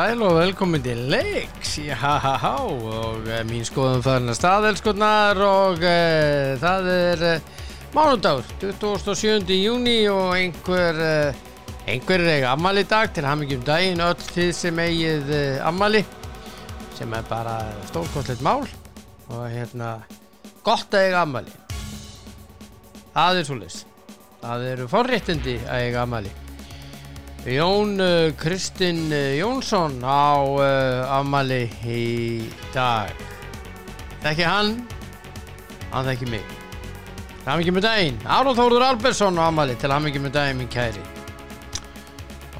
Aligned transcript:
Sæl 0.00 0.22
og 0.24 0.38
velkomin 0.38 0.80
til 0.80 1.00
leiks 1.12 1.74
í 1.76 1.90
ha-ha-há 1.92 2.52
og 2.64 3.26
uh, 3.26 3.40
mín 3.44 3.66
skoðum 3.68 4.00
farin 4.00 4.32
að 4.32 4.38
staðelskunnar 4.38 5.40
og 5.44 5.84
uh, 5.84 6.54
það 6.62 6.88
er 6.94 7.24
uh, 7.34 7.50
mánudagur, 7.92 8.48
27. 8.80 9.52
júni 9.58 9.98
og 10.08 10.32
einhver, 10.38 11.02
einhver 11.84 12.24
er 12.24 12.32
eiga 12.38 12.54
ammali 12.54 12.86
dag 12.88 13.12
til 13.12 13.28
hamingjum 13.28 13.68
daginn 13.68 14.00
öll 14.06 14.16
þið 14.30 14.50
sem 14.56 14.80
eigið 14.86 15.36
ammali 15.68 16.00
sem 16.96 17.12
er 17.20 17.28
bara 17.28 17.60
stórkostlegt 17.92 18.40
mál. 18.46 18.64
Og 19.28 19.46
hérna 19.52 19.98
gott 20.64 20.96
að 20.96 21.10
eiga 21.10 21.26
ammali 21.26 21.58
það 23.12 23.42
er 23.42 23.50
svolítið 23.52 23.82
það 24.46 24.70
eru 24.72 24.92
forréttindi 24.96 25.60
að 25.66 25.90
eiga 25.90 26.06
ammali 26.08 26.39
Jón 27.46 27.96
uh, 28.00 28.32
Kristinn 28.36 29.08
uh, 29.12 29.38
Jónsson 29.38 30.02
á 30.04 30.44
uh, 30.44 31.08
afmali 31.08 31.70
í 31.88 32.44
dag. 32.74 33.14
Þekki 34.20 34.44
hann? 34.44 34.74
Hann 35.88 36.04
þekki 36.10 36.28
mig. 36.28 36.42
Hann 37.46 37.62
ekki 37.62 37.72
með 37.72 37.86
daginn. 37.86 38.18
Áróð 38.28 38.60
Þóruður 38.60 38.84
Albersson 38.90 39.40
á 39.40 39.48
afmali 39.48 39.76
til 39.80 39.88
ekki 39.88 40.20
með 40.20 40.34
daginn 40.36 40.60
minn 40.60 40.68
kæri. 40.68 41.00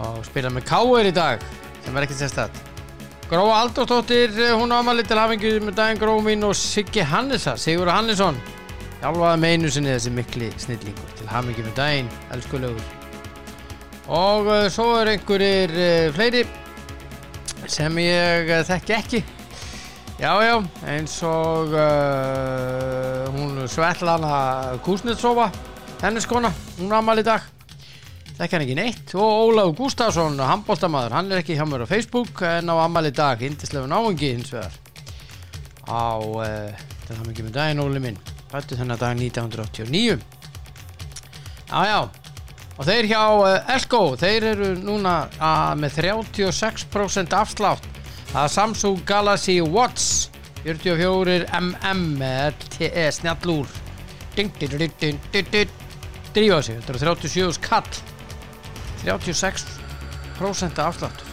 Og 0.01 0.23
spila 0.25 0.49
með 0.49 0.65
Káur 0.71 1.05
í 1.05 1.13
dag 1.13 1.45
sem 1.85 1.97
er 1.97 2.07
ekki 2.07 2.17
sérstætt 2.17 2.57
Gróa 3.29 3.59
Aldóttir 3.61 4.33
hún 4.57 4.73
á 4.73 4.81
afmali 4.81 5.05
til 5.05 5.21
ekki 5.21 5.59
með 5.61 5.77
daginn 5.77 6.01
Gróa 6.01 6.25
mín 6.25 6.47
og 6.49 6.57
Siggi 6.57 7.05
Hannesa 7.05 7.53
Sigur 7.61 7.93
Hannesson. 7.93 8.41
Hjálpaði 9.05 9.45
með 9.45 9.59
einu 9.59 9.75
sinni 9.77 9.93
þessi 9.93 10.15
mikli 10.17 10.49
snillingur 10.57 11.13
til 11.21 11.29
ekki 11.29 11.69
með 11.69 11.77
daginn 11.77 12.11
elskulegur 12.33 13.00
og 14.11 14.49
uh, 14.51 14.65
svo 14.73 14.97
er 14.99 15.13
einhverjir 15.13 15.71
uh, 15.71 16.09
fleiri 16.15 16.43
sem 17.71 18.01
ég 18.03 18.51
uh, 18.51 18.65
þekki 18.67 18.97
ekki. 18.97 19.21
Já 20.21 20.35
já 20.45 20.57
eins 20.91 21.15
og 21.25 21.71
hún 23.33 23.63
Svetlana 23.73 24.75
Kusnetsova 24.85 25.47
hennes 26.03 26.27
kona, 26.29 26.51
hún 26.77 26.93
amal 26.93 27.23
í 27.23 27.25
dag. 27.25 27.47
Þekki 28.37 28.57
hann 28.57 28.65
ekki 28.67 28.77
neitt. 28.77 29.15
Og 29.17 29.47
Ólaf 29.47 29.73
Gustafsson, 29.79 30.37
handbóltamaður 30.45 31.17
hann 31.17 31.33
er 31.33 31.41
ekki 31.41 31.57
hjá 31.57 31.65
mér 31.65 31.87
á 31.87 31.89
Facebook 31.89 32.43
en 32.45 32.69
á 32.69 32.77
amal 32.85 33.09
í 33.09 33.15
dag 33.17 33.41
hindislega 33.41 33.89
náengi 33.89 34.35
hins 34.35 34.53
vegar. 34.53 34.77
Á 35.89 36.21
þetta 36.21 37.17
er 37.17 37.33
ekki 37.33 37.49
með 37.49 37.57
daginn 37.57 37.85
Óli 37.87 38.05
minn. 38.05 38.21
Fættu 38.53 38.77
þennan 38.77 39.01
dag 39.01 39.17
1989 39.17 40.21
já 41.71 41.87
já 41.87 42.20
og 42.81 42.87
þeir 42.89 43.11
hjá 43.11 43.23
uh, 43.37 43.75
Elko 43.75 44.03
þeir 44.17 44.47
eru 44.55 44.71
núna 44.81 45.15
uh, 45.37 45.73
með 45.77 45.99
36% 46.01 47.35
afslátt 47.37 47.89
að 48.33 48.47
Samsung 48.55 49.03
Galaxy 49.05 49.59
Watch 49.61 50.31
44 50.65 51.45
mm 51.49 52.01
með 52.21 52.55
LTE 52.55 53.07
snjallúr. 53.17 53.69
Drífa 56.31 56.61
sig 56.63 56.79
þetta 56.79 56.93
eru 56.95 57.01
37 57.03 57.57
skall. 57.57 58.01
36% 59.03 60.83
afslátt. 60.85 61.25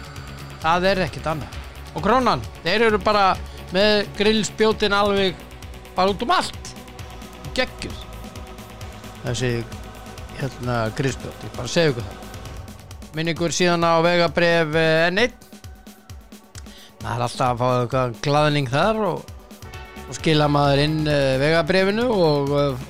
Það 0.64 0.88
er 0.92 1.04
ekkit 1.06 1.27
annað. 1.30 1.60
Og 1.94 2.04
krónan, 2.04 2.42
þeir 2.64 2.88
eru 2.89 3.00
bara 3.04 3.30
með 3.76 4.08
grillspjótin 4.17 4.95
alveg 4.95 5.38
bara 5.95 6.11
út 6.11 6.23
um 6.26 6.33
allt. 6.33 6.73
Geggjur 7.58 8.04
þessi 9.23 9.52
hérna 10.37 10.80
grísbjótt, 10.98 11.43
ég 11.45 11.53
bara 11.58 11.71
segja 11.71 11.93
ykkur 11.93 12.08
það. 12.08 12.23
Minningur 13.17 13.53
síðan 13.55 13.86
á 13.87 13.98
vegabref 14.05 14.75
eh, 14.77 15.09
N1 15.09 15.48
það 17.02 17.15
er 17.15 17.25
alltaf 17.25 17.48
að 17.48 17.59
fá 17.61 17.67
eitthvað 17.81 18.15
glaðning 18.25 18.70
þar 18.71 19.02
og, 19.08 19.33
og 20.03 20.17
skila 20.17 20.47
maður 20.52 20.83
inn 20.83 20.97
uh, 21.05 21.36
vegabrefinu 21.42 22.08
og 22.14 22.53
uh, 22.58 22.87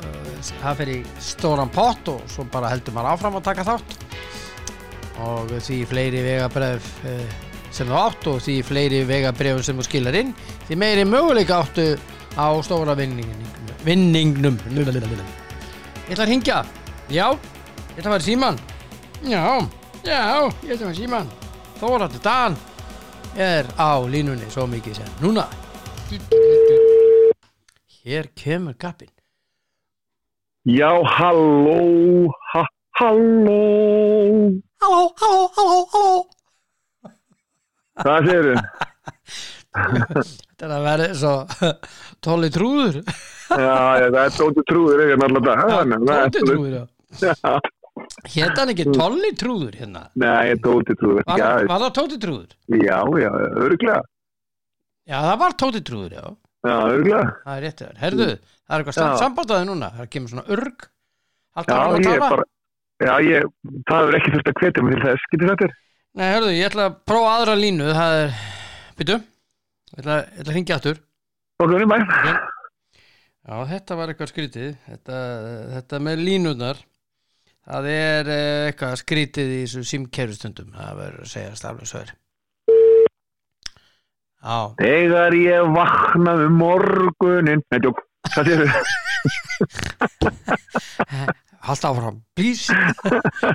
það 0.47 0.81
fyrir 0.81 1.11
stóran 1.23 1.71
pott 1.73 2.11
og 2.11 2.23
svo 2.31 2.47
bara 2.51 2.71
heldur 2.71 2.95
maður 2.95 3.13
áfram 3.13 3.39
að 3.39 3.47
taka 3.49 3.67
þátt. 3.67 3.97
Og 5.25 5.53
því 5.65 5.79
fleiri 5.89 6.21
vegabref 6.21 6.89
sem 7.73 7.89
þú 7.89 7.97
átt 7.97 8.27
og 8.29 8.41
því 8.45 8.57
fleiri 8.65 8.99
vegabrefum 9.09 9.65
sem 9.65 9.79
þú 9.79 9.85
skilar 9.87 10.17
inn 10.19 10.33
því 10.67 10.77
meiri 10.77 11.05
möguleika 11.09 11.57
áttu 11.63 11.87
á 12.37 12.47
stóra 12.65 12.93
vinningnum. 12.97 13.73
Vinningnum. 13.85 14.59
Ég 14.69 16.13
ætla 16.13 16.23
að 16.23 16.29
ringja 16.29 16.61
Já, 17.07 17.31
ég 17.31 17.99
ætla 18.01 18.09
að 18.09 18.15
vera 18.17 18.23
síman 18.25 18.57
Já, 19.23 19.43
já, 20.03 20.23
ég 20.67 20.73
ætla 20.73 20.75
að 20.75 20.81
vera 20.81 20.95
síman 20.97 21.29
Þórattur 21.79 22.19
Dan 22.25 22.57
er 23.39 23.69
á 23.79 23.95
línunni 24.03 24.49
svo 24.49 24.65
mikið 24.67 24.97
sem 24.97 25.11
núna. 25.21 25.45
Hér 28.01 28.27
kemur 28.35 28.75
gappin 28.81 29.11
Já, 30.67 30.89
halló 31.15 32.33
ha, 32.51 32.65
Halló. 32.97 33.55
Halló, 34.81 35.05
halló, 35.21 35.47
halló, 35.55 35.79
halló. 35.93 37.13
Hvað 38.01 38.27
séu 38.27 38.43
þau? 38.49 38.57
Þetta 39.77 40.67
er 40.67 40.75
að 40.75 40.85
vera 40.89 41.07
svo 41.15 41.33
tóli 42.25 42.51
trúður. 42.51 42.99
Já, 43.47 43.79
já, 44.01 44.07
það 44.11 44.21
er 44.25 44.37
tóti 44.41 44.67
trúður 44.67 45.03
yfir 45.05 45.19
náttúrulega 45.21 46.27
Tóti 46.27 46.43
trúður, 46.43 46.77
já 46.81 46.85
Hérna 48.27 48.63
er 48.63 48.71
ekki 48.73 48.85
tolli 48.93 49.31
trúður 49.37 49.77
hérna? 49.79 50.03
Nei, 50.19 50.53
Tóti 50.61 50.95
trúður. 50.99 51.23
Var, 51.27 51.65
var 51.69 51.85
það 51.85 51.93
Tóti 51.97 52.19
trúður? 52.21 52.51
Já, 52.69 52.99
já, 53.21 53.29
öruglega 53.63 54.01
Já, 55.07 55.17
það 55.23 55.39
var 55.41 55.55
Tóti 55.63 55.81
trúður, 55.87 56.17
já. 56.17 56.25
Já, 56.67 56.75
öruglega 56.91 57.23
Það 57.31 57.55
er 57.55 57.65
réttið 57.65 57.87
þar 57.87 58.03
Herðu, 58.03 58.27
það 58.37 58.75
er 58.77 58.83
eitthvað 58.83 59.23
sambándaði 59.23 59.69
núna. 59.69 59.89
Það 59.97 60.11
kemur 60.15 60.33
svona 60.33 60.45
örg. 60.57 60.87
Já, 61.57 61.79
ég 62.03 62.21
bara 62.21 62.45
Já, 62.97 63.13
ég, 63.21 63.49
það 63.85 64.07
er 64.11 64.17
ekki 64.17 64.33
þurft 64.33 64.51
að 64.51 64.61
hvetja 64.61 64.83
mig 64.83 64.95
til 64.95 65.03
þess, 65.05 65.25
getur 65.31 65.51
þetta? 65.53 65.71
Nei, 66.17 66.27
hörðu, 66.33 66.53
ég 66.57 66.69
ætla 66.71 66.85
að 66.89 66.99
prófa 67.05 67.33
aðra 67.37 67.57
línu. 67.57 67.89
Það 67.97 68.21
er, 68.21 68.37
byrju 68.97 69.17
Ég 69.87 69.99
ætla, 70.01 70.15
ég 70.17 70.41
ætla 70.41 70.51
að 70.51 70.57
ringja 70.57 70.77
aftur. 70.77 71.01
Ok, 71.63 71.73
bæ 71.77 71.97
okay. 71.97 72.37
Já, 73.47 73.53
þetta 73.69 73.97
var 73.97 74.11
eitthvað 74.11 74.31
skrítið. 74.33 74.71
Þetta, 74.89 75.19
þetta 75.75 75.99
með 76.03 76.23
línunar 76.25 76.81
það 77.67 77.89
er 77.91 78.29
eh, 78.31 78.67
eitthvað 78.69 78.95
skrítið 79.01 79.51
í 79.55 79.59
þessu 79.65 79.83
símkerfustundum 79.91 80.71
það 80.75 81.01
verður 81.01 81.25
að 81.25 81.31
segja 81.33 81.57
staflega 81.59 81.91
svo 81.91 81.99
er 82.05 82.15
Já. 84.37 84.57
Þegar 84.79 85.33
ég 85.35 85.71
vakna 85.75 86.33
um 86.45 86.53
morgunin 86.61 87.63
Nei, 87.73 87.79
djók, 87.83 87.97
hvað 88.31 88.43
séu 88.47 88.57
þau? 88.71 88.81
Haldt 91.67 91.83
áfram, 91.89 92.19
please. 92.37 92.71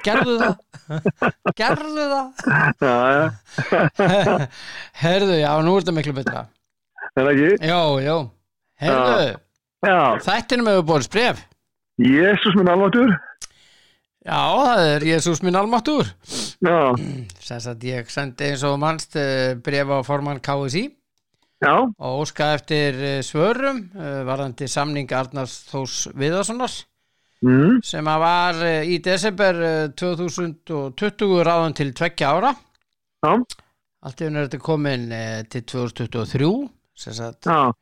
Gerðu 0.04 0.34
það. 0.42 0.56
Gerðu 1.56 2.04
það. 2.10 2.26
Já, 2.82 2.96
já. 3.14 3.22
Herðu, 5.04 5.36
já, 5.38 5.48
nú 5.64 5.76
er 5.78 5.86
þetta 5.86 5.94
miklu 5.96 6.14
betra. 6.18 6.42
Er 7.14 7.22
það 7.22 7.30
ekki? 7.32 7.70
Já, 7.70 7.80
já. 8.04 8.16
Herðu, 8.82 9.30
þættinum 10.26 10.68
hefur 10.72 10.86
bórið 10.90 11.08
spref 11.08 11.40
Jésús 12.02 12.54
minn 12.58 12.70
alvartur 12.72 13.10
Já, 14.22 14.38
það 14.38 14.80
er 14.86 15.04
Jésús 15.06 15.40
minn 15.42 15.58
almáttur 15.58 16.06
Já. 16.62 16.94
Sess 17.42 17.66
að 17.66 17.88
ég 17.88 18.10
sendi 18.12 18.52
eins 18.52 18.62
og 18.68 18.76
mannst 18.78 19.16
eh, 19.18 19.56
bref 19.58 19.90
á 19.90 19.98
formann 20.06 20.38
KSI 20.38 20.84
Já. 21.62 21.74
Og 21.82 22.22
óska 22.22 22.52
eftir 22.54 23.00
eh, 23.02 23.18
svörum 23.26 23.82
eh, 23.98 24.22
varðandi 24.28 24.68
samning 24.70 25.10
Arnars 25.10 25.56
Þós 25.72 25.96
Viðarssonars 26.14 26.78
mm. 27.42 27.82
sem 27.82 28.12
að 28.14 28.22
var 28.22 28.62
í 28.86 29.00
desember 29.02 29.60
2020 29.98 31.36
ráðan 31.42 31.74
til 31.78 31.90
tvekkja 31.90 32.30
ára. 32.30 32.54
Já. 33.26 33.34
Allt 34.02 34.22
yfir 34.22 34.38
er 34.38 34.46
þetta 34.46 34.62
komin 34.62 35.10
til 35.50 35.66
2023 35.66 36.54
Sess 36.94 37.22
að 37.26 37.74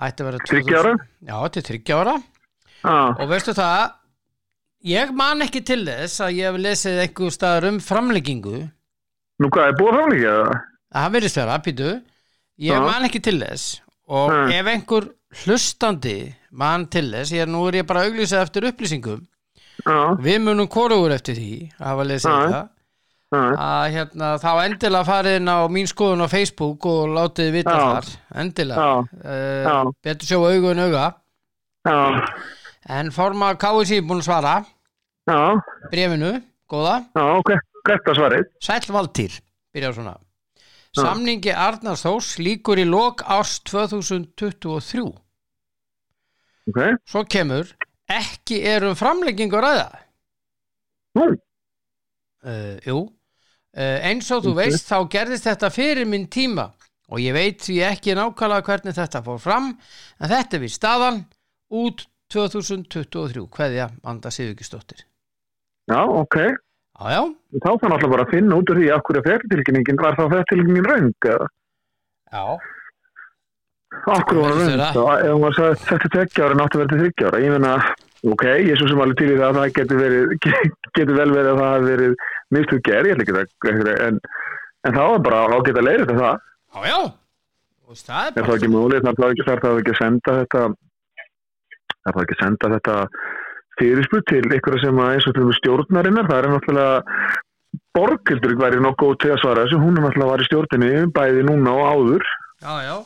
Ætti 0.00 0.24
að 0.24 0.30
vera 0.30 0.44
30 0.48 0.76
ára? 0.80 0.98
Já, 1.28 1.36
til 1.52 1.64
30 1.68 1.98
ára. 2.00 2.20
Já. 2.80 3.00
Og 3.20 3.26
veistu 3.28 3.52
það 3.52 3.99
Ég 4.86 5.10
man 5.12 5.44
ekki 5.44 5.60
til 5.66 5.82
þess 5.84 6.22
að 6.24 6.38
ég 6.38 6.48
hef 6.48 6.60
lesið 6.64 7.02
einhver 7.02 7.34
staðar 7.34 7.68
um 7.68 7.80
framleggingu 7.84 8.58
Nú 9.40 9.48
hvað, 9.52 9.70
er 9.70 9.76
búið 9.76 9.96
framleggja 9.96 10.32
það? 10.36 10.54
Það 10.90 11.12
verðist 11.14 11.38
vera, 11.40 11.58
pítu 11.64 11.90
Ég 12.60 12.76
Já. 12.76 12.80
man 12.84 13.06
ekki 13.08 13.22
til 13.24 13.38
þess. 13.40 13.80
Og 14.10 14.32
Nei. 14.34 14.58
ef 14.58 14.68
einhver 14.68 15.06
hlustandi 15.44 16.18
man 16.50 16.84
til 16.92 17.06
þess, 17.14 17.32
ég 17.32 17.48
nú 17.48 17.62
er 17.68 17.80
ég 17.80 17.86
bara 17.88 18.02
að 18.02 18.10
auglýsa 18.10 18.42
eftir 18.44 18.66
upplýsingum. 18.68 19.22
Já, 19.80 20.12
við 20.20 20.42
munum 20.44 20.68
korugur 20.68 21.14
eftir 21.14 21.38
því 21.38 21.54
að 21.78 21.86
hafa 21.88 22.04
lesið 22.04 22.34
þetta 22.34 22.58
já, 23.32 23.44
að 23.64 23.84
hérna, 23.94 24.28
þá 24.42 24.50
endilega 24.66 25.08
farið 25.08 25.36
inn 25.38 25.48
á 25.48 25.58
mín 25.72 25.88
skoðun 25.88 26.26
á 26.26 26.28
Facebook 26.28 26.88
og 26.90 27.14
látið 27.16 27.52
vita 27.54 27.76
þar. 27.78 28.10
Endilega. 28.42 28.88
Uh, 29.24 29.92
betur 30.04 30.28
sjá 30.28 30.36
augu 30.36 30.74
en 30.74 30.84
auga. 30.84 31.06
Já, 31.88 31.96
en 32.88 33.12
forma 33.12 33.52
KSI 33.60 34.00
búin 34.04 34.22
að 34.22 34.28
svara. 34.28 34.54
Já, 35.28 35.60
brefinu, 35.92 36.32
góða. 36.70 36.96
Já, 37.14 37.24
ok, 37.36 37.54
hvert 37.84 38.10
að 38.10 38.18
svarið? 38.20 38.50
Sæll 38.64 38.94
Valtýr, 38.94 39.38
byrjar 39.74 39.96
svona. 39.98 40.16
Samningi 40.96 41.52
Arnars 41.54 42.02
Þós 42.02 42.32
líkur 42.42 42.80
í 42.82 42.86
lok 42.88 43.22
árs 43.30 43.60
2023 43.68 45.04
ok, 46.66 46.80
Svo 47.06 47.22
kemur 47.30 47.70
ekki 48.10 48.58
er 48.66 48.88
um 48.88 48.96
framleggingu 48.98 49.54
að 49.60 49.64
ræða. 49.68 49.88
Nú, 51.18 51.26
uh, 52.42 52.76
Jú. 52.86 52.98
Uh, 53.70 53.98
eins 54.02 54.26
og 54.34 54.42
þú 54.48 54.56
veist 54.56 54.88
þá 54.90 54.98
gerðist 55.12 55.46
þetta 55.46 55.70
fyrir 55.70 56.08
minn 56.10 56.26
tíma. 56.26 56.72
Og 57.10 57.22
ég 57.22 57.34
veit 57.34 57.62
því 57.62 57.76
ekki 57.86 58.14
nákvæmlega 58.18 58.66
hvernig 58.66 58.96
þetta 58.96 59.22
fór 59.26 59.38
fram 59.42 59.70
en 59.70 60.30
þetta 60.30 60.58
er 60.58 60.64
við 60.64 60.74
staðan. 60.74 61.20
Út 61.70 62.02
2023 62.30 63.46
Kveðja 63.54 63.90
Anda 64.06 64.30
Sigurgistóttir 64.34 65.04
já, 65.90 66.02
ok. 66.06 66.36
Já, 67.00 67.06
já, 67.16 67.22
þá 67.64 67.70
fann 67.80 67.94
alltaf 67.94 68.12
bara 68.12 68.26
að 68.26 68.34
finna 68.34 68.58
út 68.60 68.70
úr 68.70 68.78
því 68.80 68.90
af 68.94 69.06
hverju 69.06 69.24
fréttatilkynningin 69.24 70.02
var 70.02 70.18
þá 70.18 70.26
fréttatilkynningin 70.28 70.88
röng 70.90 71.30
eða? 71.32 71.48
Já. 72.30 72.44
Hverju 74.04 74.42
var 74.44 74.58
vera. 74.58 74.90
og 75.00 75.08
ef 75.16 75.32
hún 75.32 75.46
var 75.46 75.56
sagt 75.56 75.86
þetta 75.88 76.10
tveggja 76.14 76.44
ára 76.46 76.58
náttu 76.60 76.80
verið 76.82 77.00
þryggja 77.02 77.30
ára. 77.30 77.40
Ég 77.42 77.54
meina, 77.56 77.72
ok, 78.34 78.44
ég 78.60 78.74
er 78.74 78.80
svo 78.80 78.90
sem 78.90 79.00
alveg 79.02 79.18
til 79.18 79.30
í 79.30 79.38
það 79.38 79.46
að 79.48 79.58
það 79.58 79.72
getur 79.78 80.02
verið, 80.04 80.36
getur 80.98 81.16
vel 81.16 81.30
verið 81.32 81.50
að 81.54 81.62
það 81.62 81.72
hafi 81.72 81.88
verið 81.88 82.14
mistug 82.56 82.84
gerð, 82.90 83.10
ég 83.10 83.16
ætla 83.16 83.42
ekki 83.46 83.72
að 83.72 83.90
en, 84.06 84.20
en 84.86 85.00
þá 85.00 85.02
er 85.06 85.24
bara 85.26 85.40
að 85.48 85.66
geta 85.70 85.86
leirið 85.88 86.06
þetta 86.06 86.20
það. 86.20 86.46
Já, 86.70 86.86
já. 86.92 87.00
Og 87.90 87.98
það 88.04 88.20
er 88.20 88.30
er 88.30 88.36
það 88.36 88.46
bara 88.46 88.60
ekki 88.60 88.72
múlið, 88.76 89.08
það 89.08 89.20
það 89.64 89.80
ekki 89.80 89.96
að 89.96 90.00
senda 90.04 90.36
þetta 90.42 90.64
þarf 92.04 92.16
það 92.16 92.24
ekki 92.24 92.36
að 92.36 92.42
senda 92.44 92.72
þetta 92.74 92.96
fyrirspurt 93.80 94.26
til 94.30 94.42
ykkur 94.56 94.76
sem 94.82 95.00
eins 95.04 95.28
og 95.28 95.36
til 95.36 95.54
stjórnarinnar, 95.60 96.28
það 96.28 96.40
er 96.40 96.50
náttúrulega 96.54 97.38
Borgildur 97.94 98.56
væri 98.58 98.82
nokkuð 98.82 99.16
til 99.22 99.32
að 99.34 99.40
svara 99.42 99.64
þessu, 99.64 99.80
hún 99.82 99.96
er 99.96 100.04
náttúrulega 100.06 100.32
var 100.32 100.42
í 100.42 100.48
stjórninni 100.48 100.90
bæði 101.14 101.46
núna 101.46 101.74
og 101.74 101.88
áður. 101.94 102.26
Já, 102.60 102.74
já, 102.86 102.96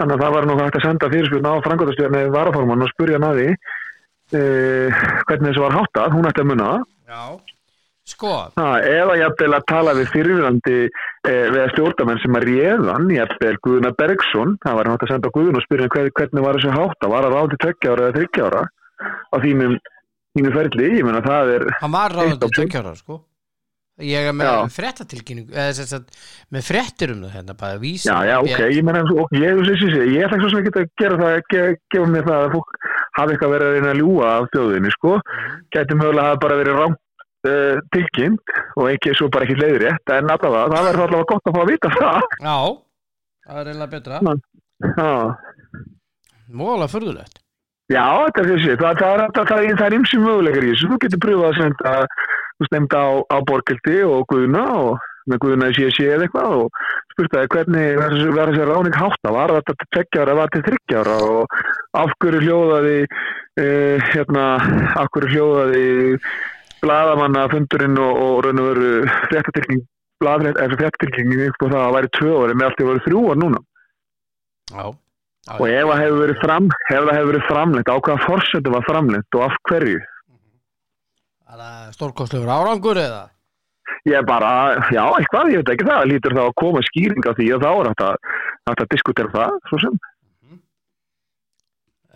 þannig 0.00 0.16
að 0.16 0.24
það 0.24 0.34
var 0.36 0.48
nokkuð 0.48 0.64
hægt 0.66 0.80
að 0.80 0.86
senda 0.86 1.12
fyrirspurt 1.14 1.48
á 1.48 1.54
frangotastjórni 1.66 2.24
varaformann 2.34 2.84
og 2.86 2.92
spurja 2.94 3.20
að 3.20 3.40
því 3.40 3.48
eh, 4.40 5.00
hvernig 5.28 5.50
þessu 5.50 5.64
var 5.66 5.78
háttað, 5.78 6.14
hún 6.16 6.30
ætti 6.30 6.44
að 6.44 6.50
munna 6.52 6.70
það 7.10 7.56
Sko, 8.10 8.32
eða 8.58 9.16
jafnvel 9.20 9.52
að 9.56 9.66
tala 9.70 9.94
við 9.98 10.10
fyrirvirandi 10.14 10.76
eh, 10.88 11.46
við 11.54 11.62
stjórnamenn 11.74 12.20
sem 12.24 12.36
að 12.38 12.46
réðan 12.48 13.08
jafnvel 13.14 13.54
Guðuna 13.66 13.94
Bergson. 13.98 14.56
Það 14.64 14.78
var 14.80 14.90
nátt 14.90 15.06
að 15.06 15.12
senda 15.14 15.32
Guðun 15.36 15.60
og 15.60 15.64
spyrja 15.66 15.86
hann 15.86 15.94
hver, 15.94 16.12
hvernig 16.18 16.46
var 16.46 16.58
þessu 16.58 16.74
hátt 16.74 17.00
það 17.00 17.14
var 17.14 17.28
að 17.28 17.36
ráði 17.36 17.62
tveggja 17.64 17.94
ára 17.94 18.06
eða 18.08 18.18
þryggja 18.18 18.50
ára 18.50 18.62
á 19.30 19.36
þínum, 19.46 19.80
þínum 20.36 20.56
ferli? 20.58 20.92
Ég 20.98 21.08
meina 21.08 21.24
það 21.24 21.56
er 21.56 21.66
hann 21.80 21.96
var 21.96 22.16
ráðandi 22.16 22.48
option. 22.48 22.70
tökjára, 22.70 22.94
sko. 22.98 23.24
Ég 24.00 24.30
er 24.30 24.32
með 24.32 24.70
sagt, 25.76 26.14
með 26.54 26.64
fréttir 26.64 27.10
um 27.12 27.24
það 27.26 27.34
hérna 27.36 27.56
bara 27.58 27.80
vísa 27.82 28.08
já 28.08 28.30
já 28.30 28.36
ok, 28.40 28.62
ég 28.72 28.86
meina 28.86 29.02
ok, 29.04 29.34
ég, 29.36 29.60
ekki 30.24 30.40
svo 30.40 30.52
sem 30.52 30.62
ekki 30.62 30.72
að 30.72 30.88
gera 31.02 31.18
það 31.20 31.36
ge, 31.52 31.64
gefa 31.92 32.08
mér 32.14 32.24
það 32.28 32.46
að 32.46 32.54
fólk 32.54 32.78
hafi 33.18 33.34
eitthvað 33.34 33.54
verið 33.56 33.68
að 33.68 33.76
reyna 33.76 33.92
að 33.92 34.00
ljúga 34.00 34.30
af 34.32 34.48
þjóðinni 34.54 34.94
sko, 34.94 35.12
gæti 35.76 35.98
mögulega 36.00 36.32
að 36.32 36.40
bara 36.46 36.58
verið 36.62 36.80
rám 36.80 36.96
uh, 37.48 37.80
tilkynnt 37.94 38.54
og 38.76 38.88
ekki 38.92 39.14
svo 39.16 39.30
bara 39.32 39.46
ekki 39.46 39.58
leiðrétt 39.60 40.14
en 40.16 40.32
allavega, 40.32 40.70
það 40.72 40.88
verður 40.88 41.04
allavega 41.06 41.30
gott 41.32 41.50
að 41.50 41.56
fá 41.56 41.62
að 41.62 41.70
vita 41.72 41.92
það. 41.96 42.18
Já, 42.40 42.58
það 43.46 43.60
er 43.62 43.70
eiginlega 43.70 43.94
betra. 43.94 44.22
Móðalega 46.50 46.92
furðulegt. 46.94 47.40
Já, 47.90 48.06
þetta 48.26 48.42
er 48.42 48.48
þessi, 48.52 48.74
það, 48.78 49.00
það, 49.00 49.20
það, 49.34 49.48
það, 49.50 49.84
er 49.86 49.94
ymsi 49.96 50.18
möguleikar 50.22 50.66
í 50.66 50.72
þessu, 50.72 50.90
þú 50.90 50.98
getur 51.02 51.22
pröfað 51.24 51.48
að 51.48 51.56
senda, 51.58 51.94
þú 52.54 52.68
stemta 52.68 53.00
á, 53.02 53.10
á 53.34 53.36
Borgildi 53.48 53.96
og 54.06 54.26
Guðuna 54.30 54.66
og 54.78 55.08
með 55.30 55.40
Guðuna 55.42 55.70
í 55.70 55.74
CSC 55.74 56.06
eða 56.06 56.26
eitthvað 56.26 56.54
og 56.60 56.84
spurt 57.12 57.34
að 57.36 57.48
hvernig 57.54 57.98
verður 57.98 58.52
þessi 58.52 58.68
ráning 58.70 58.96
hátta, 59.00 59.34
var 59.34 59.54
þetta 59.56 59.88
tveggjára, 59.96 60.36
var 60.38 60.54
til 60.54 60.62
þryggjára 60.68 61.16
og 61.26 61.58
af 61.98 62.14
hverju 62.22 62.44
hljóðaði, 62.46 62.96
uh, 63.64 64.08
hérna, 64.12 64.46
af 65.02 65.10
hverju 65.14 65.34
hljóðaði 65.34 65.84
bladamanna 66.82 67.46
fundurinn 67.52 67.98
og, 68.00 68.20
og 68.24 68.44
raun 68.46 68.62
og 68.62 68.68
veru 68.70 68.90
fréttatilking, 69.30 69.82
bladrætt, 70.22 70.60
eða 70.60 70.78
fréttatilkingin 70.80 71.44
upp 71.48 71.64
á 71.64 71.66
það 71.66 71.82
að 71.84 71.96
væri 71.96 72.12
tvö 72.18 72.36
ári 72.44 72.56
með 72.56 72.68
allt 72.68 72.80
í 72.80 72.84
að 72.84 72.90
vera 72.90 73.04
þrjú 73.06 73.24
ár 73.26 73.40
núna. 73.40 73.60
Já, 74.70 74.84
já, 74.84 75.52
Og 75.56 75.66
ef 75.66 75.90
það 75.90 76.00
hefur 76.04 76.22
verið, 76.24 76.40
fram, 76.44 76.70
ef 76.70 77.02
það 77.02 77.12
hefur 77.16 77.30
verið 77.32 77.50
framlengt, 77.50 77.92
á 77.92 77.96
hvaða 77.96 78.24
fórsetu 78.28 78.74
var 78.76 78.88
framlengt 78.88 79.38
og 79.38 79.44
af 79.48 79.60
hverju? 79.70 80.00
Það 81.50 81.66
er 81.66 81.94
stórkostlegur 81.98 82.54
árangur 82.54 83.00
eða 83.00 83.28
Ég 84.08 84.24
bara, 84.24 84.78
já, 84.94 85.02
eitthvað, 85.18 85.50
ég 85.52 85.60
veit 85.60 85.72
ekki 85.74 85.84
það, 85.84 86.06
lítur 86.08 86.32
þá 86.36 86.44
að 86.46 86.54
koma 86.62 86.80
skýring 86.86 87.26
á 87.26 87.32
því 87.36 87.48
og 87.52 87.60
þá 87.60 87.70
er 87.70 87.88
hægt 87.90 88.04
að, 88.06 88.30
að 88.72 88.86
diskutera 88.94 89.32
það, 89.34 89.56
svo 89.68 89.80
sem. 89.82 89.98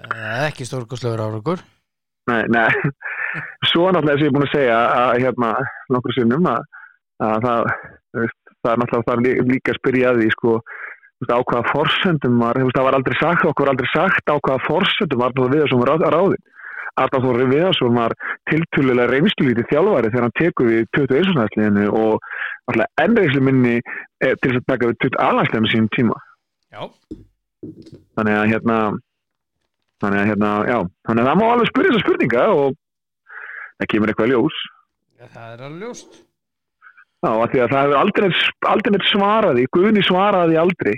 Eh, 0.05 0.39
ekki 0.47 0.65
stórkostlegur 0.69 1.21
árangur 1.27 1.65
Nei, 2.31 2.41
nei, 2.49 2.69
svo 3.69 3.91
náttúrulega 3.93 4.17
sem 4.17 4.25
ég 4.25 4.31
er 4.31 4.37
búin 4.37 4.47
að 4.47 4.55
segja 4.55 4.77
að 4.97 5.19
hérna 5.27 5.51
nokkur 5.93 6.15
sinnum 6.17 6.47
að, 6.49 6.63
að 7.27 7.45
það, 7.45 7.69
það 8.15 8.71
er 8.73 8.81
náttúrulega 8.81 9.07
það 9.09 9.15
er 9.19 9.23
lí- 9.27 9.47
líka 9.53 9.75
að 9.75 9.79
spyrja 9.81 10.13
að 10.15 10.21
því, 10.23 10.31
sko, 10.39 10.55
á 11.25 11.39
hvaða 11.45 11.63
forsendum 11.73 12.41
var, 12.41 12.61
það 12.73 12.87
var 12.89 12.97
aldrei 12.99 13.17
sagt, 13.21 13.45
okkur 13.51 13.67
var 13.69 13.75
aldrei 13.75 13.91
sagt 13.93 14.33
á 14.33 14.37
hvaða 14.41 14.65
forsendum 14.65 15.21
var 15.25 15.37
það 15.37 15.53
við 15.53 15.65
þessum 15.67 15.85
ráð, 15.91 16.07
ráðin. 16.17 16.45
Arnar 16.95 17.25
Þóri 17.25 17.47
Viðarsson 17.51 17.97
var 17.99 18.13
tiltölulega 18.47 19.11
reynslulítið 19.11 19.65
þjálfari 19.73 20.11
þegar 20.13 20.25
hann 20.29 20.35
tekur 20.39 20.69
við 20.71 20.85
21. 20.95 21.33
næstliðinu 21.41 21.87
og 21.91 22.29
alltaf 22.71 23.03
ennreysli 23.03 23.41
minni 23.43 23.73
eh, 23.81 24.35
til 24.39 24.53
þess 24.53 24.61
að 24.61 24.69
taka 24.71 24.91
við 24.93 25.01
20 25.03 25.19
alhanslega 25.25 25.65
með 25.65 25.73
sínum 25.75 25.89
tíma. 25.97 26.21
Já, 26.71 26.85
Þannig 28.15 28.37
að 28.39 28.47
hérna, 28.53 28.77
þannig 30.03 30.21
að 30.21 30.29
hérna, 30.31 30.53
já, 30.69 30.79
þannig 31.07 31.25
að 31.25 31.31
það 31.31 31.41
má 31.41 31.47
alveg 31.49 31.71
spyrja 31.71 31.93
þessa 31.93 32.05
spurninga 32.05 32.45
og 32.59 32.77
það 33.79 33.91
kemur 33.93 34.13
eitthvað 34.13 34.33
ljós. 34.33 34.61
það 35.25 35.51
er 35.53 35.65
alveg 35.69 35.83
ljóst. 35.85 36.21
Já, 37.25 37.31
af 37.31 37.51
því 37.53 37.61
að 37.65 37.73
það 37.73 37.83
hefur 37.85 37.99
aldrei, 38.03 38.29
aldrei 38.69 39.09
svaraði, 39.09 39.67
Guðni 39.73 40.05
svaraði 40.05 40.61
aldrei, 40.61 40.95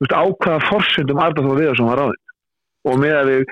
þú 0.00 0.06
veist, 0.06 0.16
á 0.16 0.24
hvaða 0.24 0.60
forsendum 0.70 1.20
Arnar 1.20 1.46
Þóri 1.46 1.64
Viðarsson 1.64 1.90
var 1.90 2.00
ráðin. 2.00 2.22
Og 2.88 2.96
með 2.96 3.16
að 3.18 3.28
við, 3.28 3.42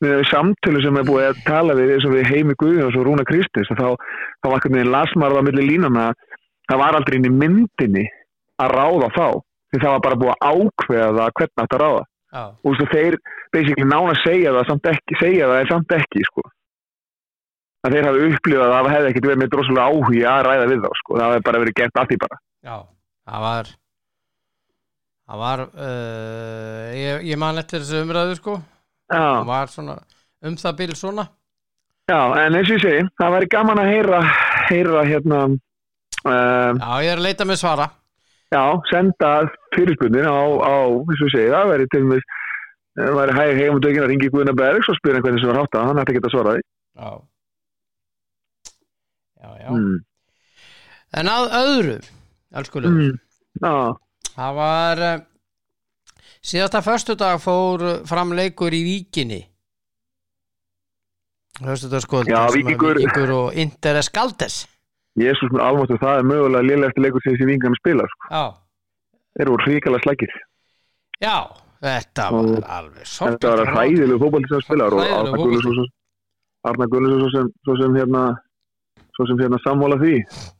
við 0.00 0.22
samtölu 0.30 0.80
sem 0.80 0.96
er 0.96 1.04
búið 1.04 1.26
að 1.26 1.42
tala 1.44 1.74
við 1.76 1.90
eins 1.92 2.06
og 2.08 2.14
við 2.14 2.30
Heimi 2.30 2.54
Guðjóns 2.56 2.96
og 2.96 3.04
Rúna 3.04 3.26
Kristins 3.28 3.68
þá, 3.68 3.90
þá 4.40 4.46
var 4.48 4.56
ekki 4.56 4.72
með 4.72 4.88
lasmarða 4.94 5.42
millir 5.44 5.68
línana 5.68 6.06
það 6.70 6.80
var 6.80 6.96
aldrei 6.96 7.18
inn 7.18 7.28
í 7.28 7.34
myndinni 7.42 8.06
að 8.64 8.72
ráða 8.72 9.10
þá. 9.12 9.26
Því 9.68 9.82
það 9.82 9.92
var 9.92 10.04
bara 10.06 10.20
búið 10.22 10.32
að 10.32 10.48
ákveða 10.48 11.26
hvernig 11.36 11.60
þetta 11.60 11.80
ráða 11.82 12.06
Já, 12.28 12.44
og 12.52 12.74
veist, 12.74 12.92
þeir 12.92 13.16
basically 13.54 13.88
nána 13.88 14.14
segja 14.20 14.52
það 14.52 14.66
samt 14.68 14.88
ekki, 14.90 15.16
segja 15.16 15.48
það 15.48 15.60
en 15.62 15.70
samt 15.70 15.94
ekki 15.96 16.24
sko. 16.26 16.44
Að 17.86 17.94
þeir 17.94 18.08
hafi 18.08 18.24
upplifað 18.28 18.72
að 18.74 18.74
það 18.76 18.94
hefði 18.94 19.10
ekkert 19.12 19.28
verið 19.28 19.40
með 19.42 19.52
droslega 19.54 19.84
áhugi 19.88 20.24
að 20.28 20.40
ræða 20.48 20.66
við 20.68 20.82
þá 20.82 20.88
sko, 21.00 21.14
það 21.14 21.28
hefði 21.28 21.44
bara 21.48 21.62
verið 21.62 21.76
gert 21.78 22.00
allt 22.02 22.12
í 22.12 22.18
bara. 22.24 22.40
Já, 22.68 22.76
það 23.30 23.46
var 23.46 23.70
það 25.28 25.42
var 25.44 25.64
uh, 25.68 26.84
ég, 26.98 27.24
ég 27.30 27.40
man 27.40 27.62
eftir 27.62 27.84
þessu 27.84 28.02
umræðu 28.04 28.38
sko. 28.40 28.58
Já, 29.08 29.24
það 29.24 29.48
var 29.52 29.72
svona 29.72 29.98
um 30.48 30.58
það 30.60 30.78
bíl 30.82 30.96
svona. 30.98 31.28
Já, 32.08 32.20
en 32.40 32.56
eins 32.56 32.68
og 32.68 32.76
ég 32.76 32.84
segi, 32.84 33.06
það 33.20 33.34
væri 33.36 33.50
gaman 33.52 33.80
að 33.82 33.90
heyra, 33.92 34.20
heyra 34.68 35.06
hérna, 35.08 35.40
um, 35.48 35.58
Já, 36.28 36.92
ég 37.04 37.10
er 37.12 37.20
að 37.20 37.26
leita 37.28 37.48
með 37.48 37.62
svara 37.62 37.88
já, 38.54 38.62
senda 38.90 39.30
fyrirspunir 39.76 40.24
á, 40.28 40.40
á, 40.64 40.76
eins 40.88 41.22
og 41.26 41.32
segi, 41.34 41.50
það 41.52 41.70
væri 41.72 41.86
til 41.92 42.02
og 42.04 42.10
með, 42.12 42.22
það 42.98 43.16
væri 43.20 43.36
hæg 43.38 43.60
heim 43.62 43.74
og 43.76 43.82
dögin 43.84 44.04
að 44.04 44.10
ringi 44.12 44.30
Guðina 44.32 44.54
Bergs 44.58 44.88
og 44.92 44.96
spyrja 45.00 45.20
hvernig 45.24 45.42
sem 45.42 45.50
var 45.52 45.60
hátta, 45.62 45.82
hann 45.88 46.00
ætti 46.02 46.14
ekki 46.16 46.24
að 46.28 46.34
svara 46.36 46.54
því. 46.56 46.62
Já. 46.98 47.10
Já, 49.38 49.50
já. 49.62 49.70
Mm. 49.70 49.98
En 51.18 51.30
að 51.32 51.52
öðru, 51.62 51.98
elskulega 52.58 52.94
Mm. 52.94 53.18
Já, 53.62 53.74
Það 54.38 54.54
var 54.54 55.00
uh, 55.02 55.20
síðasta 56.46 56.80
föstudag 56.86 57.40
fór 57.42 57.82
uh, 57.82 57.94
fram 58.06 58.30
leikur 58.38 58.70
í 58.76 58.82
Víkinni. 58.86 59.40
Föstudagskvöld 61.58 62.28
Já, 62.30 62.36
sem 62.46 62.46
að 62.46 62.56
Víkingur- 62.60 63.00
Víkingur 63.00 63.32
og 63.34 63.56
Inter 63.58 63.98
Eskaltes 63.98 64.60
Jésús 65.18 65.50
með 65.54 65.62
almáttu, 65.66 65.98
það 66.02 66.18
er 66.22 66.26
mögulega 66.30 66.66
liðlegasti 66.68 67.04
leikur 67.04 67.24
sem 67.24 67.34
þessi 67.36 67.48
vingan 67.50 67.76
spila, 67.80 68.06
sko. 68.14 68.28
Já, 68.32 68.44
Þeir 69.38 69.50
voru 69.52 69.66
hrikalega 69.68 70.02
slækir. 70.06 70.32
já, 71.22 71.36
þetta 71.84 72.24
var 72.34 72.48
Og 72.48 72.68
alveg 72.78 73.06
sorglega 73.06 73.36
Þetta 73.38 73.50
var 73.56 73.72
hræðilegu 73.74 74.18
fótbolti 74.22 74.50
sem 74.52 74.62
spilar 74.66 74.96
og 74.96 75.02
Arna 75.04 75.36
Guðlus 75.38 75.66
svo, 75.66 75.86
Arna 76.70 76.86
Guðlus 76.90 77.20
svo 77.22 77.30
sem, 77.36 77.50
svo 77.66 77.76
sem 77.82 77.98
hérna 77.98 78.22
svo 79.18 79.26
sem 79.26 79.38
hérna 79.42 79.58
sammála 79.64 79.96
því. 79.98 80.14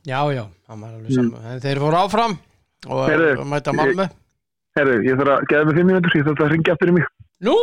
Já, 0.07 0.19
já, 0.35 0.45
En 0.69 1.61
þeir 1.63 1.79
fóru 1.79 1.99
áfram 1.99 2.37
og 2.87 3.05
Heyrðu, 3.09 3.45
mæta 3.47 3.73
Malmö. 3.75 4.07
Herru, 4.77 4.97
ég 5.03 5.17
þarf 5.19 5.33
að 5.33 5.45
geða 5.49 5.65
mig 5.67 5.77
fimm 5.79 5.87
minútur, 5.89 6.15
ég 6.19 6.25
þarf 6.27 6.43
að 6.45 6.51
ringja 6.53 6.73
aftur 6.75 6.91
í 6.91 6.95
mig. 6.99 7.07
Nú, 7.43 7.55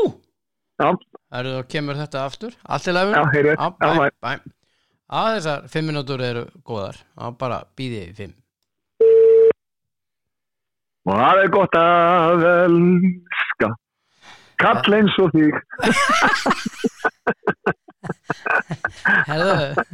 Já, 0.77 0.89
Heyrðu, 1.33 1.53
þá 1.61 1.69
kemur 1.73 1.97
þetta 2.01 2.25
aftur. 2.27 2.57
Allt 2.69 2.89
í 2.89 2.93
lefum 2.97 3.15
já, 3.17 3.23
Já, 3.33 3.55
já, 3.57 3.69
bæ, 3.81 4.11
bæ. 4.21 4.33
Á 5.07 5.21
þessar 5.37 5.69
fimm 5.71 5.87
minútur 5.93 6.23
eru 6.27 6.45
góðar. 6.67 6.97
Já, 7.15 7.31
bara 7.39 7.63
býðið 7.79 8.09
í 8.11 8.15
fimm. 8.21 8.35
og 11.07 11.15
það 11.21 11.41
er 11.43 11.51
gott 11.55 11.77
að 11.79 12.47
elska. 12.51 13.69
Kall 14.59 14.97
eins 14.97 15.19
og 15.23 15.31
þig. 15.37 15.53
Herðu, 19.27 19.85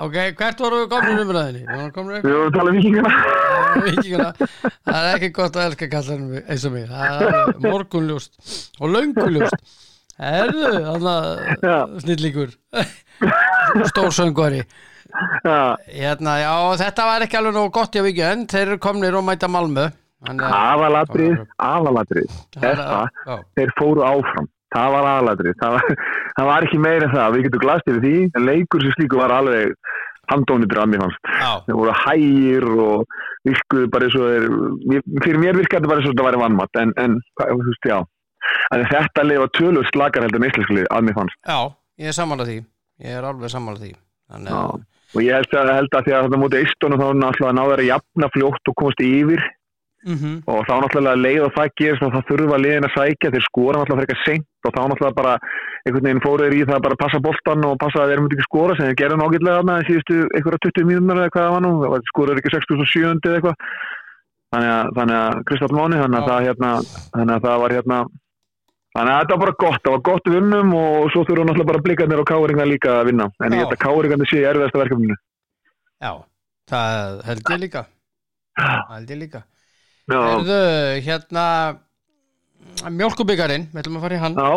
ok, 0.00 0.16
hvert 0.38 0.60
voru 0.62 0.80
við 0.82 0.88
komin 0.92 1.20
um 1.22 1.32
ræðinni? 1.34 1.62
Við 1.66 1.76
vorum 1.76 1.92
komin 1.96 2.24
við 2.24 2.34
vorum 2.34 2.48
að 2.48 2.56
tala 2.56 2.70
um 2.70 2.76
vikinguna 3.86 4.30
Það 4.40 4.98
er 5.00 5.10
ekki 5.12 5.30
gott 5.36 5.56
að 5.56 5.66
elska 5.68 5.90
kallanum 5.94 6.34
eins 6.40 6.66
og 6.68 6.74
mér 6.74 6.92
Það 6.92 7.24
er 7.28 7.52
morgunljóst 7.66 8.32
og 8.80 8.92
lönguljóst. 8.96 9.78
Herðu, 10.20 10.72
þannig 10.88 11.70
að 11.72 11.96
snillíkur 12.04 12.50
Stórsöngvari. 13.90 14.62
Já, 15.44 15.76
Hérna, 15.90 16.36
já, 16.38 16.52
þetta 16.84 17.04
var 17.08 17.24
ekki 17.26 17.38
alveg 17.40 17.56
nóg 17.56 17.72
gott 17.74 17.96
í 17.98 18.02
vikið 18.04 18.26
en 18.30 18.44
þeir 18.50 18.66
eru 18.68 18.78
komnir 18.82 19.16
og 19.18 19.24
mæta 19.26 19.48
Malmö. 19.50 19.88
Þannig 20.26 20.44
að- 20.44 20.54
aðalatrið, 20.60 21.36
aðalatrið 21.64 22.32
þetta, 22.60 23.36
þeir 23.56 23.70
fóru 23.78 24.04
áfram. 24.04 24.48
Það 24.70 24.90
var 24.94 25.06
aðalatrið, 25.10 25.54
það 25.58 25.78
það 26.38 26.46
var 26.50 26.66
ekki 26.66 26.78
meira 26.78 27.06
en 27.08 27.14
það, 27.16 27.32
við 27.34 27.42
getum 27.48 27.62
glast 27.64 27.88
yfir 27.90 28.02
því 28.04 28.12
en 28.38 28.44
leikur 28.46 28.84
sem 28.84 28.92
slíku 28.98 29.18
var 29.18 29.32
alveg 29.34 29.72
handónitur 30.30 30.78
að 30.78 30.90
mér 30.92 31.00
fannst, 31.02 31.30
þeir 31.66 31.78
voru 31.80 31.94
hægir 32.04 32.66
og 32.84 33.16
virkuðu 33.48 33.88
bara 33.90 34.06
eins 34.06 34.14
og 34.20 34.28
þeir 34.30 35.02
fyrir 35.24 35.40
mér 35.42 35.58
virkaði 35.58 35.80
þetta 35.80 35.90
bara 35.90 35.98
eins 36.04 36.06
og 36.06 36.14
þetta 36.14 36.26
væri 36.28 36.42
vannmatt 36.44 36.78
en, 36.84 36.92
en 37.02 37.16
þú 37.40 37.58
veist, 37.66 37.88
já. 37.90 37.98
En 38.76 38.84
þetta 38.92 39.24
leið 39.26 39.42
var 39.42 39.50
tölur 39.58 39.90
slakar 39.90 40.22
heldur 40.28 40.38
en 40.44 40.48
íslensku 40.52 40.76
lið 40.78 40.86
að 40.94 41.08
mér 41.08 41.18
fannst. 41.18 41.40
Já, 41.50 41.58
ég 42.04 42.12
er 42.12 42.18
sammála 42.20 42.46
því 42.46 42.60
Ég 43.00 43.16
er 43.16 43.28
alveg 43.28 43.52
sammála 43.52 43.80
því. 43.80 43.94
Þannig 44.30 44.52
Já. 44.52 44.64
og 45.10 45.22
ég 45.24 45.38
held 45.38 45.56
að, 45.58 45.72
held 45.78 45.96
að 45.96 46.04
því 46.06 46.12
að 46.14 46.26
þetta 46.26 46.42
mútið 46.42 46.60
eistunum 46.64 47.00
þá 47.00 47.08
náttúrulega 47.20 47.56
náður 47.58 47.82
að 47.82 47.90
jafna 47.90 48.28
fljótt 48.36 48.70
og 48.70 48.78
komast 48.80 49.02
yfir. 49.06 49.42
Mhm, 50.00 50.36
og 50.48 50.62
þá 50.64 50.74
náttúrulega 50.80 51.20
leið 51.20 51.42
og 51.44 51.50
það 51.52 51.72
gerist 51.76 52.04
og 52.06 52.12
það 52.14 52.28
þurfa 52.30 52.58
liðin 52.62 52.86
að 52.88 52.94
sækja 52.94 53.32
þeir 53.34 53.44
skora 53.44 53.80
náttúrulega 53.80 54.00
frekar 54.00 54.20
seint 54.24 54.46
og 54.64 54.72
þá 54.72 54.80
náttúrulega 54.88 55.18
bara 55.18 55.34
einhvern 55.84 56.06
veginn 56.06 56.22
fóru 56.24 56.46
þeir 56.46 56.56
í 56.56 56.62
það 56.64 56.78
að 56.78 56.86
bara 56.86 57.00
passa 57.02 57.20
boltan 57.26 57.66
og 57.68 57.74
passa 57.82 58.00
að 58.00 58.08
þeir 58.12 58.22
myndi 58.22 58.38
ekki 58.38 58.48
skora 58.48 58.76
sem 58.78 58.88
þeir 58.88 59.00
gerðu 59.00 59.18
nákvæmlega 59.20 59.58
þarna 59.58 59.76
síðustu 59.90 60.16
einhverja 60.38 60.62
20 60.70 60.88
mínúnar 60.88 61.20
eða 61.20 61.34
hvað 61.34 61.44
það 61.44 61.54
var 61.56 61.64
nú. 61.66 61.72
Það 61.84 62.08
skoraður 62.12 62.40
ekki 62.40 62.54
67 62.56 63.28
eða 63.28 63.36
eitthvað. 63.40 63.68
Þannig 64.50 64.72
að, 64.74 64.88
þannig 64.96 65.16
að 65.20 65.76
Máni 65.76 66.00
þannig 66.00 66.18
að, 66.20 66.30
það, 66.30 66.46
hérna, 66.48 66.70
þannig 67.12 67.34
að 67.36 67.44
það 67.44 67.60
var 67.60 67.76
hérna 67.76 67.98
þannig 68.94 69.12
að 69.12 69.20
þetta 69.20 69.36
var 69.36 69.42
bara 69.44 69.58
gott, 69.64 69.80
það 69.84 69.94
var 69.96 70.02
gott 70.10 70.32
vinnum 70.34 70.74
og 70.78 71.12
svo 71.14 71.22
þurfa 71.28 71.46
náttúrulega 71.46 71.70
bara 71.72 71.84
blikarnir 71.86 72.22
og 72.22 72.28
káringar 72.30 72.70
líka 72.70 72.96
að 73.00 73.12
vinna. 73.12 73.28
En 73.44 73.54
ég 73.54 73.64
held 73.64 73.76
að 73.76 73.84
káringarnir 73.84 74.30
sé 74.30 74.42
erfiðasta 74.42 74.82
verkefninu. 74.82 75.18
Já 76.00 76.12
Það 76.70 77.22
held 77.26 77.48
ég 77.50 77.62
líka. 77.64 77.84
Það 78.60 78.92
held 78.94 79.12
ég 79.14 79.18
líka. 79.24 79.44
Erðu, 80.10 80.58
hérna 81.06 81.44
Mjölkubíkarinn, 82.90 83.66
við 83.72 83.82
ætlum 83.82 83.98
að 83.98 84.04
fara 84.04 84.16
í 84.16 84.20
hann. 84.20 84.36
Já, 84.38 84.50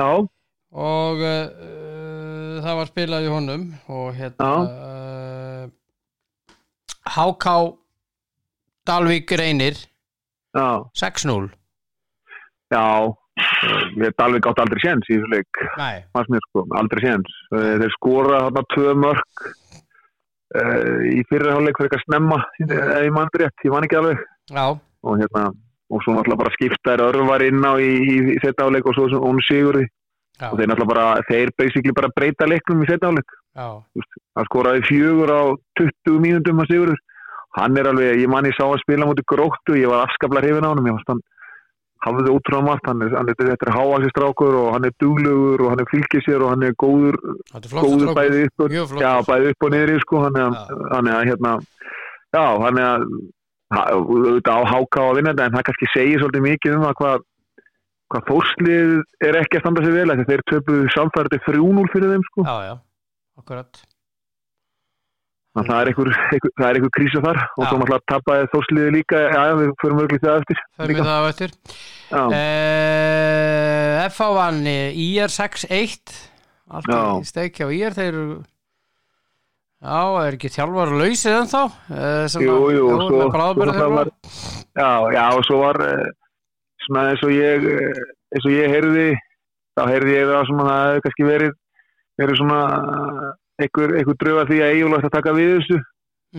já, 0.00 0.08
og 0.74 1.22
uh, 1.22 2.60
það 2.64 2.78
var 2.80 2.90
spilað 2.90 3.26
í 3.26 3.30
honum 3.30 3.66
og 3.94 4.08
hérna 4.18 4.50
uh, 4.64 5.66
HK 7.14 7.54
Dalvík 8.88 9.30
reynir 9.38 9.78
já. 10.56 10.66
6-0 10.98 11.52
Já, 12.74 13.14
eh, 13.40 13.84
ég 13.98 14.04
hef 14.08 14.22
alveg 14.24 14.42
gátt 14.46 14.60
aldrei 14.62 14.80
séns 14.84 15.08
í 15.10 15.16
þessu 15.18 15.30
leik, 15.32 15.60
sko, 16.48 16.64
aldrei 16.80 17.02
séns. 17.06 17.34
Eh, 17.54 17.74
Þeir 17.82 17.94
skora 17.98 18.40
þarna 18.46 18.62
tvö 18.74 18.94
mörg 19.02 19.44
uh, 20.54 21.00
í 21.10 21.22
fyrirháleik 21.30 21.78
fyrir 21.78 21.90
eitthvað 21.90 22.04
snemma, 22.06 22.38
eða 22.64 23.02
ég 23.06 23.14
mann 23.16 23.32
rétt, 23.40 23.64
ég 23.66 23.74
man 23.74 23.86
ekki 23.88 23.98
alveg. 24.00 24.22
Og 25.04 25.18
hérna, 25.20 25.48
og 25.90 26.02
svo 26.04 26.14
náttúrulega 26.14 26.40
bara 26.44 26.54
skipta 26.54 26.94
þær 26.94 27.02
örvar 27.10 27.44
inn 27.44 27.64
á 27.66 27.72
í, 27.82 27.90
í, 28.00 28.16
í 28.34 28.38
setjáleik 28.44 28.86
og 28.88 28.96
svo 28.96 29.20
hún 29.24 29.40
sigurði. 29.48 29.86
já, 30.40 30.48
Og 30.50 30.58
þeir 30.58 30.70
náttúrulega 30.70 30.92
bara, 30.94 31.08
þeir 31.28 31.52
basically 31.58 31.92
bara 31.96 32.12
breyta 32.16 32.46
leiknum 32.48 32.84
í 32.84 32.88
setjáleik. 32.90 33.34
já, 33.56 33.66
Hann 34.34 34.48
skoraði 34.48 34.86
fjögur 34.88 35.30
á 35.34 35.42
20 35.80 36.22
mínúndum 36.22 36.62
að 36.64 36.70
sigurður. 36.72 37.02
Hann 37.54 37.76
er 37.78 37.86
alveg, 37.86 38.16
ég 38.18 38.28
man 38.32 38.46
ég 38.48 38.56
sá 38.56 38.64
að 38.66 38.80
spila 38.82 39.06
mútið 39.06 39.28
gróttu, 39.30 39.76
ég 39.78 39.86
var 39.86 40.08
afskaplega 40.08 40.42
hrifin 40.48 40.66
á 40.66 40.70
hann, 40.74 40.86
ég 40.88 40.96
fannst 40.96 41.12
hann 41.12 41.20
hafði 42.04 42.32
ótrúlega 42.34 42.66
margt, 42.68 42.88
hann 42.90 43.02
er, 43.06 43.14
er, 43.16 43.52
er 43.54 43.72
hávaxi 43.74 44.10
strákur 44.12 44.56
og 44.60 44.66
hann 44.76 44.84
er 44.88 44.94
duglegur 45.02 45.62
og 45.64 45.70
hann 45.72 45.82
er 45.84 45.88
fylgið 45.92 46.24
sér 46.26 46.44
og 46.44 46.52
hann 46.54 46.66
er 46.68 46.74
góður, 46.82 47.16
góður 47.72 48.10
bæði 48.18 48.42
upp 48.48 48.64
og, 48.66 48.74
já, 49.00 49.12
bæði 49.28 49.52
upp 49.54 49.66
og 49.68 49.72
niður 49.74 50.02
sko, 50.04 50.22
hann 50.26 50.40
er, 50.42 50.58
hann 50.92 51.08
er 51.14 51.30
hérna 51.30 51.54
já, 52.34 52.44
hann 52.64 52.82
er 52.82 53.06
ha- 53.74 53.86
auðvitað 53.94 54.60
á 54.60 54.62
háká 54.74 55.06
að 55.08 55.16
vinna 55.20 55.32
þetta 55.34 55.48
en 55.48 55.56
það 55.58 55.66
kannski 55.70 55.90
segir 55.94 56.20
svolítið 56.24 56.46
mikið 56.50 56.76
um 56.78 56.86
að 56.90 56.98
hvað 57.00 57.24
hvað 58.12 58.26
fórslið 58.28 58.90
er 59.26 59.38
ekki 59.40 59.58
að 59.58 59.62
standa 59.64 59.82
sig 59.86 59.94
vel 59.96 60.18
þeir 60.28 60.42
töpuðu 60.52 60.90
samfærdi 60.94 61.38
3-0 61.48 61.88
fyrir 61.94 62.12
þeim 62.12 62.26
sko, 62.28 62.44
Já, 62.46 62.56
já, 62.68 62.74
akkurat 63.40 63.80
þannig 65.54 65.64
að 65.64 65.70
það 65.70 65.80
er 65.80 65.88
einhver, 65.90 66.10
einhver, 66.34 66.52
það 66.58 66.68
er 66.68 66.78
einhver 66.80 66.92
krísa 66.98 67.20
þar 67.24 67.38
og 67.44 67.62
Já. 67.62 67.68
svo 67.68 67.76
náttúrulega 67.80 68.08
tapaði 68.12 68.48
fórsliði 68.54 68.94
líka, 68.96 69.20
já, 69.24 69.40
já, 69.48 69.54
við 69.60 69.68
förum 69.82 70.00
örglítið 70.04 70.28
það 70.30 70.40
eftir 70.42 70.62
Förum 70.80 70.98
við 70.98 71.08
það 71.10 71.28
eftir 71.30 71.50
uh, 72.14 74.08
FH 74.08 74.30
vann 74.38 74.66
IR 74.72 75.30
6-1 75.36 76.16
Allt 76.74 76.88
Já. 76.90 77.00
í 77.20 77.28
steikja 77.28 77.68
á 77.68 77.70
IR 77.76 77.94
þeir 77.96 78.10
eru 78.14 78.26
Já, 79.84 80.00
er 80.24 80.32
ekki 80.38 80.48
þjálfar 80.48 80.94
lausið 80.96 81.34
en 81.42 81.48
þá? 81.50 81.62
Uh, 81.92 82.24
Jú, 82.40 82.54
jú, 82.72 82.84
og 82.88 83.02
svo- 83.04 83.28
svo 83.28 83.68
það 83.68 83.90
var- 83.92 84.12
Já, 84.74 84.90
já, 85.12 85.24
og 85.36 85.42
svo 85.44 85.58
var 85.60 85.76
eh, 85.84 86.06
svona 86.86 87.02
eins 87.12 87.22
og 87.22 87.30
ég 87.34 87.66
eh, 87.68 88.00
eins 88.34 88.46
og 88.48 88.54
ég 88.54 88.72
heyrði 88.72 89.04
þá 89.76 89.82
heyrði 89.90 90.14
ég 90.16 90.30
það 90.32 90.48
svona 90.48 90.64
það 90.70 90.86
hefði 90.88 91.04
kannski 91.04 91.26
verið 91.28 91.52
verið 92.22 92.40
svona 92.40 92.60
eh, 92.80 93.28
einhver, 93.62 93.96
einhver 93.98 94.18
drög 94.20 94.40
að 94.42 94.52
því 94.52 94.60
að 94.60 94.72
Egil 94.74 94.94
ætti 94.98 95.10
að 95.10 95.16
taka 95.16 95.34
við 95.36 95.50
þessu. 95.54 95.80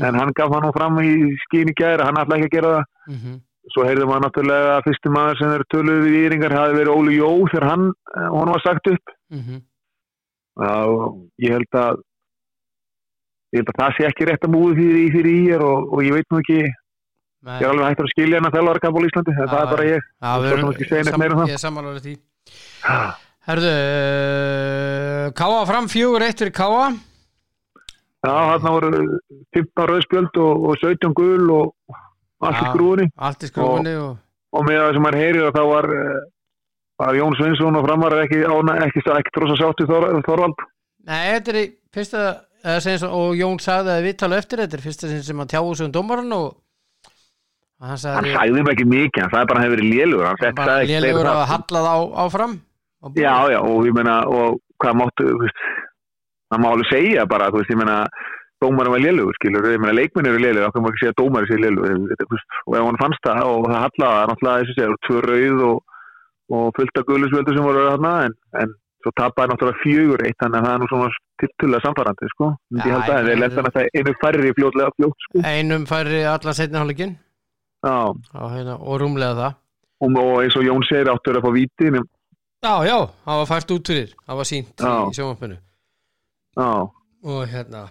En 0.03 0.17
hann 0.19 0.33
gaf 0.35 0.55
nú 0.63 0.71
fram 0.75 0.97
í 0.99 1.11
skín 1.45 1.71
í 1.71 1.75
gæri 1.77 2.03
hann 2.03 2.19
ætla 2.19 2.39
ekki 2.39 2.49
að 2.49 2.55
gera 2.57 2.71
það. 2.75 2.89
Mm 3.05 3.19
-hmm. 3.19 3.37
svo 3.73 3.85
heyrði 3.85 4.05
maður 4.05 4.23
náttúrulega 4.25 4.73
að 4.77 4.83
fyrstu 4.85 5.11
maður 5.13 5.37
sem 5.39 5.51
er 5.55 5.63
töluð 5.73 6.03
við 6.05 6.17
íringar 6.21 6.53
hafi 6.53 6.75
verið 6.75 6.95
Óli 6.97 7.15
Jó 7.15 7.29
þegar 7.51 7.69
hann, 7.69 7.85
eh, 8.15 8.27
honum 8.29 8.53
var 8.53 8.63
sagt 8.65 8.87
upp. 8.87 9.15
Mm 9.29 9.41
Já, 10.55 10.75
og 10.87 11.17
ég 11.37 11.51
held 11.51 11.75
að 11.75 12.01
ég 13.51 13.59
held 13.59 13.69
að 13.71 13.79
það 13.79 13.95
sé 13.95 14.05
ekki 14.07 14.27
rétt 14.29 14.45
að 14.45 14.53
múið 14.55 14.77
fyrir, 14.79 15.11
fyrir 15.15 15.31
í 15.31 15.41
og, 15.59 15.93
og 15.93 16.03
ég 16.03 16.15
veit 16.15 16.29
nú 16.31 16.39
ekki 16.39 16.59
ég 16.61 17.61
er 17.61 17.69
alveg 17.69 17.89
hægt 17.89 18.03
að 18.05 18.11
skilja 18.13 18.39
hann 18.39 18.49
að 18.49 18.79
kapból 18.79 19.03
í 19.03 19.09
Íslandi 19.11 19.35
það 19.35 19.59
er 19.59 19.69
bara 19.73 19.85
ég. 19.85 20.07
við 20.31 21.17
meira 21.21 21.35
um. 21.35 21.45
Ég 21.45 21.59
er 21.59 21.63
sammálaður 21.65 22.01
því 22.05 22.15
Herðu, 23.45 23.73
Káa 25.37 25.65
fram 25.69 25.85
fjögur 25.91 26.23
eitt 26.25 26.39
fyrir 26.41 26.53
Káa 26.55 26.87
Já, 28.25 28.31
þarna 28.33 28.71
voru 28.73 29.01
15 29.53 29.89
rauðspjöld 29.91 30.39
og, 30.41 30.63
og 30.71 30.79
17 30.81 31.13
gul 31.13 31.51
og 31.53 31.99
allt 32.41 32.63
í 32.63 32.71
skrúinni 32.71 33.05
Allt 33.27 33.45
í 33.45 33.51
skrúinni 33.51 33.93
og... 34.01 34.17
og 34.49 34.65
með 34.65 34.81
það 34.81 34.97
sem 34.97 35.05
maður 35.05 35.21
heyrir 35.21 35.45
að 35.51 35.59
þá 35.59 35.63
var, 35.69 35.89
eh, 35.99 36.17
var 37.03 37.21
Jón 37.21 37.37
Sveinsson 37.37 37.77
og 37.77 37.85
framar 37.85 38.17
ekki, 38.23 38.41
ána, 38.49 38.79
ekki, 38.87 39.05
ekki 39.19 39.37
trósa 39.37 39.61
sáttu 39.61 39.89
Þor, 39.93 40.09
Þorvald. 40.25 40.67
Nei, 41.05 41.23
þetta 41.35 41.53
er 41.53 41.61
í 41.61 41.65
fyrsta 41.93 42.27
svo- 42.81 43.13
og 43.13 43.37
Jón 43.37 43.61
sagði 43.61 43.93
að 43.93 44.05
við 44.09 44.21
tala 44.25 44.41
eftir 44.41 44.65
þetta 44.65 44.85
fyrsta 44.89 45.11
sinn 45.11 45.25
sem 45.29 45.41
hann 45.43 45.53
tjáðu 45.53 45.77
sig 45.77 45.91
um 45.91 45.97
dómaran 45.99 46.33
og 46.33 46.47
og 47.75 47.83
hann 47.85 47.93
hann 47.93 48.01
sagði 48.01 48.37
sagði 48.39 48.61
mér 48.63 48.73
ekki 48.73 48.89
mikið, 48.89 49.21
hann 49.21 49.35
sagði 49.35 49.49
bara 49.51 49.59
að 49.59 49.61
hann 49.61 49.67
hefur 49.67 49.77
verið 49.77 49.91
lélugur 49.93 50.25
hann 50.25 50.33
hann 50.33 50.41
sagði 50.41 50.57
bara 50.63 50.79
en 50.81 51.35
að 51.35 51.51
hallað 51.53 51.91
á, 51.93 51.97
áfram. 52.25 52.55
og. 52.57 52.74
Já, 53.15 53.35
já, 53.53 53.59
og 53.61 53.85
ég 53.85 53.93
meina 53.95 54.15
og 54.27 54.59
hvað 54.81 54.95
máttu, 55.01 55.27
þú 55.29 55.41
veist 55.43 55.59
það 56.51 56.61
má 56.63 56.67
alveg 56.71 56.89
segja 56.91 57.25
bara, 57.29 57.49
þú 57.51 57.61
veist, 57.61 57.71
ég 57.73 57.79
meina 57.81 57.97
dómarum 58.63 58.93
var 58.95 59.01
lélugur, 59.03 59.35
skilur, 59.37 59.65
ég 59.73 59.81
meina 59.83 59.93
leikminn 59.99 60.29
eru 60.31 60.39
lélugur, 60.41 60.69
okkur 60.69 60.81
má 60.85 60.89
ekki 60.91 61.03
segja 61.03 61.13
að 61.15 61.19
dómari 61.21 61.49
sé 61.51 61.57
lélugur 61.59 62.39
og 62.65 62.77
ef 62.79 62.85
hann 62.87 63.01
fannst 63.03 63.27
það 63.27 63.43
og 63.51 63.67
það 63.69 63.83
hallaði 63.85 64.29
náttúrulega 64.31 64.63
þess 64.63 64.71
að 64.71 64.79
segja, 64.79 64.97
tvö 65.07 65.21
rauð 65.27 65.61
og, 65.69 65.77
og 66.55 66.65
fullt 66.79 66.99
af 67.01 67.07
gulusvöldu 67.09 67.55
sem 67.57 67.67
voru 67.67 67.85
þarna 67.89 68.13
en, 68.29 68.35
en 68.63 68.73
svo 69.05 69.13
tapaði 69.19 69.51
náttúrulega 69.53 69.81
fjögur 69.83 70.23
eitt 70.25 70.39
þannig 70.41 70.59
að 70.61 70.65
það 70.65 70.73
er 70.75 70.81
nú 70.83 70.89
svona 70.93 71.09
tiltulega 71.43 71.83
samfærandi 71.85 72.31
sko, 72.31 72.47
Já, 72.55 72.81
ég 72.85 72.95
halda, 72.95 73.11
en 73.11 73.19
ég- 73.19 73.29
þeir 73.29 73.41
lenda 73.43 73.65
þetta 73.67 73.85
einu 73.99 74.15
færri 74.23 74.55
fljótlega 74.57 74.95
fljótt 74.97 75.27
sko, 75.27 75.43
einum 75.51 75.85
færri 75.91 76.23
allan 76.31 76.57
setni 76.57 76.79
hálfleikin 76.81 77.13
já, 77.85 77.95
og, 78.09 78.49
hérna, 78.55 78.79
og 78.81 78.99
rúmlega 79.03 79.35
það. 79.43 79.53
Og 80.05 80.17
eins 80.43 80.55
og 80.59 80.63
Jón 80.65 80.83
segir 80.87 81.07
áttur 81.11 81.37
að 81.39 81.45
fá 81.45 81.51
víti, 81.55 81.87
en, 81.91 82.01
Já, 82.65 82.81
já, 82.81 82.97
það 83.21 83.39
var 83.39 83.47
fært 83.51 83.71
út 83.75 83.89
fyrir 83.91 84.13
það 84.25 84.37
var 84.39 84.47
sínt 84.49 84.81
Já. 84.81 84.93
í 85.05 85.57
já, 86.55 86.69
og 87.29 87.41
hérna 87.51 87.81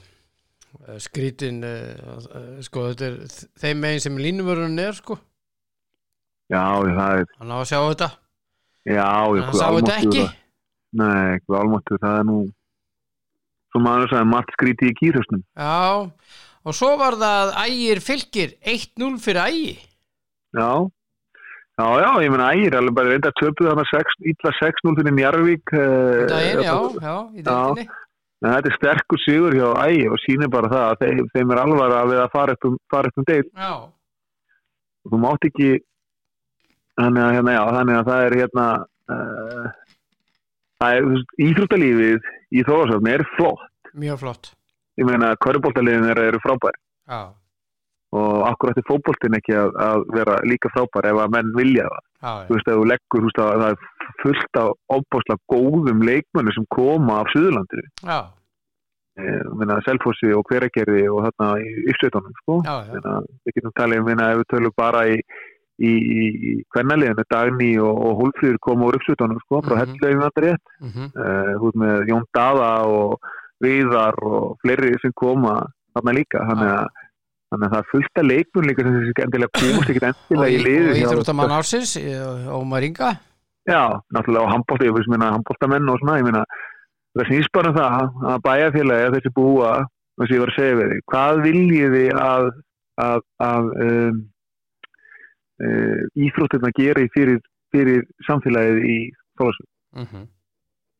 eh, 0.88 0.96
skrítin 1.04 1.60
uh, 1.62 2.56
sko 2.64 2.88
þetta 2.88 3.06
er 3.06 3.14
þeim 3.62 3.84
megin 3.84 4.02
sem 4.02 4.18
línumörun 4.18 4.80
er 4.82 4.98
sko. 4.98 5.20
Já, 6.50 6.64
það 6.82 7.20
er 7.20 7.30
hann 7.38 7.54
á 7.54 7.58
að 7.60 7.68
sjá 7.70 7.78
þetta. 7.84 8.08
Já, 8.88 9.06
en 9.06 9.46
hann 9.46 9.60
sá 9.60 9.68
þetta 9.76 9.94
ekki. 10.00 10.26
Nei, 10.98 11.38
hvað 11.44 11.60
almáttu, 11.60 12.00
það 12.02 12.18
er 12.18 12.28
nú 12.32 12.38
svo 13.70 13.84
maður 13.86 14.10
sagði 14.10 14.30
margt 14.30 14.52
skríti 14.54 14.90
í 14.90 14.96
kýrhusnum 14.98 15.40
Já, 15.58 16.10
og 16.62 16.76
svo 16.78 16.92
var 16.98 17.18
það 17.18 17.54
ægir 17.62 18.02
fylgir 18.02 18.58
1-0 18.74 19.22
fyrir 19.22 19.44
ægi. 19.46 19.72
Já, 20.58 20.70
já, 21.74 21.86
já, 22.04 22.10
ég 22.22 22.30
meina 22.32 22.52
ægir, 22.54 22.76
alveg 22.78 22.96
bara 22.96 23.12
reynda 23.12 23.34
töpuð 23.40 23.70
hann 23.72 23.82
að 23.82 24.16
ítla 24.32 24.54
6-0 24.60 24.96
fyrir 25.00 25.14
Njarvík. 25.18 25.74
eh, 25.74 26.24
Daginn, 26.30 26.64
já, 26.64 26.76
já, 27.02 27.16
í 27.34 27.42
deildinni 27.42 27.88
En 28.44 28.52
þetta 28.52 28.68
er 28.68 28.76
sterkur 28.76 29.20
sigur 29.22 29.54
hjá 29.56 29.68
ægir 29.86 30.12
og 30.12 30.20
sýnir 30.20 30.50
bara 30.52 30.68
það 30.68 30.82
að 30.90 30.98
þeim, 31.00 31.28
þeim 31.32 31.52
er 31.54 31.60
alvara 31.62 32.00
við 32.10 32.18
að 32.20 32.32
fara 32.34 32.56
upp 32.56 32.66
um, 32.68 32.74
um 32.92 33.26
deil. 33.30 33.44
Já, 33.56 33.74
Þú 35.04 35.20
mátt 35.20 35.46
ekki, 35.48 35.70
þannig 37.00 37.24
að, 37.24 37.32
hérna, 37.36 37.54
já, 37.54 37.62
þannig 37.76 37.96
að 38.00 38.10
það 38.10 38.26
er 38.26 38.36
hérna, 38.40 38.66
uh, 39.14 39.64
það 40.80 40.98
er, 40.98 41.24
íþróttalífið 41.46 42.28
í 42.52 42.66
þóðarsöfni 42.68 43.14
er 43.14 43.24
flott. 43.36 43.64
mjög 43.94 44.20
flott 44.24 44.52
Ég 45.00 45.08
meina, 45.08 45.32
körubóltaliðin 45.42 46.10
eru, 46.12 46.28
eru 46.30 46.40
frábær. 46.44 46.76
Já, 47.10 47.20
og 48.14 48.44
akkur 48.48 48.72
ætti 48.72 48.84
fótboltin 48.88 49.38
ekki 49.38 49.56
að, 49.58 49.74
að 49.88 50.04
vera 50.14 50.36
líka 50.46 50.70
frábær 50.74 51.08
ef 51.10 51.20
að 51.24 51.34
menn 51.34 51.52
vilja 51.56 51.88
það? 51.90 52.04
Já, 52.24 52.32
þú 52.46 52.56
veist, 52.56 52.68
ef 52.68 52.78
þú 52.78 52.86
leggur, 52.92 53.24
þú 53.24 53.28
veist, 53.28 53.42
að 53.44 53.64
það 53.64 53.74
er 53.74 54.14
fullt 54.22 54.60
af 54.60 54.70
ofbáslega 54.96 55.42
góðum 55.54 56.04
leikmönnu 56.08 56.54
sem 56.56 56.66
koma 56.74 57.20
af 57.20 57.32
Suðurlandinu. 57.34 57.88
Eh, 59.14 59.42
minna, 59.54 59.80
Selfossi 59.86 60.32
og 60.34 60.46
Hveragerði 60.50 61.04
og 61.06 61.26
þarna 61.28 61.50
í 61.62 61.74
uppsveitunum, 61.92 62.38
sko. 62.42 62.60
Við 63.46 63.58
getum 63.58 63.74
talið, 63.78 64.00
um, 64.02 64.22
ef 64.26 64.40
við 64.40 64.48
tölum 64.50 64.74
bara 64.78 65.04
í 65.12 65.18
í, 65.82 65.90
í, 65.90 66.54
kvennaliðinu 66.74 67.24
Dagný 67.30 67.70
og, 67.82 67.94
og 68.06 68.20
Hólfríður 68.22 68.58
koma 68.62 68.88
úr 68.88 68.98
uppsveitunum, 68.98 69.40
sko, 69.44 69.62
frá 69.62 69.74
mm 69.74 69.80
-hmm. 69.80 69.94
Hellauðum 70.02 70.24
þetta 70.26 70.44
rétt, 70.44 70.66
mhm, 70.80 71.06
uh, 71.14 71.52
þú 71.58 71.64
veist, 71.64 71.80
með 71.82 72.10
Jón 72.10 72.26
Daða 72.34 72.72
og 72.98 73.32
Viðar 73.64 74.18
og 74.22 74.58
fleiri 74.62 74.94
sem 75.02 75.12
koma 75.14 75.54
þarna 75.94 76.12
líka, 76.18 76.42
þannig 76.50 76.70
að 76.74 76.86
Þannig 77.54 77.68
að 77.68 77.74
það 77.74 77.80
er 77.80 77.90
fullt 77.92 78.20
af 78.20 78.26
leikmun 78.26 78.66
líka 78.66 78.84
sem 78.84 78.94
þessi 78.98 79.24
endilega 79.24 79.60
komast 79.60 79.92
ekkert 79.92 80.08
endilega 80.10 80.50
í 80.50 80.62
liðu. 80.64 80.90
og 80.90 81.00
íþróttamann 81.04 81.54
ársins 81.54 81.94
Ómar 82.50 82.86
Inga 82.86 83.12
Já, 83.64 83.96
náttúrulega 84.12 84.44
á 84.44 84.52
handbólti, 84.52 84.88
ég 84.90 84.96
veist 84.96 85.08
minna 85.08 85.30
handbóltamenn 85.32 85.88
og 85.88 86.00
svona, 86.02 86.18
minna 86.26 86.42
það 87.16 87.30
snýst 87.30 87.52
bara 87.54 87.70
um 87.70 87.78
það 87.78 87.94
að 88.32 88.42
bæjarfélagi 88.44 89.06
að 89.06 89.16
þessi 89.16 89.32
búa, 89.38 89.70
þess 90.18 90.26
að 90.26 90.34
ég 90.34 90.42
var 90.42 90.52
að 90.52 90.58
segja 90.58 90.78
við 90.80 90.92
þig, 90.92 91.04
hvað 91.12 91.42
viljið 91.46 91.94
þið 91.96 92.20
að, 92.24 92.48
að, 93.04 93.24
að 93.46 93.70
um, 93.86 94.20
uh, 95.64 96.02
íþróttirna 96.26 96.72
gera 96.76 97.06
fyrir, 97.16 97.40
fyrir 97.72 98.04
samfélagið 98.28 98.82
í 98.84 98.98
þóðsum? 99.40 99.70
Mhm, 100.02 100.26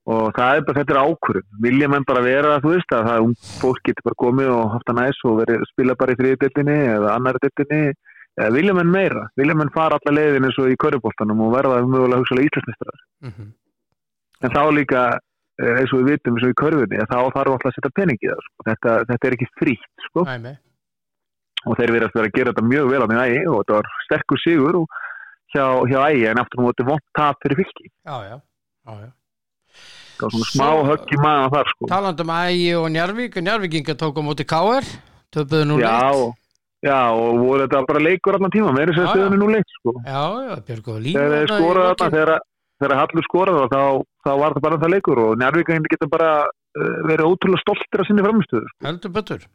Og 0.04 0.34
það 0.37 0.58
er 0.58 0.64
bara, 0.66 0.78
þetta 0.82 0.92
er 0.94 1.02
ákvörðum. 1.08 1.46
Vilja 1.64 1.87
menn 1.88 2.04
bara 2.04 2.23
vera, 2.25 2.56
þú 2.61 2.75
veist, 2.75 2.90
að 2.92 3.06
það 3.08 3.23
um 3.25 3.30
fólk 3.62 3.87
getur 3.88 4.04
bara 4.11 4.20
komið 4.20 4.50
og 4.52 4.73
haft 4.75 4.90
það 4.90 4.99
næs 5.00 5.20
og 5.25 5.38
verið 5.38 5.62
að 5.62 5.70
spila 5.70 5.96
bara 6.02 6.12
í 6.12 6.18
þriðdildinni 6.18 6.78
eða 6.92 7.14
annar 7.14 7.38
dildinni, 7.40 7.94
eða 8.37 8.50
vilja 8.58 8.75
menn 8.76 8.92
meira? 8.92 9.23
Vilja 9.40 9.56
menn 9.56 9.73
fara 9.73 9.96
alla 9.96 10.16
leiðin 10.18 10.49
eins 10.50 10.61
og 10.61 10.68
í 10.68 10.76
körubóltanum 10.84 11.40
og 11.46 11.54
verða 11.56 11.80
mögulega 11.88 12.20
hugsalega 12.20 12.50
íslensmestrar? 12.50 13.00
mhm, 13.25 13.49
en 14.44 14.52
þá 14.52 14.62
líka 14.76 15.06
eh, 15.14 15.80
eins 15.80 15.94
og 15.94 16.02
við 16.02 16.14
vitum 16.14 16.37
eins 16.37 16.46
og 16.46 16.52
í 16.52 16.58
körfunni 16.61 17.00
að 17.00 17.11
þá 17.11 17.18
þarf 17.37 17.54
alltaf 17.54 17.70
að 17.70 17.76
setja 17.78 17.94
pening 17.96 18.20
í 18.20 18.30
það 18.30 18.44
sko. 18.46 18.68
þetta, 18.68 18.94
þetta 19.11 19.28
er 19.28 19.37
ekki 19.38 19.50
frítt 19.61 20.06
sko. 20.08 20.26
og 21.64 21.78
þeir 21.80 21.95
verðast 21.97 22.19
vera 22.19 22.28
að 22.28 22.38
gera 22.38 22.52
þetta 22.52 22.71
mjög 22.71 22.93
vel 22.93 23.02
á 23.04 23.06
því 23.08 23.21
ægi 23.25 23.43
og 23.49 23.58
þetta 23.60 23.78
var 23.78 23.93
sterkur 24.06 24.43
sigur 24.45 24.80
hjá, 25.54 25.67
hjá 25.88 25.99
ægi 26.10 26.26
en 26.28 26.43
aftur 26.43 26.60
á 26.60 26.64
móti 26.67 26.88
vont 26.88 27.06
tap 27.17 27.40
fyrir 27.45 27.62
fylki 27.62 27.88
Já, 27.88 28.17
já, 28.28 28.36
já, 28.84 29.12
var 30.22 30.30
svona 30.34 30.46
Svo- 30.46 30.54
smá 30.54 30.68
högg 30.90 31.12
í 31.14 31.18
maðan 31.22 31.52
þar 31.54 31.70
sko. 31.72 31.88
Talandum 31.90 32.32
ægi 32.38 32.70
og 32.78 32.86
Njarvík 32.94 33.36
Njarvíkinga 33.42 33.94
tók 33.98 34.18
á 34.18 34.22
móti 34.22 34.44
K.R. 34.46 34.84
Töpuðu 35.34 35.64
nú 35.66 35.76
leitt 35.82 36.34
já 36.84 37.00
og 37.16 37.38
voru 37.40 37.64
þetta 37.64 37.80
bara 37.88 38.00
leikur 38.04 38.36
allan 38.36 38.52
tíma 38.52 38.72
meira 38.76 38.92
sem 38.92 39.06
Já, 39.06 39.12
stöðunni 39.14 39.38
nú 39.40 39.48
leitt 39.48 39.70
sko. 39.80 39.94
Já, 40.04 40.22
já, 40.44 40.54
Björg 40.68 40.88
og 40.92 40.98
Líf 41.00 41.16
þegar 41.16 41.46
skoraði 41.48 41.94
þarna 41.96 42.10
þegar, 42.14 42.32
þegar 42.82 42.98
Hallur 43.00 43.24
skoraði 43.24 43.68
þá, 43.72 43.82
þá 44.26 44.30
var 44.42 44.52
það 44.58 44.64
bara 44.66 44.80
það 44.82 44.92
leikur 44.94 45.20
og 45.24 45.38
njárvíkandi 45.40 45.92
getur 45.94 46.10
bara 46.12 46.30
uh, 46.44 46.98
verið 47.08 47.30
ótrúlega 47.30 47.62
stoltir 47.64 48.04
af 48.04 48.08
sinni 48.10 48.26
framistöðu 48.26 48.68
sko. 48.68 48.84
Heldur 48.84 49.14
betur, 49.16 49.46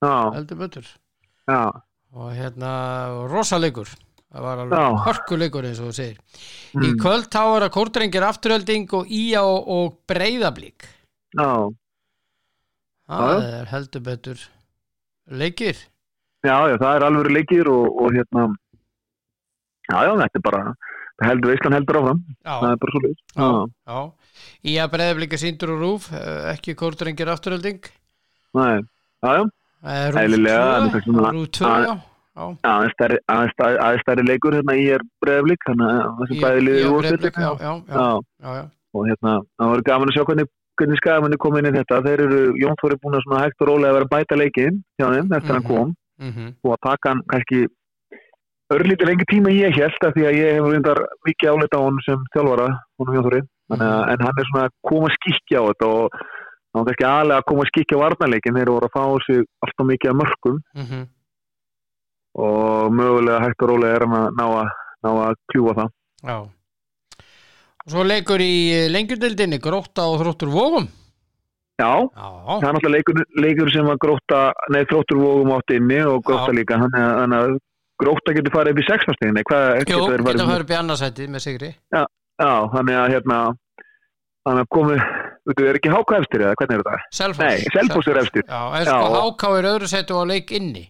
já, 0.00 0.14
heldur 0.38 0.60
betur 0.64 0.88
já, 1.52 1.60
og 2.16 2.32
hérna 2.32 2.72
rosalegur 3.28 3.92
það 4.34 4.44
var 4.48 4.62
alveg 4.64 4.82
Já. 4.82 4.88
hörkuleikur 5.06 5.68
eins 5.68 5.80
og 5.80 5.88
þú 5.90 5.94
segir. 6.00 6.18
Í 6.74 6.88
mm, 6.90 6.98
kvöld 7.04 7.28
þá 7.30 7.40
er 7.54 7.66
að 7.68 7.72
kórdrengir 7.76 8.26
afturölding 8.26 8.88
og 8.98 9.10
ía 9.14 9.42
og, 9.46 9.68
og 9.76 9.96
breyðablík 10.10 10.88
já. 11.38 11.48
Það 13.04 13.46
er 13.60 13.66
heldur 13.70 14.02
betur 14.06 14.44
leikir. 15.28 15.76
Já, 16.44 16.56
já, 16.72 16.76
það 16.80 16.94
er 16.98 17.04
alveg 17.08 17.30
leikir 17.32 17.68
og, 17.72 17.86
og 18.04 18.12
hérna 18.16 18.46
Já, 19.84 19.98
já, 20.08 20.12
þetta 20.16 20.40
er 20.40 20.44
bara 20.46 20.60
það 21.20 21.28
heldur 21.28 21.50
veislan 21.52 21.74
heldur 21.76 21.98
áfram. 22.00 22.20
Það 22.44 22.62
já, 22.64 22.70
er 22.72 22.78
bara 22.80 22.94
svo 22.94 23.58
já. 23.92 23.98
ía 24.72 24.86
breyðablík 24.94 25.36
er 25.36 25.42
síndur 25.44 25.74
og 25.76 25.82
rúf 25.84 26.08
eh, 26.16 26.48
ekki 26.54 26.74
kórdrengir 26.80 27.28
afturölding 27.32 27.84
Nei, 28.56 28.80
já, 29.22 29.30
já, 29.36 29.44
rúf 29.44 30.20
Eðlilega, 30.24 30.64
það 30.64 30.88
er 30.88 30.96
2 30.96 31.04
svona- 31.06 31.32
rúf 31.36 31.48
2, 31.60 31.68
að- 31.68 31.84
já, 31.84 31.92
já 31.92 32.13
aðeins 32.66 32.94
stærri, 32.96 33.18
stærri, 33.54 33.98
stærri 34.02 34.24
leikur 34.26 34.56
hérna 34.58 34.74
í 34.74 34.86
er 34.94 35.02
breyðablík 35.22 35.62
þannig 35.68 35.90
að 35.94 36.18
þessi 36.20 36.34
Ía- 36.34 36.42
bæði 36.44 36.62
liðið 36.66 36.88
úr 36.90 37.04
já. 38.44 38.54
og 38.94 39.06
hérna, 39.10 39.32
það 39.58 39.70
var 39.74 39.82
gaman 39.90 40.08
að 40.10 40.14
sjá 40.16 40.24
hvernig, 40.28 40.48
hvernig 40.78 40.98
skagamanni 40.98 41.36
kom 41.38 41.56
inn 41.58 41.66
í 41.70 41.72
þetta. 41.74 42.00
Þeir 42.06 42.20
eru, 42.26 42.40
Jón 42.58 42.76
Þóri 42.82 42.98
búin 43.02 43.14
að 43.18 43.24
svona 43.26 43.42
hægt 43.44 43.62
og 43.62 43.68
rólega 43.70 43.90
að 43.90 43.96
vera 43.98 44.06
að 44.08 44.12
bæta 44.14 44.38
leikin 44.38 44.82
hjá 44.98 45.06
þeim 45.14 45.32
eftir 45.38 45.54
hann 45.54 45.62
Mhm. 45.62 45.70
kom. 45.70 45.94
mhm, 46.20 46.54
og 46.64 46.70
að 46.74 46.80
taka 46.88 47.08
hann 47.10 47.22
kannski 47.30 47.66
örlítið 48.74 49.06
lengi 49.08 49.26
tíma 49.30 49.50
ég 49.54 49.74
held 49.74 49.98
að 50.06 50.14
því 50.14 50.22
að 50.28 50.36
ég 50.38 50.54
hef 50.58 50.64
reyndar 50.72 50.98
mikið 51.26 51.50
áleita 51.52 51.78
á 51.78 51.82
hann 51.86 51.98
sem 52.06 52.18
þjálfara 52.34 52.68
honum 52.98 53.14
Jón 53.18 53.26
Þóri, 53.26 53.42
þannig 53.70 53.88
að 53.94 54.02
en 54.14 54.24
hann 54.26 54.38
er 54.38 54.46
svona 54.50 54.64
að 54.68 54.74
koma 54.90 55.06
að 55.10 55.16
skikja 55.18 55.58
á 55.58 55.64
þetta 55.70 55.86
og 55.90 56.08
hann 56.74 56.78
var 56.82 56.86
kannski 56.90 57.06
aðlega 57.10 57.38
að 57.42 57.48
koma 57.50 57.62
að 57.64 57.70
skikja 57.72 58.00
varnarleikin 58.02 58.56
þeir 58.58 58.70
voru 58.74 58.86
að 58.88 58.94
fá 58.94 59.02
á 59.06 59.14
sig 59.26 59.38
alltaf 59.66 59.86
mikið 59.90 60.10
af 60.10 60.18
mörgum 60.22 60.58
mhm 60.74 61.02
og 62.34 62.94
mögulega 62.94 63.42
hægt 63.44 63.62
og 63.62 63.70
rólega 63.70 63.98
er 63.98 64.06
hann 64.06 64.18
að 64.18 64.38
ná 64.40 64.44
að, 64.48 64.74
ná 65.06 65.10
að 65.28 65.38
kljúa 65.52 65.76
það 65.78 65.92
Já. 66.24 66.36
Og 67.84 67.92
svo 67.92 68.04
leikur 68.08 68.40
í 68.40 68.54
lengjudildinni 68.88 69.58
grótta 69.60 70.06
og 70.08 70.22
þróttur 70.22 70.48
vógum. 70.48 70.86
Já, 71.76 71.90
Já. 72.00 72.28
það 72.48 72.64
er 72.64 72.76
náttúrulega 72.76 72.94
leikur, 72.94 73.20
leikur 73.44 73.70
sem 73.74 73.90
að 73.92 73.98
gróta, 74.06 74.38
nei 74.72 74.84
þróttur 74.88 75.20
vógum 75.20 75.52
átt 75.58 75.74
inni 75.74 75.98
og 76.06 76.22
gróta 76.24 76.52
Já. 76.54 76.56
líka, 76.56 76.78
þannig 76.80 77.02
að, 77.04 77.34
að 77.40 77.56
gróta 78.00 78.36
getur 78.38 78.54
farið 78.54 78.72
upp 78.72 78.80
í 78.80 78.86
geta 79.90 80.06
þeir 80.06 80.24
geta 80.24 80.46
farið 80.46 80.62
að 80.62 80.64
upp 80.64 80.72
í 80.72 80.78
annarsætið 80.78 81.34
með 81.34 81.44
sigri. 81.44 81.70
Já, 81.92 82.04
þannig 82.72 83.00
að 83.02 83.12
hérna 83.14 83.42
þannig 84.44 84.64
að 84.64 84.72
komi, 84.78 84.96
veitu, 85.50 85.66
er 85.68 85.80
ekki 85.80 85.92
háka 85.92 86.18
efstir 86.22 86.46
eða 86.46 86.56
hvernig 86.60 86.78
er 86.78 86.86
þetta? 86.86 87.12
Selfoss. 87.18 87.44
Nei, 87.44 87.76
Selfoss 87.76 88.10
er 88.12 88.20
efstir 88.22 88.48
Já, 88.48 88.60
en 88.78 88.88
Já, 88.88 88.90
sko 88.90 89.20
háká 89.20 89.52
er 89.58 89.70
öðru 89.74 89.92
sætu 89.92 90.18
á 90.20 90.22
leik 90.30 90.56
inni. 90.56 90.86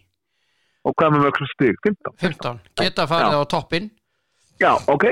Og 0.85 0.94
hvað 0.99 1.14
með 1.14 1.25
mörg 1.25 1.40
sem 1.40 1.51
stig? 1.55 1.79
15? 1.87 2.14
15. 2.23 2.61
Geta 2.83 3.07
farið 3.11 3.40
á 3.40 3.42
toppin. 3.51 3.90
Já, 4.62 4.73
ok 4.88 5.09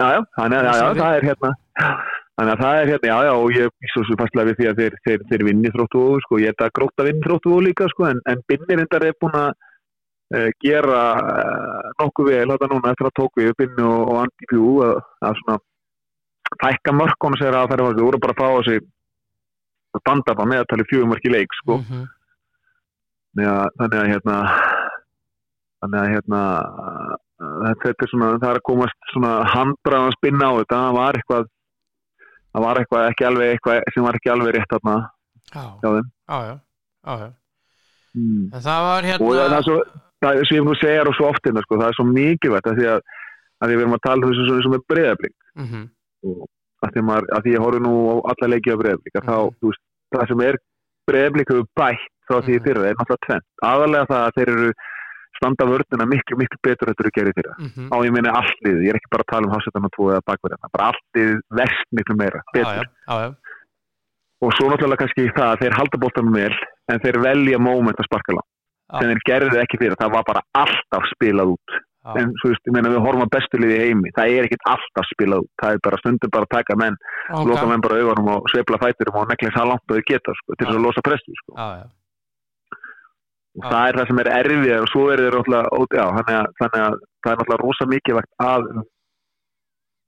Já, 0.00 0.06
já, 0.16 0.20
þannig 0.38 0.56
að 0.56 0.64
já, 0.64 0.72
já, 0.80 0.92
það 0.96 1.14
er 1.16 1.24
hérna 1.28 1.48
þannig 2.40 2.52
að 2.54 2.60
það 2.62 2.78
er 2.80 2.90
hérna, 2.90 3.08
já, 3.10 3.16
já 3.26 3.32
og 3.36 3.50
ég 3.52 3.88
svo 3.92 4.04
svo 4.08 4.16
fastlega 4.16 4.48
við 4.48 4.60
því 4.60 4.68
að 4.70 4.78
þeir, 4.80 4.94
þeir, 5.06 5.24
þeir 5.28 5.42
vinni 5.48 5.72
þróttu 5.74 6.04
og 6.04 6.22
sko, 6.24 6.38
ég 6.40 6.52
er 6.52 6.56
þetta 6.56 6.76
gróta 6.78 7.04
vinni 7.04 7.26
þróttu 7.26 7.52
og 7.52 7.66
líka 7.66 7.88
sko, 7.92 8.06
en, 8.08 8.22
en 8.32 8.40
binnir 8.48 8.80
endar 8.80 9.04
er 9.04 9.18
búin 9.20 9.36
að 9.36 9.50
uh, 9.50 10.46
gera 10.64 11.02
uh, 11.20 11.90
nokkuð 12.00 12.30
vel 12.30 12.46
þetta 12.54 12.70
núna 12.72 12.94
eftir 12.94 13.10
að 13.10 13.16
tóku 13.20 13.44
við 13.44 13.52
binni 13.60 13.84
og, 13.90 14.00
og 14.06 14.22
Andi 14.22 14.48
Pjú 14.54 14.70
að, 14.86 14.94
að 15.28 15.36
svona 15.42 15.58
tækka 16.64 16.96
og 16.96 17.36
segja 17.36 17.52
að 17.60 17.74
það 17.74 17.84
er 17.90 18.00
voru 18.00 18.22
bara 18.24 18.36
að 18.36 18.40
fá 18.40 18.48
á 18.48 18.60
sig 18.70 18.80
að 19.90 20.04
banda 20.08 20.38
bara 20.38 20.48
með 20.48 20.64
að 20.64 20.70
tala 20.72 20.88
fjögum 20.88 21.12
mörki 21.12 21.34
leik 21.34 21.60
sko 21.60 21.76
Mhm. 21.82 22.08
þannig 23.30 23.50
að, 23.52 23.66
þannig 23.78 24.00
að 24.00 24.10
hérna 24.14 24.36
þannig 25.80 26.00
að 26.00 26.10
hérna 26.14 26.40
þetta 27.40 27.92
er 28.04 28.10
svona, 28.12 28.28
það 28.40 28.50
er 28.50 28.58
að 28.60 28.66
komast 28.68 29.10
svona 29.14 29.32
handbrað 29.54 30.06
að 30.08 30.16
spinna 30.18 30.50
á 30.50 30.52
þetta 30.60 30.80
það 30.84 30.96
var 30.98 31.18
eitthvað 31.20 31.46
það 32.50 32.64
var 32.66 32.80
eitthvað 32.82 33.08
ekki 33.10 33.26
alveg 33.30 33.52
eitthvað 33.54 33.82
sem 33.94 34.06
var 34.06 34.18
ekki 34.20 34.32
alveg 34.34 34.54
rétt 34.58 34.76
Já, 35.50 35.62
hjá 35.82 35.88
þeim 35.90 36.06
já, 36.30 36.38
já. 36.46 36.54
já, 37.06 37.14
já. 37.24 37.28
mm. 38.14 38.44
En 38.54 38.62
það 38.66 38.84
var 38.86 39.08
og 39.10 39.32
það, 39.32 39.40
hérna... 39.40 39.56
er 39.58 39.64
svo 39.66 39.78
það 40.20 40.36
er 40.42 40.46
sem 40.50 40.58
ég 40.60 40.66
nú 40.68 40.74
segja 40.78 41.06
og 41.08 41.16
svo 41.16 41.26
oft 41.30 41.46
hérna, 41.48 41.62
sko, 41.64 41.78
það 41.80 41.88
er 41.90 41.96
svo 41.98 42.04
mikilvægt 42.10 42.68
af 42.70 42.76
því 42.78 42.86
að, 42.92 43.00
að 43.64 43.70
því 43.72 43.78
við 43.78 43.84
erum 43.86 43.96
að 43.96 44.02
tala 44.06 44.20
um 44.20 44.30
þessu 44.30 44.46
svona 44.50 44.64
sem 44.66 44.76
er 44.78 44.84
breyðablík 44.92 45.36
Mhm. 45.60 45.80
og 46.30 46.44
að 46.86 46.92
því, 46.94 47.02
maður, 47.08 47.26
að 47.34 47.42
því 47.44 47.54
ég 47.56 47.64
horfi 47.64 47.80
nú 47.82 47.94
á 48.10 48.14
alla 48.30 48.50
leiki 48.52 48.70
á 48.70 48.76
þá, 48.76 49.36
Mhm. 49.40 49.56
þú 49.58 49.66
veist, 49.72 49.82
það 50.14 50.28
sem 50.30 50.40
er 50.46 50.58
breyðablík 51.10 51.50
hefur 51.50 51.66
bætt 51.80 52.06
frá 52.28 52.36
því 52.44 52.54
Mhm. 52.54 52.64
fyrir 52.64 52.80
það 52.84 52.90
er 52.90 52.98
náttúrulega 53.00 53.26
tvenn 53.26 53.44
aðalega 53.70 54.06
það 54.12 54.22
að 54.28 54.34
þeir 54.36 54.48
eru 54.54 54.72
standa 55.40 55.64
vörnina 55.64 56.04
miklu, 56.06 56.36
miklu 56.36 56.58
betur 56.62 56.90
þetta 56.92 57.04
eru 57.06 57.12
gerðið 57.16 57.36
fyrir 57.40 57.54
Mhm. 57.64 57.88
á 57.88 57.96
ég 58.04 58.12
meina 58.12 58.30
allið, 58.40 58.76
ég 58.84 58.90
er 58.92 58.98
ekki 59.00 59.10
bara 59.10 59.24
að 59.24 59.32
tala 59.32 59.46
um 59.48 59.54
hásettan 59.56 59.86
og 59.88 59.92
tvo 59.96 60.10
eða 60.12 60.22
bakverðina, 60.28 60.68
bara 60.76 60.92
allið 60.92 61.40
verst 61.50 61.88
miklu 61.96 62.16
meira, 62.20 62.40
betur 62.52 62.84
já, 62.84 62.88
já, 63.08 63.16
já. 63.24 63.34
og 64.42 64.52
svo 64.56 64.68
náttúrulega 64.70 65.00
kannski 65.04 65.28
það 65.36 65.48
að 65.52 65.60
þeir 65.64 65.76
halda 65.80 65.98
bóltanum 66.04 66.34
vel 66.36 66.54
en 66.92 66.98
þeir 67.00 67.18
velja 67.24 67.58
moment 67.60 67.96
að 67.96 68.08
sparka 68.08 68.32
langt 68.36 68.48
Já. 68.90 68.98
sem 69.00 69.08
þeir 69.10 69.22
gerðu 69.30 69.58
ekki 69.62 69.78
fyrir, 69.78 69.96
það 70.00 70.12
var 70.16 70.24
bara 70.26 70.42
alltaf 70.54 71.04
spilað 71.14 71.52
út 71.56 71.70
en 72.16 72.32
þú 72.40 72.48
veist, 72.48 72.64
ég 72.66 72.72
meina 72.72 72.88
við 72.88 73.02
horfum 73.04 73.22
að 73.26 73.32
bestu 73.36 73.58
liði 73.60 73.76
heimi 73.84 74.10
það 74.16 74.30
er 74.32 74.46
ekkit 74.48 74.64
alltaf 74.66 75.06
spilað 75.12 75.44
út 75.44 75.50
það 75.62 75.72
er 75.76 75.80
bara 75.84 75.98
stundum 76.00 76.30
bara 76.32 76.46
að 76.48 76.54
taka 76.56 76.76
menn, 76.80 76.96
Ok. 77.30 77.46
loka 77.46 77.66
menn 77.68 77.80
bara 77.84 78.00
augunum 78.00 78.28
og 78.34 78.48
sveifla 78.50 78.78
fæturum 78.80 79.18
og 79.20 79.28
nekla 79.28 79.50
það 79.52 79.68
langt 79.70 79.84
og 79.84 79.96
þau 79.96 80.04
geta 80.08 80.32
sko, 80.40 80.54
til 80.56 80.66
þess 80.66 80.76
að 80.80 80.84
losa 80.86 81.02
prestu 81.04 81.32
sko. 81.44 81.52
Og 83.58 83.64
það 83.66 83.88
er 83.88 83.96
það 83.98 84.06
sem 84.10 84.20
er 84.22 84.28
erfið 84.36 84.72
og 84.78 84.88
svo 84.92 85.04
er 85.10 85.20
alltaf, 85.26 85.64
já, 85.90 86.04
þannig 86.16 86.36
að, 86.38 87.00
það 87.24 87.32
er 87.32 87.40
alltaf 87.42 87.60
rosa 87.64 87.86
að 88.46 88.68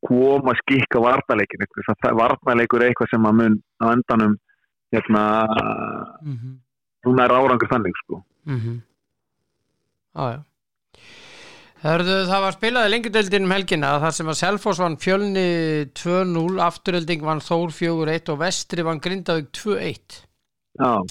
koma 0.06 0.52
að 0.52 0.60
skikka 0.62 1.00
varnarleikin 1.02 1.62
eitthvað, 1.64 1.98
það 2.02 2.16
varnarleikur 2.20 2.82
er 2.82 2.90
eitthvað 2.92 3.10
sem 3.12 3.26
að 3.28 3.36
mun 3.40 3.56
á 3.82 3.84
endanum 3.94 4.32
hérna, 4.92 5.22
Mhm. 6.22 6.56
núna 7.06 7.24
er 7.24 7.34
árangur 7.34 7.68
þannig 7.70 7.94
sko. 8.04 8.22
Já, 10.14 10.24
já. 10.32 10.40
Hörðu, 11.82 12.16
það 12.30 12.42
var 12.44 12.52
spilaði 12.54 12.90
lengjudeldin 12.92 13.44
um 13.44 13.50
helgina 13.50 13.98
þar 13.98 14.12
sem 14.14 14.26
að 14.30 14.38
Selfoss 14.38 14.78
vann 14.78 14.96
fjölni 15.02 15.90
2-0, 15.98 16.60
afturölding 16.62 17.22
vann 17.26 17.40
Þór 17.42 17.72
4-1 17.74 18.28
og 18.30 18.38
Vestri 18.38 18.84
vann 18.86 19.00
Grindavík 19.00 19.50
2-1. 19.50 20.20
Já, 20.78 21.02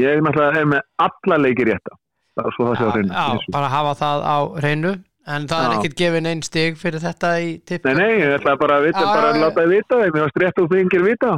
ég 0.00 0.22
náttúrulega 0.24 0.60
er 0.62 0.68
með 0.74 0.84
alla 1.06 1.40
leikir 1.44 1.70
rétta. 1.72 1.98
Það 2.34 2.48
er 2.50 2.56
það 2.58 2.68
á 2.74 2.94
Já, 2.98 3.24
já, 3.38 3.50
bara 3.54 3.70
hafa 3.70 3.94
það 4.00 4.24
á 4.26 4.38
hreinu 4.58 4.92
en 5.24 5.46
það 5.48 5.64
er 5.64 5.70
Já. 5.70 5.76
ekkert 5.78 5.96
gefin 6.02 6.26
einn 6.28 6.42
stig 6.44 6.76
fyrir 6.80 7.00
þetta 7.04 7.32
í 7.40 7.50
tipp. 7.64 7.86
Nei, 7.86 7.94
nei, 7.94 8.12
ég 8.24 8.36
ætla 8.40 8.56
bara 8.60 8.80
að 8.80 8.88
vita, 8.90 9.00
Já, 9.04 9.08
bara 9.12 9.30
að 9.30 9.40
láta 9.44 9.62
þið 9.64 9.74
vita 9.76 9.98
það. 10.00 10.12
Mér 10.16 10.26
varst 10.26 10.40
rétt 10.42 10.62
og 10.64 10.70
þingir 10.74 11.06
vita. 11.06 11.32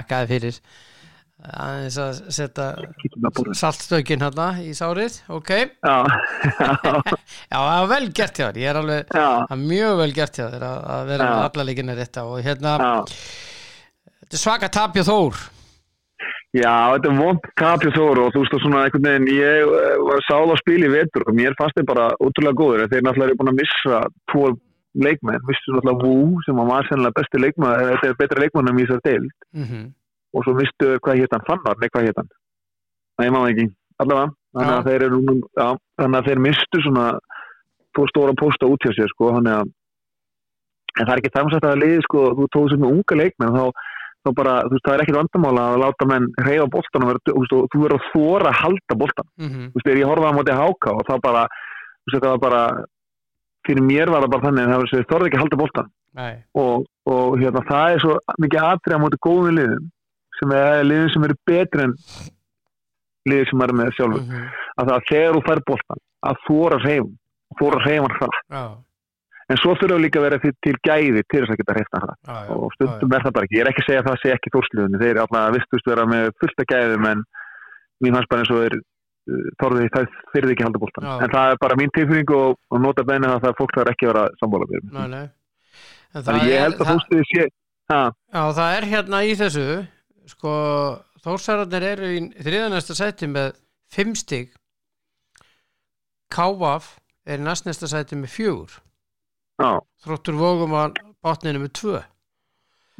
Akkaði 0.00 0.30
fyrir 0.34 0.60
aðeins 1.40 1.96
að 2.00 2.18
setja 2.36 2.64
Kíkjum 3.00 3.26
að 3.28 3.36
búra. 3.38 3.54
saltstökin 3.56 4.24
hérna 4.24 4.48
í 4.60 4.72
sárið, 4.76 5.16
ok. 5.32 5.52
Já, 5.88 5.96
já, 6.60 7.56
það 7.56 7.64
var 7.64 7.88
vel 7.94 8.10
gert 8.16 8.40
hjá 8.40 8.44
þér, 8.50 8.58
ég 8.60 8.70
er 8.72 8.80
alveg, 8.80 9.14
það 9.14 9.54
er 9.56 9.62
mjög 9.62 9.94
vel 10.02 10.10
gert 10.18 10.36
hjá 10.40 10.44
þér 10.52 10.66
að, 10.68 11.00
vera 11.10 11.30
með 11.30 11.46
alla 11.46 11.66
leikina 11.70 11.96
rétta 11.96 12.26
og 12.28 12.44
hérna, 12.44 12.74
þetta 13.08 14.36
er 14.36 14.42
svaka 14.44 14.70
tapja 14.76 15.06
Þór. 15.08 15.40
Já, 16.50 16.74
þetta 16.96 17.10
er 17.12 17.18
vond 17.20 17.44
kapið 17.60 17.94
þóru 17.94 18.24
og 18.24 18.32
þú 18.34 18.40
veist 18.42 18.56
og 18.56 18.62
svona 18.64 18.80
einhvern 18.86 19.06
veginn, 19.06 19.28
ég 19.36 19.70
eh, 19.70 20.00
var 20.02 20.24
sáð 20.26 20.50
á 20.50 20.56
spil 20.58 20.80
í 20.82 20.90
vetur 20.90 21.28
og 21.30 21.36
mér 21.38 21.54
fannst 21.60 21.78
þeir 21.78 21.86
bara 21.92 22.08
ótrúlega 22.18 22.58
góður. 22.58 22.88
Þeir 22.90 23.06
náttúrulega 23.06 23.30
eru 23.30 23.38
búin 23.38 23.52
að 23.52 23.60
missa 23.60 24.00
tvo 24.32 24.48
leikmenn, 24.98 25.46
misstu 25.46 25.76
náttúrulega 25.76 26.10
Wu 26.10 26.42
sem 26.42 26.58
var 26.58 26.88
sennilega 26.88 27.18
besti 27.20 27.42
leikmann, 27.44 27.76
eða 27.78 27.94
þetta 28.00 28.10
er 28.10 28.18
betra 28.18 28.44
leikmannum 28.44 28.82
í 28.82 28.86
þessar 28.88 29.06
deil 29.06 29.30
Mm 29.54 29.88
og 30.30 30.44
svo 30.46 30.54
mistu, 30.54 30.94
hvað 31.02 31.22
hétt 31.22 31.34
hann, 31.34 31.46
Fannar, 31.48 31.78
nei 31.80 31.90
hvað 31.90 32.06
hétt 32.06 32.18
hann? 32.20 32.30
Nei, 33.18 33.28
maður 33.34 33.52
ekki, 33.52 33.66
allavega. 34.02 34.34
Þannig 34.54 34.74
að 34.76 34.88
þeir 34.88 35.04
eru, 35.06 35.18
já, 35.58 35.66
þannig 36.00 36.18
að 36.18 36.28
þeir 36.28 36.42
mistu 36.46 36.82
svona 36.84 37.06
tvo 37.96 38.06
stóra 38.10 38.34
pósta 38.38 38.68
út 38.70 38.86
hjá 38.86 38.92
sér, 38.96 39.10
sko, 39.10 39.32
þannig 39.36 39.56
að 39.58 39.72
en 40.98 41.06
það 41.06 41.12
er 41.14 41.22
ekki 41.22 41.32
þannig 41.34 41.66
að 41.70 41.80
liði, 41.82 42.04
sko, 42.06 42.24
þú 42.38 42.48
tóðu 42.54 42.76
þá, 44.20 44.30
bara, 44.36 44.54
þú 44.66 44.74
veist, 44.74 44.86
það 44.86 44.94
er 44.94 45.02
ekkit 45.04 45.18
vandamála 45.18 45.66
að 45.66 45.82
láta 45.84 46.08
menn 46.10 46.28
reyfa 46.46 46.68
boltan 46.74 47.06
og 47.06 47.20
þú 47.26 47.82
verður 47.82 47.96
að 47.96 48.08
þóra 48.12 48.50
að 48.50 48.58
halda 48.60 48.98
boltan. 49.02 49.28
-hmm. 49.40 49.68
Þú 49.70 49.76
veist, 49.78 49.86
þegar 49.86 50.00
ég 50.02 50.10
horfaði 50.10 50.32
á 50.32 50.38
móti 50.38 50.58
háka 50.60 50.96
og 50.96 51.02
þá 51.08 51.14
bara, 51.26 51.42
þú 52.00 52.10
veist, 52.10 52.24
það 52.24 52.34
var 52.34 52.42
bara, 52.46 52.62
fyrir 53.66 53.82
mér 53.84 54.10
var 54.10 54.22
það 54.24 54.32
bara 54.34 54.44
þannig 54.46 54.62
að 54.64 54.70
það 54.70 54.80
var 54.80 54.90
þau 54.90 55.10
þorði 55.12 55.26
ekki 55.26 55.38
að 55.38 55.44
halda 55.44 55.62
boltan 55.62 55.88
Nei, 56.10 56.34
og, 56.58 56.86
og 57.06 57.38
hérna, 57.38 57.60
það 57.70 57.94
er 57.94 58.00
svo 58.02 58.14
mikið 58.42 58.60
atrið 58.66 58.96
á 58.98 59.02
móti 59.02 59.18
góðum 59.22 59.58
liðum 59.60 59.90
sem 60.40 60.52
er 60.56 60.84
liðum 60.84 61.10
sem 61.12 61.24
eru 61.24 61.36
betri 61.46 61.84
en 61.84 61.94
liðið 63.28 63.50
sem 63.50 63.62
er 63.62 63.72
með 63.78 63.92
sjálfur. 63.94 64.24
Mm 64.26 64.48
að 64.80 64.88
það 64.88 64.96
að 64.96 65.08
þegar 65.08 65.34
þú 65.36 65.42
fær 65.46 65.62
boltan 65.70 66.02
að 66.30 66.44
þóra 66.46 66.78
reyfum 66.84 67.10
þóra 67.58 67.82
reyfum 67.84 68.14
hratt. 68.16 68.38
Já, 68.50 68.62
en 69.50 69.58
svo 69.60 69.74
þurfa 69.80 69.98
líka 70.00 70.20
að 70.20 70.26
vera 70.28 70.38
til, 70.44 70.52
til 70.64 70.76
gæði 70.86 71.24
til 71.26 71.42
þess 71.42 71.54
að 71.54 71.60
geta 71.60 71.76
reyfta 71.78 72.02
hratt 72.04 72.20
já, 72.30 72.36
já, 72.46 72.54
og 72.56 72.74
stundum 72.76 73.16
er 73.16 73.24
það 73.26 73.34
bara 73.36 73.48
ekki, 73.48 73.58
ég 73.58 73.64
er 73.64 73.70
ekki 73.72 73.84
að 73.84 73.88
segja 73.90 74.02
að 74.04 74.08
það 74.10 74.20
sé 74.22 74.32
ekki 74.36 74.54
þórsliðunni, 74.56 75.00
þeir 75.02 75.12
er 75.14 75.22
alltaf 75.24 75.56
vistust 75.56 75.90
vera 75.90 76.06
með 76.10 76.30
fullta 76.40 76.66
gæðum 76.72 77.08
en 77.10 77.24
mér 78.00 78.16
fannst 78.16 78.30
bara 78.32 78.44
eins 78.44 78.52
og 78.54 78.62
þeir 78.64 78.76
uh, 78.80 79.48
þorði 79.62 79.90
það 79.96 80.08
fyrir 80.34 80.54
ekki 80.54 80.64
að 80.64 80.70
halda 80.70 80.82
boltan 80.84 81.08
Já. 81.10 81.14
en 81.26 81.34
það 81.34 81.54
er 81.54 81.62
bara 81.66 81.78
mín 81.80 81.94
tilfinning 81.96 82.34
og, 82.38 82.58
og 82.70 82.84
nota 82.86 83.06
benni 83.10 83.30
að 83.30 83.44
það 83.46 83.58
fólk 83.60 83.76
þarf 83.78 83.94
ekki 83.94 84.10
að 84.10 84.14
vera 84.14 84.26
Nei, 84.90 85.06
nei. 85.16 85.26
En 86.10 86.24
þannig 86.26 86.46
það 86.46 86.52
ég 86.54 86.64
held 86.64 86.76
að 86.76 86.80
það- 86.80 86.92
fólkstuði 86.94 87.26
sé 87.34 87.48
Já, 87.90 88.42
það 88.54 88.76
er 88.76 88.84
hérna 88.86 89.20
í 89.26 89.32
þessu 89.34 89.66
sko, 90.30 90.52
Þórsararnir 91.20 91.84
eru 91.84 92.10
í 92.16 92.20
þriðanesta 92.40 92.94
sæti 92.96 93.26
með 93.28 93.50
fimm 93.92 94.14
stig. 94.16 94.54
Kávaf 96.32 96.94
Þróttur 100.04 100.38
vógum 100.40 100.74
á 100.76 100.88
botninu 101.24 101.62
með 101.64 101.72
tvö. 101.80 102.00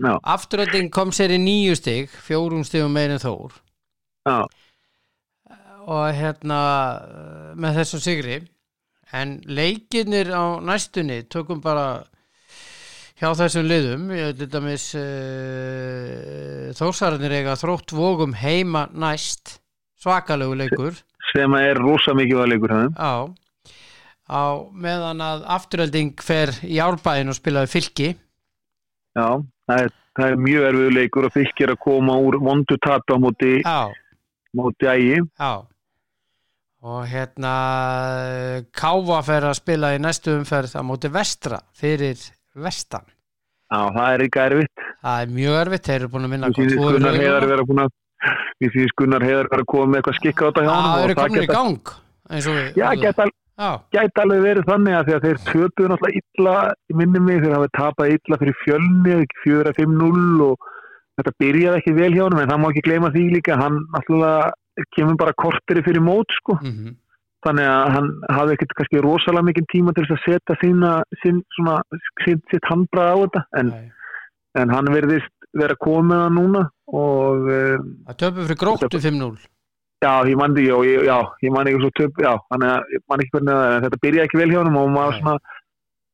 Já, 0.01 0.15
Afturölding 0.33 0.89
kom 0.93 1.13
sér 1.13 1.35
í 1.35 1.41
nýju 1.41 1.77
stig 1.77 2.13
fjórum 2.25 2.65
stigum 2.65 2.93
meir 2.97 3.13
en 3.13 3.21
Þór. 3.21 3.59
Já. 4.29 4.39
Og 5.91 6.07
hérna 6.17 6.61
eh, 7.01 7.51
með 7.61 7.81
þessum 7.81 8.05
sigri 8.05 8.39
en 9.17 9.41
leikinir 9.49 10.31
á 10.33 10.61
næstunni 10.63 11.23
tökum 11.33 11.61
bara 11.65 12.05
hjá 13.21 13.33
þessum 13.37 13.69
liðum. 13.69 14.09
Mis 14.65 14.87
uh, 14.99 16.71
þórsararnir 16.79 17.37
eiga 17.41 17.59
þrótt 17.61 17.95
vógum 17.97 18.35
heima 18.39 18.87
næst. 18.93 19.59
Svakalegu 20.01 20.57
leikur. 20.57 20.97
Sem 21.35 21.55
er 21.59 21.77
rosa 21.79 22.15
mikið 22.17 22.41
að 22.41 22.53
leikur 22.55 22.73
á, 22.97 23.29
á 24.31 24.63
meðan 24.71 25.23
að 25.25 25.43
afturölding 25.57 26.15
fer 26.23 26.53
í 26.63 26.79
árbæðin 26.83 27.33
og 27.33 27.39
spilaði 27.39 27.73
fylki. 27.73 28.11
Já, 29.19 29.43
það 29.67 29.83
er, 29.83 29.97
það 30.19 30.29
er 30.29 30.45
mjög 30.47 30.67
erfiðu 30.71 30.95
leikur 30.95 31.27
og 31.27 31.35
fylgir 31.35 31.75
að 31.75 31.81
koma 31.83 32.17
úr 32.23 32.39
vondu 32.39 32.79
tapa 32.79 33.19
á 33.19 33.19
móti, 33.19 33.53
á, 33.67 33.91
móti 34.55 34.91
ægi. 34.91 35.21
Á 35.43 35.67
og 36.81 37.03
hérna 37.11 37.55
Káfa 38.73 39.19
fer 39.27 39.45
að 39.51 39.59
spila 39.59 39.91
í 39.93 39.99
næstu 40.01 40.33
umferð 40.39 40.79
á 40.79 40.83
móti 40.87 41.11
vestra 41.13 41.59
fyrir 41.77 42.17
vestan. 42.57 43.05
Já, 43.71 43.83
það 43.95 44.07
er 44.15 44.25
ekki 44.25 44.41
erfitt. 44.43 44.87
Það 45.01 45.25
er 45.25 45.35
mjög 45.35 45.59
erfitt, 45.61 45.85
þeir 45.87 45.99
eru 45.99 46.09
búin 46.15 46.27
að 46.27 46.33
vinna 46.35 46.49
Mér 46.51 46.57
finnst 46.57 46.81
Gunnar 48.99 49.25
núna? 49.25 49.37
vera 49.37 49.61
að 49.61 49.69
koma 49.71 49.87
með 49.91 50.01
eitthvað 50.01 50.17
skikka 50.19 50.41
á 50.43 50.49
þetta 50.49 50.65
hjá 50.65 50.71
Já, 50.71 50.81
þeir 50.81 50.91
og 50.91 51.05
eru 51.05 51.19
það 51.19 51.29
komin 51.29 51.45
í 51.45 51.53
gang 51.53 51.93
við 52.31 52.81
Já, 52.81 52.89
geta, 53.01 53.27
já, 53.27 53.40
gæti 53.95 54.23
alveg 54.23 54.45
verið 54.47 54.69
þannig 54.71 54.99
að 54.99 55.13
að 55.17 55.27
þeir 55.27 55.41
töpuðu 55.51 55.91
náttúrulega 55.93 56.23
illa 56.23 56.57
í 56.91 56.99
minni 57.01 57.25
mig 57.27 57.43
þeir 57.45 57.57
hafa 57.59 57.73
tapað 57.77 58.15
illa 58.17 58.41
fyrir 58.41 58.59
fjölni 58.65 59.15
eða 59.15 59.27
ekki 59.27 59.43
4-5-0 59.45 60.47
og 60.47 60.71
þetta 61.21 61.37
byrjaði 61.45 61.83
ekki 61.83 61.97
vel 61.99 62.11
hjá 62.15 62.25
honum 62.25 62.41
en 62.41 62.51
það 62.53 62.63
má 62.63 62.71
ekki 62.71 62.87
gleyma 62.89 63.13
því 63.17 63.27
líka 63.37 63.61
hann 63.61 63.79
náttúrulega 63.93 64.89
kemur 64.97 65.21
bara 65.21 65.37
korteri 65.37 65.85
fyrir 65.85 66.05
mót 66.05 66.39
sko. 66.41 66.57
Mm 66.63 66.97
þannig 67.47 67.69
að 67.69 67.93
hann 67.95 68.09
hafði 68.37 68.57
ekkert 68.57 68.75
kannski 68.79 69.03
rosalega 69.05 69.49
mikið 69.49 69.69
tíma 69.73 69.95
til 69.97 70.05
að 70.07 70.23
setja 70.27 70.57
sína 70.61 70.91
sín, 71.23 71.41
svona, 71.57 71.79
sín, 72.25 72.43
sitt 72.53 72.69
handbrað 72.69 73.13
á 73.13 73.17
þetta 73.23 73.45
en, 73.61 73.71
en 74.61 74.75
hann 74.75 74.93
verðist 74.93 75.33
vera 75.57 75.77
komið 75.81 76.25
að 76.27 76.35
núna 76.37 76.67
og 77.01 77.49
það 77.49 78.19
töpum 78.23 78.51
fyrir 78.51 78.61
gróttu 78.61 79.03
5-0 79.07 79.33
Já, 80.01 80.13
ég 80.25 80.37
man 80.41 80.55
því, 80.57 80.63
já, 80.65 80.77
ég, 80.89 81.03
já, 81.05 81.17
ég 81.45 81.53
man 81.53 81.69
ekki 81.69 81.81
svo 81.83 81.91
töp, 81.99 82.21
já, 82.25 82.33
þannig 82.49 82.71
að 82.73 82.95
ég 82.95 83.03
man 83.13 83.23
ekki 83.23 83.35
hvernig 83.35 83.59
en 83.61 83.83
þetta 83.85 83.99
byrjaði 84.05 84.29
ekki 84.29 84.41
vel 84.41 84.51
hjá 84.53 84.61
honum 84.63 84.79
og 84.81 84.93
maður 84.95 85.19
svona, 85.19 85.35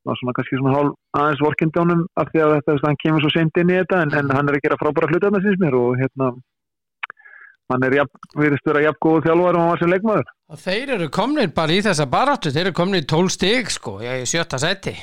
maður 0.03 0.19
svona 0.21 0.35
kannski 0.39 0.59
svona 0.59 0.73
hálf 0.75 1.21
aðeins 1.21 1.43
vorkindi 1.45 1.79
á 1.79 1.83
honum 1.85 2.03
af 2.19 2.33
því 2.33 2.43
að 2.43 2.53
þetta, 2.57 2.67
þú 2.67 2.75
veist, 2.75 2.87
hann 2.89 3.01
kemur 3.03 3.23
svo 3.23 3.31
seint 3.31 3.61
inn 3.63 3.71
í 3.71 3.77
þetta, 3.79 4.01
en, 4.03 4.13
en 4.19 4.33
hann 4.35 4.51
er 4.51 4.57
að 4.59 4.65
gera 4.67 4.79
frábæra 4.81 5.11
hluti 5.11 5.23
þarna 5.29 5.43
síns 5.45 5.61
mér 5.63 5.79
og 5.79 5.95
hérna, 6.01 6.29
hann 7.71 7.87
er 7.87 7.95
virðist 8.41 8.67
vera 8.67 8.83
jafn 8.89 9.01
góðu 9.07 9.23
þjálfar 9.27 9.55
og 9.55 9.63
hann 9.63 9.71
var 9.71 9.81
sem 9.81 9.93
leikmaður. 9.95 10.29
og 10.51 10.61
þeir 10.65 10.93
eru 10.97 11.09
komnir 11.19 11.55
bara 11.55 11.75
í 11.75 11.81
þessa 11.87 12.09
baráttu 12.11 12.51
þeir 12.51 12.65
eru 12.65 12.77
komnir 12.81 13.03
í 13.03 13.09
12 13.15 13.33
stig 13.35 13.71
sko 13.71 13.97
í 14.03 14.21
sjötta 14.27 14.59
seti 14.59 14.95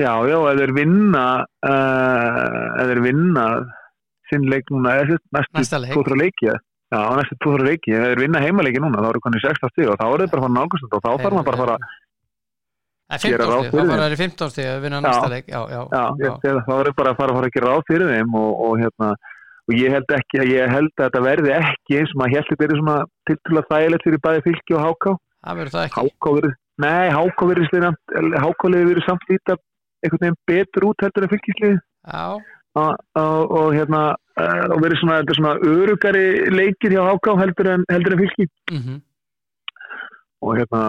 Já, 0.00 0.14
já, 0.24 0.36
ef 0.48 0.56
þeir 0.56 0.70
vinna, 0.72 1.24
uh, 1.68 2.80
ef 2.80 2.88
þeir 2.88 3.00
vinna 3.04 3.44
sinn 4.30 4.46
leik 4.48 4.70
núna, 4.72 4.94
eða 5.02 5.18
næstu 5.36 5.80
leik. 5.82 5.92
tóþra 5.92 6.16
leiki, 6.22 6.54
já, 6.90 7.00
næstu 7.20 7.38
tóþra 7.44 7.66
leiki, 7.70 7.94
ef 7.94 8.06
þeir 8.08 8.22
vinna 8.24 8.44
heimaleiki 8.44 8.82
núna, 8.82 9.02
þá 9.02 9.10
eru 9.12 9.24
konið 9.24 9.44
16 9.46 9.74
stíð 9.74 9.90
og 9.92 9.98
þá 10.00 10.06
eru 10.10 10.22
þeir 10.24 10.32
bara 10.32 10.40
að 10.40 10.46
fara 10.46 10.56
nálgast 10.58 10.86
og 10.86 10.90
þá 10.92 11.10
þarf 11.10 11.34
maður 11.36 11.50
bara 11.50 11.58
að 11.58 11.64
fara 11.64 11.76
Það 13.10 13.24
er 13.26 13.30
Gera 13.30 13.42
15 13.42 13.50
ráð 13.50 13.64
fyrir 13.70 13.88
þeim. 13.90 14.00
þeir 14.00 14.14
í 14.14 14.20
15 14.20 14.50
stig 14.52 14.66
að 14.70 14.82
vinna 14.84 14.98
næsta 15.02 15.28
leik. 15.32 15.46
Já, 15.50 15.60
já, 15.66 15.80
Já, 15.90 16.04
þá 16.62 16.74
er 16.78 16.90
bara 16.94 17.10
að 17.10 17.18
fara 17.18 17.30
að 17.34 17.38
að 17.40 17.54
gera 17.56 17.70
ráð 17.72 17.80
fyrir 17.88 18.06
þeim 18.06 18.30
og, 18.38 18.50
og 18.66 18.72
hérna 18.78 19.08
og 19.66 19.72
ég 19.74 19.94
held 19.94 20.10
ekki, 20.14 20.36
ég 20.46 20.70
held 20.70 20.94
að 20.94 21.02
þetta 21.08 21.20
verði 21.24 21.50
ekki 21.56 21.98
eins 21.98 22.12
og 22.14 22.20
maður 22.20 22.34
held 22.36 22.46
að 22.46 22.50
þetta 22.54 22.66
er 22.66 22.80
svona 22.80 22.98
tiltúrulega 23.26 23.70
þægilegt 23.70 24.06
fyrir 24.06 24.22
bæði 24.26 24.44
fylki 24.46 24.72
og 24.76 24.82
háká. 24.86 25.10
Það 25.40 25.58
verður 25.60 25.74
það 25.74 25.84
ekki. 25.88 25.96
Háká 25.98 26.28
verið, 26.38 26.52
nei, 26.84 27.06
háká 27.16 27.42
verið 27.50 27.66
háká 28.46 28.64
verið 28.70 29.02
samt 29.06 29.26
og, 34.40 34.48
eh, 34.56 34.66
og 34.74 34.82
verið 34.82 35.00
svona, 35.02 35.20
þetta 35.20 35.36
er 35.36 35.40
svona 35.40 35.54
örugari 35.74 36.26
leikir 36.56 36.96
hjá 36.96 37.04
háká 37.06 37.36
heldur 37.44 37.72
en, 37.76 37.86
heldur 37.92 38.16
en 38.16 38.22
fylki. 38.24 38.50
Mm 38.72 38.98
og 40.40 40.56
hérna 40.56 40.82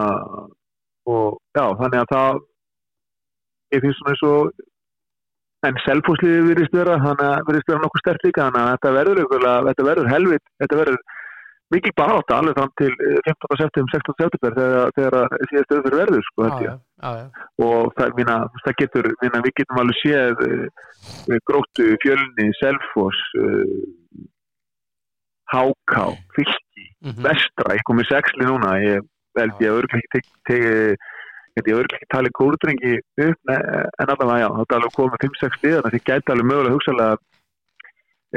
og 1.12 1.40
já, 1.56 1.64
þannig 1.80 1.98
að 2.00 2.12
það 2.12 2.38
ég 3.74 3.82
finnst 3.84 3.98
svona 3.98 4.12
eins 4.12 4.22
og 4.28 4.62
en 5.68 5.80
selfhúsliði 5.86 6.46
virðist 6.48 6.76
vera 6.76 6.98
þannig 7.02 7.26
að 7.28 7.42
virðist 7.48 7.68
vera 7.70 7.82
nokkuð 7.82 8.02
stert 8.02 8.24
líka 8.26 8.46
þannig 8.46 8.62
að 8.62 8.70
þetta 8.72 8.94
verður 8.98 9.20
verður 9.88 10.10
helvit 10.12 10.44
þetta 10.62 10.80
verður 10.80 11.02
mikil 11.72 11.94
barátt 11.98 12.34
alveg 12.36 12.58
fram 12.58 12.72
til 12.80 12.92
eh, 12.92 13.18
15. 13.28 13.58
september, 13.62 13.92
16. 13.94 14.16
september 14.20 14.56
þegar, 14.58 14.92
þegar 14.98 15.16
síðast 15.50 15.74
auðvitað 15.76 15.98
verður 16.02 16.26
sko, 16.28 16.48
ég. 16.48 16.66
já, 16.66 16.74
já, 17.02 17.10
já. 17.22 17.46
og 17.68 17.94
það, 17.98 18.14
minna, 18.20 18.36
það 18.66 18.78
getur 18.82 19.10
minna, 19.24 19.42
við 19.46 19.56
getum 19.62 19.82
alveg 19.82 20.00
séð 20.02 20.44
uh, 20.48 21.40
gróttu, 21.50 21.88
fjölni, 22.04 22.50
selfos 22.60 23.24
uh, 23.40 23.80
háká, 25.52 26.06
fylki 26.36 26.62
Mhm. 27.02 27.22
vestra, 27.26 27.74
ég 27.74 27.82
kom 27.82 27.98
með 27.98 28.12
sexli 28.12 28.46
núna 28.46 28.76
ég 28.78 29.02
held 29.38 29.58
ég 29.58 29.72
að 29.72 29.78
örglega 29.80 30.02
ekki 30.06 30.94
ekki 31.58 32.06
talið 32.14 32.34
kórdrengi 32.38 32.92
upp 33.26 33.50
en 33.52 34.12
allavega 34.12 34.38
já, 34.38 34.48
þá 34.54 34.62
er 34.62 34.76
alveg 34.78 34.94
komið 34.96 35.24
5-6 35.26 35.58
liðan 35.64 35.90
því 35.92 36.00
gæti 36.06 36.32
alveg 36.32 36.46
mögulega 36.48 36.74
hugsalega 36.76 37.16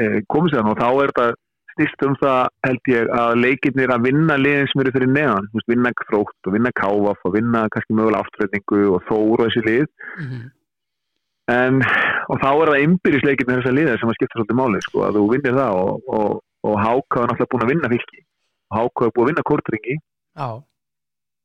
eh, 0.02 0.18
komið 0.26 0.56
sér 0.56 0.70
og 0.72 0.80
þá 0.82 0.88
er 0.90 1.12
þetta 1.12 1.28
snýst 1.76 2.04
um 2.06 2.16
það 2.20 2.42
held 2.66 2.90
ég 2.90 3.10
að 3.12 3.38
leikirnir 3.44 3.92
að 3.92 4.04
vinna 4.08 4.36
liðin 4.40 4.68
sem 4.70 4.82
eru 4.82 4.92
fyrir 4.96 5.10
neðan, 5.12 5.48
þú 5.50 5.60
veist, 5.60 5.70
vinna 5.72 5.92
krótt 6.00 6.48
og 6.48 6.56
vinna 6.56 6.72
káfaf 6.80 7.28
og 7.28 7.34
vinna 7.36 7.64
kannski 7.72 7.96
mögulega 7.96 8.24
afturreitingu 8.24 8.82
og 8.96 9.02
þóru 9.10 9.38
og 9.38 9.42
þessi 9.46 9.64
lið. 9.68 9.88
Mhm. 10.20 10.44
en, 11.46 11.76
og 12.26 12.40
þá 12.42 12.48
er 12.50 12.70
það 12.72 12.84
ymbirðisleikirnir 12.84 13.60
þessar 13.60 13.74
liðar 13.76 14.00
sem 14.00 14.10
að 14.10 14.16
skipta 14.16 14.38
svolítið 14.38 14.56
máli 14.58 14.80
sko, 14.82 15.02
að 15.06 15.18
þú 15.18 15.26
vinnir 15.30 15.54
það 15.54 15.76
og, 15.82 16.08
og, 16.16 16.32
og 16.66 16.80
Háka 16.82 17.20
er 17.20 17.28
náttúrulega 17.30 17.50
búin 17.52 17.66
að 17.66 17.70
vinna 17.70 17.90
fylki. 17.92 18.24
Háka 18.74 19.06
er 19.06 19.12
búin 19.14 19.26
að 19.26 19.30
vinna 19.30 19.44
kórdrengi 19.46 19.94
já, 19.94 20.48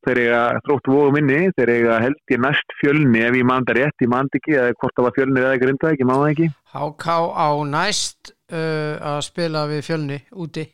þeir 0.05 0.21
eiga 0.23 0.41
þrótt 0.65 0.89
vóðu 0.91 1.15
minni, 1.15 1.39
þeir 1.57 1.71
eiga 1.75 1.97
held 2.01 2.33
ég 2.33 2.41
næst 2.41 2.77
fjölni 2.81 3.23
ef 3.25 3.37
ég 3.37 3.47
man 3.47 3.65
það 3.67 3.77
rétt, 3.79 4.05
ég 4.05 4.11
man 4.11 4.29
það 4.31 4.39
ekki 4.41 4.55
eða 4.57 4.77
hvort 4.81 4.95
það 4.97 5.07
var 5.07 5.17
fjölni 5.17 5.43
eða 5.43 5.59
grinda 5.63 5.91
ekki, 5.91 6.07
man 6.09 6.21
það 6.21 6.31
ekki. 6.35 6.47
HK 6.75 7.17
á 7.37 7.49
næst 7.73 8.31
uh, 8.51 8.95
að 9.11 9.19
spila 9.27 9.65
við 9.71 9.83
fjölni 9.89 10.21
úti. 10.31 10.65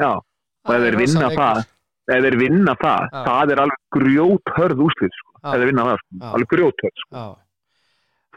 Já, 0.00 0.10
og 0.16 0.74
ef 0.74 0.86
þeir 0.86 0.98
vinna 1.04 1.30
það 1.36 1.62
ef 2.10 2.24
þeir 2.26 2.38
vinna 2.40 2.74
það, 2.80 3.06
Já. 3.06 3.20
það 3.28 3.54
er 3.54 3.62
alveg 3.64 3.82
grjót 3.96 4.52
hörð 4.56 4.84
úslið, 4.88 5.16
sko, 5.20 5.34
ef 5.44 5.56
þeir 5.56 5.70
vinna 5.70 5.86
það 5.86 6.00
sko, 6.02 6.20
alveg 6.30 6.52
grjót 6.54 6.84
hörð, 6.84 7.02
sko. 7.04 7.20
já, 7.20 7.26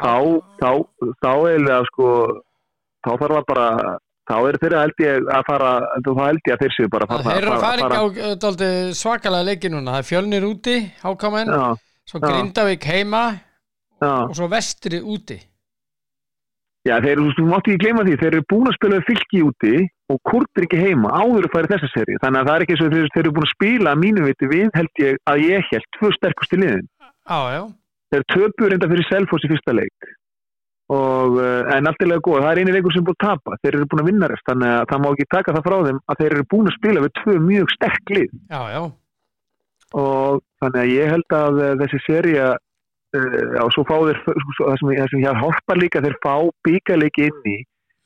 þá, 0.04 0.16
þá, 0.62 0.72
þá 1.24 1.32
eiginlega 1.34 1.80
sko, 1.90 2.10
þá 3.04 3.12
þarf 3.12 3.38
það 3.38 3.48
bara 3.50 3.68
þá 4.30 4.36
er 4.48 4.58
þeirra 4.62 4.84
held 4.84 5.02
ég 5.04 5.32
að 5.38 5.48
fara 5.50 5.72
þá 6.06 6.12
held 6.20 6.44
ég 6.48 6.54
að 6.56 6.62
þeir 6.64 6.76
séu 6.76 6.92
bara 6.92 7.08
það 7.10 7.26
þeir 7.28 7.40
eru 7.40 7.54
að 7.54 7.64
fara 7.64 7.88
ekki 7.88 8.28
á 8.28 8.32
dálítið 8.44 8.78
svakalega 9.00 9.48
leiki 9.50 9.72
núna. 9.74 9.96
Það 9.96 10.04
er 10.04 10.10
fjölnir 10.10 10.46
úti, 10.48 10.76
já, 11.04 11.66
svo. 12.10 12.22
Grindavík 12.24 12.88
heima 12.88 13.24
já, 13.34 14.14
og 14.14 14.38
svo 14.38 14.48
vestri 14.52 15.02
úti. 15.02 15.40
Já, 16.84 16.98
þeir 17.00 17.14
eru, 17.14 17.30
þú 17.38 17.46
mátti 17.48 17.72
ekki 17.72 17.84
gleyma 17.86 18.04
því 18.04 18.16
þeir 18.20 18.34
eru 18.34 18.48
búin 18.52 18.68
að 18.68 18.74
spila 18.76 19.04
fylki 19.08 19.44
úti 19.48 19.76
og 20.12 20.18
kurtir 20.28 20.66
ekki 20.66 20.82
heima 20.82 21.14
áður 21.16 21.48
að 21.48 21.54
færa 21.54 21.70
þessa 21.72 21.90
seri 21.94 22.18
þannig 22.20 22.42
að 22.42 22.50
það 22.50 22.58
er 22.58 22.66
ekki 22.66 22.76
svo 22.80 22.90
þeir, 22.92 23.06
þeir 23.14 23.22
eru 23.22 23.32
búin 23.38 23.48
að 23.48 23.54
spila 23.54 23.94
að 23.94 24.02
mínu 24.02 24.26
viti 24.26 24.50
við 24.52 24.74
held 24.76 25.00
ég 25.04 25.22
að 25.32 25.46
ég 25.48 25.70
held 25.70 25.88
tvö 25.96 26.12
sterkusti 26.18 26.60
liðin. 26.60 26.90
Já, 27.24 27.40
já, 27.56 27.64
þeir 28.12 28.28
töpur 28.36 28.76
enda 28.76 28.92
fyrir 28.92 29.08
Selfoss 29.08 29.48
í 29.48 29.52
fyrsta 29.54 29.78
leik 29.80 30.12
og, 30.92 31.38
uh, 31.40 31.62
en 31.72 31.88
allt 31.88 32.04
er 32.04 32.10
lega 32.10 32.24
góð 32.26 32.42
það 32.44 32.50
er 32.52 32.60
eini 32.62 32.76
leikur 32.76 32.94
sem 32.96 33.06
búin 33.08 33.16
að 33.16 33.24
tapa, 33.24 33.58
þeir 33.64 33.78
eru 33.78 33.88
búin 33.92 34.04
að 34.04 34.10
vinna 34.12 34.30
rest 34.32 34.50
þannig 34.50 34.74
að 34.74 34.84
það 34.90 35.02
má 35.04 35.08
ekki 35.14 35.30
taka 35.32 35.56
það 35.56 35.66
frá 35.68 35.78
þeim 35.88 36.02
að 36.04 36.20
þeir 36.20 36.36
eru 36.36 36.46
búin 36.52 36.70
að 36.70 36.78
spila 36.78 37.04
við 37.06 37.14
tvö 37.22 37.36
mjög 37.46 37.74
sterk 37.74 38.14
lið. 38.18 38.36
Já, 38.52 38.62
já. 38.74 38.82
Og 40.04 40.42
þannig 40.64 40.82
að 40.82 40.92
ég 40.92 41.14
held 41.14 41.38
að 41.40 41.62
uh, 41.62 41.74
þessi 41.84 42.02
seria 42.08 42.48
uh, 42.54 43.40
já, 43.56 43.64
svo 43.76 43.86
fá 43.88 43.96
þeir 44.02 44.22
það 44.26 44.82
sem, 44.82 45.24
ég 45.24 45.42
hálpa 45.44 45.80
líka 45.80 46.04
þeir 46.04 46.18
fá 46.26 46.36
bíkaleiki 46.68 47.30
inn 47.30 47.48
í 47.48 47.60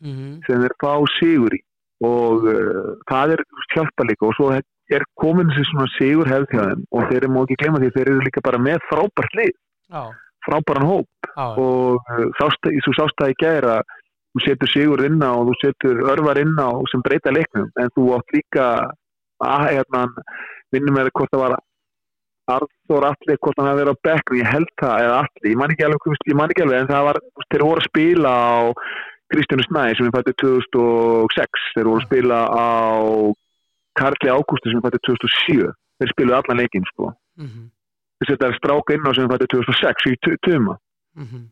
mm 0.05 0.33
sem 0.45 0.61
þeir 0.61 0.77
fá 0.83 0.93
sigur 1.17 1.57
í. 1.57 1.61
Og 2.05 2.45
uh, 2.45 2.93
það 3.09 3.37
er 3.37 3.45
hjálpa 3.73 4.05
líka 4.05 4.29
og 4.29 4.37
svo 4.37 4.51
er 4.53 5.03
komin 5.17 5.49
þessi 5.49 5.71
svona 5.71 5.89
sigur 5.95 6.29
hefð 6.29 6.53
hjá 6.53 6.61
þeim. 6.69 6.85
Og 6.93 7.09
þeir 7.09 7.23
eru 7.23 7.33
má 7.33 7.41
ekki 7.41 7.59
glemma 7.63 7.81
því 7.81 7.93
þeir 7.95 8.11
eru 8.11 8.25
líka 8.27 8.45
bara 8.45 8.61
með 8.61 8.85
frábært 8.91 9.39
lið, 9.39 9.55
já, 9.89 10.03
frábæran 10.47 10.89
hóp. 10.89 11.29
Já, 11.37 11.45
og 11.53 12.01
uh, 12.01 12.25
sást, 12.39 12.71
þú 12.87 12.97
sást 12.97 13.19
það 13.21 13.33
í 13.33 13.39
gæra 13.43 13.77
þú 14.37 14.43
setur 14.45 14.71
sigur 14.71 15.05
inn 15.05 15.21
á 15.23 15.31
og 15.33 15.49
þú 15.49 15.55
setur 15.61 16.03
örvar 16.13 16.39
inn 16.41 16.57
á 16.61 16.69
sem 16.91 17.03
breyta 17.05 17.33
leiknum. 17.33 17.69
En 17.81 17.93
þú 17.95 18.11
átt 18.17 18.35
líka 18.35 18.67
að 19.43 19.65
hérna, 19.71 20.03
vinnum 20.73 20.97
með 20.97 21.11
hvort 21.13 21.33
það 21.33 21.43
var 21.45 21.57
Arþór 22.47 23.05
Alli, 23.09 23.35
hvort 23.43 23.59
hann 23.59 23.67
hafi 23.67 23.81
verið 23.81 23.97
á 23.97 24.03
bekknum, 24.07 24.39
ég 24.39 24.47
held 24.47 24.69
það, 24.79 25.01
eða 25.03 25.15
Alli, 25.23 25.51
ég 25.51 25.57
man 25.59 25.73
ekki 25.73 25.85
alveg, 25.87 26.05
alveg 26.63 26.77
en 26.79 26.91
það 26.91 27.07
var, 27.09 27.19
þeir 27.51 27.65
voru 27.67 27.83
að 27.83 27.87
spila 27.89 28.31
á 28.31 28.55
Kristjánu 29.33 29.65
Snæ 29.67 29.81
sem 29.97 30.07
er 30.07 30.15
fættið 30.15 30.37
2006, 30.43 31.65
þeir 31.75 31.89
voru 31.89 31.99
að 31.99 32.05
spila 32.07 32.37
á 32.47 32.67
Karli 33.99 34.31
Ágústi 34.31 34.71
sem 34.71 34.79
er 34.79 34.85
fættið 34.87 35.03
2007, 35.09 35.73
þeir 35.99 36.13
spiluðu 36.13 36.37
allan 36.37 36.61
leikinn 36.61 36.87
sko, 36.93 37.11
mhm, 37.41 37.67
þeir 38.17 38.31
setja 38.33 38.49
stráka 38.57 38.95
inn 38.97 39.05
á 39.07 39.11
sem 39.15 39.25
er 39.27 39.31
fættið 39.35 39.51
2006 39.53 40.09
í 40.11 40.15
tu- 40.25 40.37
tuma. 40.47 40.77
Mhm, 41.17 41.43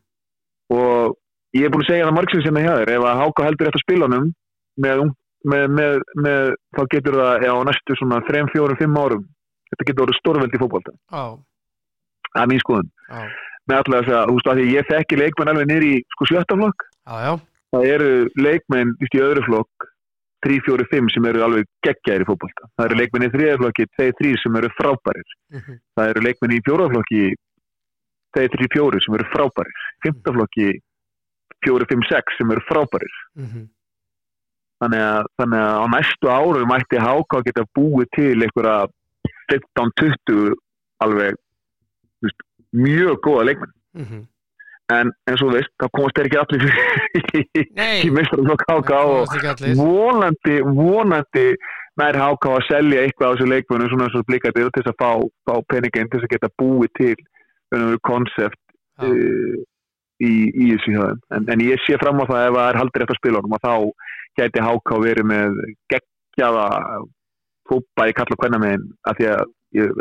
og 0.70 1.16
ég 1.56 1.64
er 1.66 1.70
búin 1.70 1.84
að 1.84 1.90
segja 1.90 2.06
það 2.08 2.16
margsins 2.18 2.44
hérna 2.46 2.64
hjá 2.66 2.74
þér 2.80 2.92
ef 2.96 3.06
að 3.10 3.20
Háka 3.22 3.46
heldur 3.46 3.68
eftir 3.70 3.84
spilunum 3.84 4.26
með, 4.82 5.02
með, 5.46 5.64
með, 5.78 5.98
með 6.26 6.54
þá 6.76 6.82
getur 6.94 7.18
það 7.20 7.46
á 7.46 7.56
næstu 7.70 7.96
svona 7.98 8.20
3, 8.28 8.44
4, 8.54 8.76
5 8.82 8.96
árum 9.02 9.24
þetta 9.70 9.86
getur 9.88 10.04
orðið 10.06 10.18
stórveldi 10.20 10.60
fótbolta. 10.62 10.92
Já, 11.10 11.24
það 12.34 12.42
er 12.42 12.50
mín 12.52 12.62
skoðun. 12.62 12.90
Já, 13.10 13.22
með 13.66 13.76
allega 13.82 14.02
þess 14.06 14.16
að, 14.16 14.26
þú 14.30 14.34
veist 14.36 14.50
að 14.52 14.62
ég 14.76 14.90
þekki 14.90 15.18
leikmenn 15.22 15.50
alveg 15.52 15.84
í 15.86 15.94
sko 16.14 16.28
sjötta 16.30 16.58
flokk. 16.60 16.86
Já, 17.06 17.14
já, 17.26 17.32
það 17.74 17.86
eru 17.94 18.10
leikmenn 18.38 18.94
í 19.02 19.06
öðru 19.22 19.42
flokk 19.46 19.88
3, 20.44 20.60
4, 20.66 20.86
5 20.90 21.12
sem 21.14 21.26
eru 21.30 21.42
alveg 21.46 21.68
geggjæri 21.86 22.24
í 22.24 22.28
fótbolta. 22.28 22.68
Það 22.76 22.86
eru 22.86 22.98
leikmenn 23.00 23.26
í 23.26 23.32
þriða 23.32 23.60
flokki 23.62 23.86
2, 24.00 24.10
3 24.20 24.34
sem 24.42 24.58
eru 24.60 24.70
frábærir. 24.76 25.30
Mhm, 25.54 25.78
það 25.96 26.10
eru 26.12 26.24
leikmenn 26.26 26.56
í 26.56 26.60
fjóra 26.66 26.88
flokki 26.92 27.22
2, 28.36 28.48
3, 28.56 28.68
4 28.74 29.00
sem 29.04 29.16
eru 29.16 29.28
frábærir. 29.32 29.80
Fymta 30.04 30.34
flokki 30.36 30.68
4, 31.66 31.88
5, 31.88 32.04
6 32.10 32.38
sem 32.38 32.52
eru 32.52 32.66
frábærir. 32.68 33.16
Mhm, 33.38 33.64
þannig 34.82 35.02
að, 35.08 35.32
þannig 35.40 35.64
að 35.64 35.76
á 35.80 35.84
næstu 35.94 36.28
árum 36.28 36.68
mætti 36.68 37.00
Háká 37.00 37.42
geta 37.46 37.64
búið 37.76 38.08
til 38.16 38.36
einhverja 38.44 38.88
15-20 39.48 40.54
alveg 41.04 41.36
veist, 42.24 42.40
mjög 42.76 43.20
góða 43.24 43.46
leikmenn. 43.48 43.72
Mhm. 43.96 44.26
En 44.94 45.10
eins 45.26 45.42
og 45.42 45.50
veist, 45.54 45.72
þá 45.82 45.86
komast 45.96 46.18
ekki 46.22 46.38
allir 46.38 46.66
í- 46.66 48.12
mestrarflokk 48.14 48.62
Háká 48.70 49.00
og 49.02 49.32
vonandi, 49.80 50.58
vonandi 50.76 51.46
nær 51.98 52.18
Háká 52.20 52.52
að 52.58 52.66
selja 52.68 53.02
eitthvað 53.06 53.26
á 53.26 53.32
þessu 53.34 53.48
leikmennu 53.50 53.88
svona 53.90 54.06
eins 54.06 54.18
og 54.20 54.26
blikandi 54.28 54.62
til 54.62 54.74
þess 54.76 54.92
að 54.92 55.00
fá, 55.02 55.10
fá 55.48 55.54
peningin 55.72 56.10
til 56.12 56.20
þess 56.20 56.28
að 56.28 56.34
geta 56.36 56.52
búið 56.62 56.92
til 57.00 57.16
konsept 58.06 58.60
Já. 59.02 59.08
uh, 59.10 59.56
í, 60.22 60.32
í 60.54 60.68
þessu 60.76 60.94
þeim. 60.94 61.18
En, 61.34 61.48
en 61.52 61.64
ég 61.66 61.82
sé 61.84 61.98
fram 62.00 62.22
á 62.22 62.30
það 62.30 62.46
ef 62.46 62.54
það 62.56 62.68
er 62.70 62.80
haldir 62.80 63.04
eftir 63.06 63.18
spilunum 63.20 63.56
og 63.58 63.64
þá 63.66 63.74
gæti 64.38 64.64
Háká 64.68 65.00
verið 65.02 65.28
með 65.32 65.58
geggjaða 65.92 66.68
fópa 67.66 68.06
í 68.06 68.14
kalla 68.14 68.38
hvernig 68.38 68.62
megin 68.62 68.86
af 69.10 69.18
því 69.18 69.28
að 69.34 69.44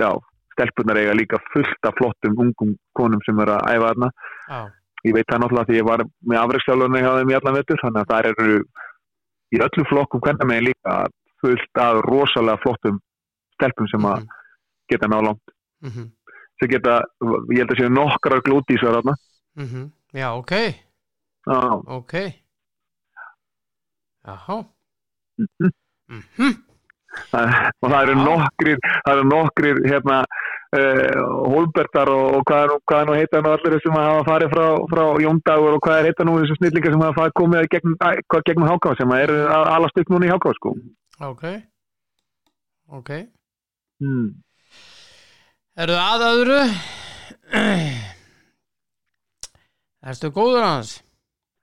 já, 0.06 0.12
stelpunar 0.56 1.00
eiga 1.02 1.14
líka 1.18 1.40
fullt 1.52 1.88
af 1.90 1.96
flottum 2.00 2.40
ungum 2.40 2.74
konum 2.98 3.22
sem 3.26 3.40
er 3.44 3.52
að 3.58 3.70
æfa 3.76 3.92
þarna. 3.92 4.10
Já, 4.50 4.60
ég 5.06 5.16
veit 5.18 5.28
það 5.30 5.42
náttúrulega 5.44 5.70
því 5.70 5.78
ég 5.80 5.88
var 5.90 6.04
með 6.32 6.42
afreiksjálfurni 6.42 7.04
hjá 7.04 7.12
þeim 7.20 7.34
í 7.34 7.38
allan 7.40 7.58
vettur 7.60 7.82
þannig 7.84 8.02
að 8.02 8.12
það 8.14 8.30
eru 8.32 8.58
í 9.54 9.62
öllu 9.68 9.86
flokkum 9.92 10.24
hvernig 10.26 10.50
megin 10.50 10.68
líka 10.72 10.96
fullt 11.44 11.82
af 11.86 12.02
rosalega 12.08 12.62
flottum 12.64 13.02
stelpum 13.56 13.92
sem 13.92 14.08
að 14.08 14.24
mhm, 14.24 14.40
geta 14.92 15.12
ná 15.12 15.20
langt. 15.22 15.54
Mhm, 15.86 16.10
sem 16.60 16.72
geta, 16.72 16.98
ég 17.52 17.62
held 17.62 17.76
að 17.76 17.80
séu 17.84 17.92
nokkrar 17.92 18.44
glútísar 18.48 18.98
þarna. 18.98 19.16
Mhm, 19.60 19.92
já, 20.16 20.30
ok, 20.40 20.56
Já, 21.46 21.60
ok, 21.86 22.14
jáhá, 24.26 24.66
Mhm. 26.08 26.65
Og 27.36 27.88
það 27.90 28.02
eru 28.02 28.16
nokkrir 28.20 28.80
það 28.86 29.12
eru 29.14 29.26
nokkrir 29.30 29.82
hérna 29.86 30.18
uh, 30.26 31.22
Holbertar 31.54 32.12
og, 32.12 32.26
og 32.40 32.48
hvað 32.50 32.64
er 32.66 32.74
hvað 32.90 33.02
er 33.02 33.10
nú 33.10 33.18
heita 33.20 33.44
nú 33.44 33.54
allir 33.54 33.78
sem 33.84 33.98
hafa 33.98 34.26
farið 34.30 34.56
frá, 34.56 34.66
frá 34.94 35.04
Jóndagur 35.26 35.78
og 35.78 35.86
hvað 35.86 36.00
er 36.00 36.10
heita 36.10 36.28
nú 36.28 36.38
þessu 36.42 36.60
snillingar 36.60 36.96
sem 36.96 37.06
hafa 37.06 37.30
komið 37.40 37.70
gegn, 37.76 37.96
gegnum 38.50 38.70
Háká 38.72 38.96
sem 39.00 39.16
að 39.16 39.36
alast 39.76 40.02
upp 40.02 40.12
núna 40.14 40.30
í 40.30 40.34
Háká 40.34 40.56
sko 40.58 40.76
ok, 41.26 41.46
ok, 43.00 43.12
hmm. 44.04 44.28
eru 45.80 45.96
að 46.02 46.28
öðru, 46.34 46.60
erstu 50.06 50.34
góður 50.36 50.68
hans? 50.68 50.98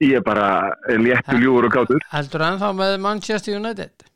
ég 0.02 0.18
er 0.18 0.24
bara 0.26 0.72
léttu 0.98 1.36
ljúur 1.38 1.68
og 1.68 1.76
kátur 1.76 2.02
Heldur 2.12 2.46
ennþá 2.48 2.72
með 2.78 2.96
Manchester 3.04 3.58
United? 3.58 4.11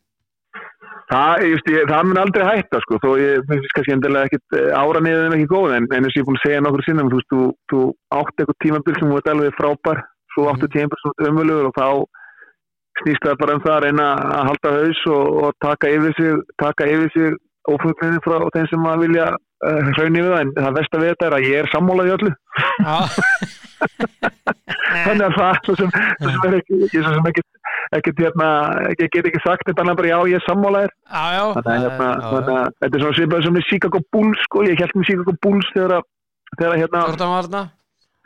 Það, 1.07 1.43
það 1.87 2.01
mun 2.03 2.19
aldrei 2.19 2.43
hætta 2.43 2.81
sko, 2.83 2.97
þó 2.99 3.09
ég 3.21 3.45
finnst 3.47 3.73
kannski 3.77 3.93
endilega 3.95 4.27
ekkit 4.27 4.57
ára 4.75 4.99
niður 4.99 5.29
en 5.29 5.35
ekki 5.37 5.47
góð, 5.53 5.75
en, 5.77 5.87
eins 5.95 6.09
og 6.09 6.19
ég 6.19 6.27
búin 6.27 6.39
að 6.39 6.43
segja 6.43 6.63
nokkur 6.65 6.83
sinnum, 6.83 7.11
þú 7.13 7.19
veist, 7.21 7.29
þú, 7.31 7.45
þú 7.71 7.83
átti 8.17 8.43
eitthvað 8.43 8.57
tímabil 8.65 8.95
sem 8.97 9.13
var 9.13 9.31
alveg 9.31 9.55
frábær, 9.55 10.01
svo 10.35 10.49
áttu 10.51 10.69
tímabil 10.73 10.99
sem 11.03 11.29
umvöluður 11.29 11.69
og 11.69 11.77
þá 11.77 11.87
snýst 13.01 13.23
það 13.23 13.39
bara 13.41 13.55
um 13.55 13.63
það 13.63 13.75
að 13.77 13.83
reyna 13.85 14.07
að 14.35 14.47
halda 14.49 14.75
haus 14.75 15.01
og, 15.13 15.25
og 15.43 15.57
taka 15.63 15.91
yfir 15.95 16.17
sig, 16.19 16.45
taka 16.59 16.89
yfir 16.91 17.13
sig 17.15 17.37
ófuglinni 17.67 18.23
frá 18.25 18.37
þeim 18.55 18.67
sem 18.71 18.87
að 18.91 19.03
vilja 19.05 19.27
uh, 19.31 19.81
hraunni 19.95 20.23
við 20.23 20.31
það, 20.33 20.41
en 20.43 20.53
það 20.57 20.77
vest 20.79 20.95
að 20.95 21.03
við 21.03 21.11
þetta 21.13 21.27
er 21.29 21.37
að 21.37 21.47
ég 21.47 21.61
er 21.61 21.71
sammálað 21.71 22.09
í 22.09 22.15
öllu. 22.17 22.31
Þannig 25.07 25.25
að 25.27 25.37
það, 25.37 25.59
svo 25.67 25.77
sem, 25.77 25.89
svo 26.19 26.31
sem 26.33 26.47
er 26.49 26.59
ekki, 26.61 26.79
ég 26.83 26.99
svo 26.99 27.11
sem 27.13 27.29
ekki 27.31 27.43
ekkert 27.95 28.19
hérna, 28.19 28.49
ég 28.91 29.07
get 29.13 29.29
ekki 29.29 29.41
sagt 29.45 29.67
þetta 29.69 29.95
bara 29.95 30.11
já 30.11 30.17
ég 30.27 30.39
er 30.39 30.45
sammálaðir 30.47 30.91
þannig 31.07 31.71
að 31.71 31.85
hérna, 31.85 32.09
þannig 32.25 32.53
að 32.57 32.67
þetta 32.81 32.93
er 32.97 33.05
svona 33.05 33.17
svipað 33.19 33.45
sem 33.45 33.57
með 33.57 33.67
Chicago 33.69 34.03
Bulls 34.11 34.43
sko, 34.47 34.65
ég 34.67 34.83
held 34.83 34.97
með 34.97 35.09
Chicago 35.11 35.37
Bulls 35.45 35.71
þegar 35.75 36.05
þegar 36.57 36.77
hérna 36.81 37.05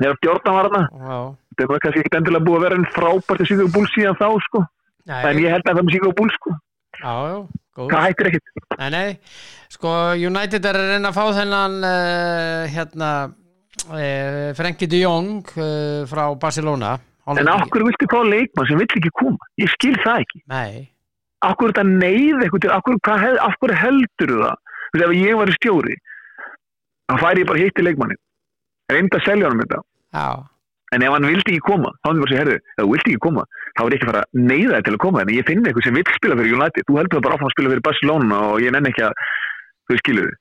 þegar 0.02 0.20
Jórdanvarna 0.26 0.84
þetta 1.62 1.76
er 1.76 1.84
kannski 1.84 2.02
ekkert 2.02 2.18
endilega 2.20 2.46
búið 2.48 2.58
að 2.58 2.66
vera 2.66 2.80
en 2.80 2.88
frábært 2.96 3.44
í 3.44 3.50
Chicago 3.50 3.74
Bulls 3.76 3.96
síðan 3.96 4.20
þá 4.20 4.28
sko. 4.48 4.64
Já, 5.10 5.18
en 5.28 5.42
ég 5.42 5.54
held 5.54 5.66
að 5.66 5.76
það 5.76 5.84
með 5.84 5.96
Chicago 5.96 6.14
Bulls 6.18 6.38
sko. 6.38 6.56
Já, 7.02 7.14
já, 7.32 7.38
góð. 7.78 7.92
Það 7.92 8.04
hættir 8.06 8.30
ekkert. 8.32 8.66
Nei, 8.82 8.90
nei, 8.96 9.08
sko 9.76 9.94
United 10.30 10.68
er 10.70 10.82
að 10.82 10.92
reyna 10.94 11.12
að 11.12 11.20
fá 11.20 11.24
þennan 11.40 11.78
uh, 11.92 12.64
hérna 12.76 13.12
uh, 13.92 14.50
Frenkie 14.58 14.92
de 14.92 15.02
Jong 15.04 15.56
uh, 15.56 16.04
frá 16.10 16.26
Barcelona 16.42 16.96
En 17.30 17.48
okkur 17.54 17.86
viltu 17.86 18.08
fá 18.10 18.20
leikmann 18.26 18.68
sem 18.70 18.80
vill 18.82 18.88
ekki 18.90 19.12
koma? 19.20 19.50
Ég 19.62 19.70
skil 19.76 19.96
það 20.02 20.24
ekki. 20.26 20.42
Nei. 20.52 20.88
Okkur 21.46 21.70
er 21.70 21.76
þetta 21.76 21.84
neyð 21.90 22.46
eitthvað 22.46 22.74
okkur, 22.78 23.74
heldur 23.78 24.34
það? 24.42 24.56
Þú 24.92 25.00
veist, 25.00 25.06
ef 25.06 25.14
ég 25.18 25.38
var 25.40 25.50
í 25.52 25.58
stjóri, 25.58 25.96
þá 27.10 27.14
fær 27.22 27.40
ég 27.42 27.48
bara 27.50 27.62
hitt 27.62 27.80
í 27.80 27.86
leikmannin. 27.86 28.20
Reynda 28.92 29.20
að 29.20 29.28
selja 29.28 29.48
hann 29.48 29.56
um 29.56 29.64
þetta. 29.64 29.80
Já. 30.18 30.26
En 30.92 31.06
ef 31.08 31.14
hann 31.16 31.24
vildi 31.30 31.54
ekki 31.54 31.64
koma, 31.64 31.94
þá 32.04 32.10
er 32.10 32.12
það 32.12 32.20
bara 32.20 32.28
að 32.28 32.34
segja, 32.34 32.42
herru, 32.42 32.56
ef 32.76 32.82
þú 32.82 32.90
vildi 32.92 33.12
ekki 33.14 33.22
koma, 33.24 33.46
þá 33.78 33.82
er 33.86 33.94
ekki 33.96 34.06
að 34.06 34.12
fara 34.12 34.24
að 34.26 34.42
neyða 34.50 34.74
það 34.74 34.84
til 34.88 34.94
að 34.98 35.02
koma. 35.06 35.22
En 35.22 35.32
ég 35.32 35.48
finn 35.48 35.64
eitthvað 35.64 35.86
sem 35.88 35.96
vill 35.96 36.12
spila 36.18 36.38
fyrir 36.42 36.58
United. 36.58 36.88
Þú 36.90 36.98
heldur 37.00 37.16
það 37.18 37.24
bara 37.28 37.38
áfram 37.38 37.48
að 37.48 37.56
spila 37.56 37.72
fyrir 37.72 37.86
Barcelona 37.88 38.42
og 38.50 38.58
ég 38.66 38.76
nenn 38.76 38.90
ekki 38.92 39.06
að, 39.08 39.24
þú 39.88 39.98
skilur 40.02 40.28
þið. 40.28 40.38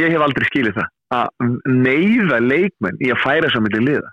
Ég 0.00 0.14
hef 0.16 0.24
aldrei 0.24 0.48
skilið 0.48 0.78
það. 0.80 0.88
Að 1.12 1.28
neyða 1.68 2.38
leikmenn 2.40 3.02
í 3.04 3.12
að 3.12 3.20
færa 3.26 3.52
saman 3.52 3.74
til 3.76 3.84
liða. 3.84 4.12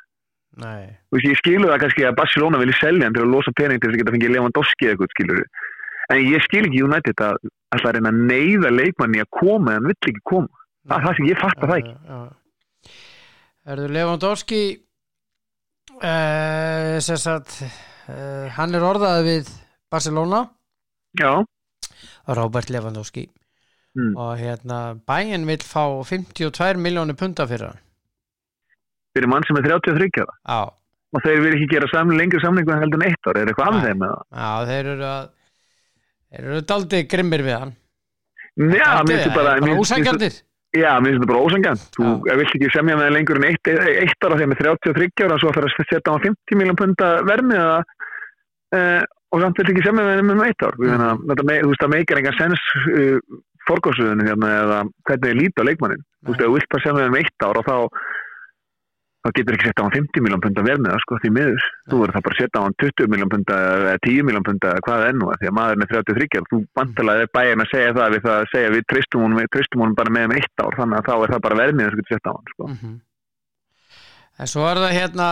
Veist, 1.13 1.27
ég 1.27 1.39
skilu 1.39 1.69
það 1.69 1.81
kannski 1.83 2.05
að 2.07 2.17
Barcelona 2.19 2.61
vilja 2.61 2.77
selja 2.79 3.07
hann 3.07 3.15
til 3.15 3.25
að 3.25 3.33
losa 3.33 3.53
pening 3.55 3.79
til 3.79 3.89
þess 3.89 3.97
að 3.97 4.01
geta 4.03 4.15
fengið 4.15 4.33
Lewandowski 4.35 4.89
eitthvað 4.89 5.13
skilur 5.15 5.43
en 6.09 6.25
ég 6.25 6.45
skil 6.47 6.65
ekki 6.65 6.83
United 6.85 7.23
að 7.23 7.39
alltaf 7.75 7.95
reyna 7.95 8.11
að 8.11 8.21
neyða 8.31 8.73
leikmanni 8.73 9.23
að 9.23 9.31
koma 9.39 9.75
en 9.75 9.79
hann 9.79 9.89
vill 9.91 9.97
ekki 10.11 10.25
koma. 10.25 10.63
Það 10.89 10.95
er 10.97 11.05
það 11.05 11.17
sem 11.17 11.29
ég 11.29 11.41
fatta 11.43 11.69
það 11.69 11.81
ekki. 11.81 11.95
Erður 13.69 13.95
Lewandowski 13.97 14.61
uh, 15.99 16.95
sem 17.05 17.19
sagt 17.21 17.59
uh, 17.61 18.47
hann 18.57 18.73
er 18.73 18.87
orðað 18.89 19.25
við 19.27 19.51
Barcelona. 19.93 20.47
Já. 21.19 21.31
Robert 22.39 22.73
Lewandowski. 22.73 23.29
Mm. 23.97 24.13
og 24.21 24.37
hérna 24.37 24.99
bæinn 25.09 25.47
vil 25.49 25.63
fá 25.65 25.81
52 26.05 26.77
miljónir 26.77 27.17
punta 27.17 27.47
fyrir 27.49 27.71
hann 27.71 27.79
fyrir 29.15 29.31
mann 29.31 29.47
sem 29.47 29.59
er 29.59 29.67
33 29.67 30.23
ára. 30.25 30.67
Og 31.09 31.23
þeir 31.25 31.39
vil 31.41 31.55
ekki 31.55 31.69
gera 31.71 31.89
samling, 31.89 32.21
lengri 32.21 32.41
samlingu 32.43 32.73
en 32.73 32.83
heldur 32.83 33.01
en 33.01 33.07
eitt 33.07 33.29
ár, 33.29 33.39
er 33.39 33.49
eitthvað 33.49 33.71
af 33.71 33.85
þeim 33.87 34.03
það? 34.05 34.19
Já, 34.29 34.49
þeir 34.69 34.89
eru 34.93 35.07
að 35.09 35.23
þeir 36.29 36.43
eru 36.43 36.59
daldi 36.69 36.99
grimmir 37.09 37.45
við 37.47 37.57
hann. 37.57 37.73
Já, 38.59 38.89
mér 39.01 39.09
finnst 39.09 39.25
þetta 39.25 39.39
bara 39.39 39.79
ósangjandir 39.79 40.37
Já, 40.77 40.99
mér 41.01 41.15
finnst 41.15 41.23
þetta 41.23 41.31
bara 41.31 41.45
ósangjand 41.47 41.85
þú 41.95 42.09
vilt 42.27 42.51
ekki 42.57 42.67
semja 42.75 42.97
með 42.99 43.13
lengur 43.15 43.39
en 43.39 43.45
eitt, 43.47 43.69
eitt 43.73 44.25
ára 44.25 44.35
þegar 44.37 44.49
með 44.51 44.59
33 44.61 45.25
ára, 45.25 45.37
svo 45.41 45.53
þarf 45.55 45.69
að 45.69 45.87
setja 45.89 46.13
á 46.13 46.21
50 46.25 46.59
miljón 46.59 46.77
punta 46.77 47.07
vermið 47.25 47.61
uh, 47.65 48.99
og 49.33 49.41
samt 49.41 49.61
vilt 49.61 49.71
ekki 49.73 49.85
semja 49.87 50.05
með 50.05 50.21
með 50.27 50.43
eitt 50.45 50.65
ár. 50.67 50.77
Mm. 50.77 51.23
þetta, 51.31 51.45
þú 51.47 51.71
veist, 51.71 51.81
það 51.81 51.93
meikar 51.95 52.21
engan 52.21 52.37
sens 52.37 52.67
uh, 52.93 53.39
forgóðsöðunum 53.65 54.29
hérna, 54.29 54.51
eða 54.59 54.79
hvernig 55.09 55.25
þið 55.25 55.39
líti 55.39 55.65
á 55.65 55.67
leikmannin 55.69 56.05
þú 56.05 56.35
veist, 56.35 56.43
þú 56.43 56.53
vilt 56.59 56.71
bara 56.75 56.85
semja 56.85 57.09
með 57.09 57.23
eitt 57.23 57.47
ár 57.49 57.61
og 57.63 57.65
þá 57.65 57.75
þá 59.19 59.29
getur 59.35 59.55
ekki 59.57 59.67
sett 59.67 59.81
á 59.81 59.83
hann 59.83 59.95
50 59.95 60.23
miljón 60.23 60.43
punta 60.43 60.63
vel 60.63 60.77
með 60.79 60.93
það 60.93 61.01
sko 61.03 61.17
því 61.19 61.31
miður, 61.35 61.65
þú 61.91 61.99
verður 62.01 62.15
það 62.15 62.25
bara 62.25 62.35
að 62.35 62.41
setja 62.41 62.59
á 62.59 62.65
hann 62.65 62.77
20 62.83 63.11
miljón 63.13 63.31
punta 63.33 63.57
eða 63.75 63.95
10 64.07 64.27
miljón 64.29 64.47
punta 64.47 64.71
eða 64.71 64.83
hvað 64.87 65.05
enn 65.09 65.23
og 65.25 65.33
því 65.41 65.49
að 65.49 65.55
maðurinn 65.57 65.85
er 65.85 65.91
33 65.93 66.43
þú 66.49 66.59
bantalega 66.79 67.25
er 67.25 67.31
bæinn 67.35 67.63
að 67.65 67.71
segja 67.73 67.95
það 67.99 68.15
við 68.15 68.25
það 68.27 68.39
að 68.39 68.49
segja 68.53 68.73
við 68.75 68.87
tristum 68.93 69.25
honum, 69.25 69.41
tristum 69.55 69.83
honum 69.83 69.97
bara 69.99 70.15
með 70.15 70.27
um 70.29 70.35
eitt 70.39 70.63
ár 70.63 70.79
þannig 70.79 70.99
að 70.99 71.09
þá 71.09 71.13
er 71.17 71.33
það 71.33 71.45
bara 71.47 71.59
vel 71.59 71.69
með 71.73 71.89
þess 71.89 71.95
að 71.95 72.01
geta 72.01 72.15
sett 72.15 72.29
á 72.29 72.31
hann 72.31 72.53
sko. 72.53 72.67
mm 72.69 72.77
-hmm. 72.79 72.97
En 74.39 74.47
svo 74.47 74.67
er 74.69 74.79
það 74.79 74.95
hérna 74.95 75.29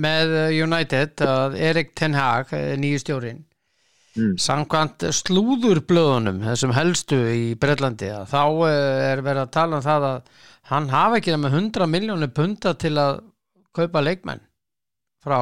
með 0.00 0.30
United 0.64 1.20
að 1.20 1.58
Erik 1.60 1.92
Ten 1.98 2.14
Hag 2.16 2.54
nýju 2.80 3.02
stjórin 3.02 3.44
mm. 4.16 4.32
samkvæmt 4.40 5.06
slúðurblöðunum 5.20 6.42
þessum 6.46 6.74
helstu 6.76 7.20
í 7.34 7.44
Breitlandi 7.60 8.10
þá 8.30 8.42
er 8.70 9.22
verið 9.24 9.44
að 9.44 9.54
tala 9.58 9.78
um 9.78 9.84
það 9.84 10.08
að 10.10 10.42
hann 10.72 10.90
hafa 10.92 11.20
ekki 11.20 11.34
það 11.34 11.42
með 11.44 11.56
100 11.60 11.92
miljónir 11.92 12.34
punta 12.34 12.74
til 12.80 12.94
að 13.00 13.22
kaupa 13.74 14.02
leikmenn 14.04 14.42
frá, 15.24 15.38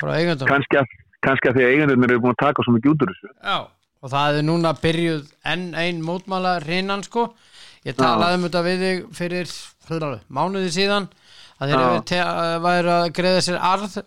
frá 0.00 0.12
eigundunum 0.16 0.50
kannski 0.50 0.80
að, 0.80 0.96
kannski 1.24 1.50
að 1.50 1.58
því 1.58 1.66
að 1.66 1.74
eigendunum 1.74 2.08
eru 2.08 2.22
búin 2.24 2.36
að 2.36 2.42
taka 2.44 2.64
svo 2.64 2.76
mikið 2.76 2.94
út 2.94 3.04
úr 3.04 3.12
þessu. 3.12 3.30
Já, 3.36 3.58
og 4.02 4.12
það 4.14 4.40
er 4.40 4.48
núna 4.48 4.72
byrjuð 4.80 5.30
enn 5.52 5.68
einn 5.78 6.02
mótmála 6.04 6.56
hrinnan 6.64 7.04
sko. 7.06 7.28
Ég 7.86 7.94
talaði 7.98 8.38
um 8.38 8.46
þetta 8.48 8.64
við 8.66 8.82
þig 8.82 9.06
fyrir 9.14 9.54
hlutlega, 9.86 10.20
mánuði 10.26 10.72
síðan 10.74 11.08
að 11.62 11.72
þeir 12.10 12.30
væri 12.64 12.92
að 12.96 13.06
greiða 13.16 13.44
sér 13.46 13.60
arð 13.62 14.00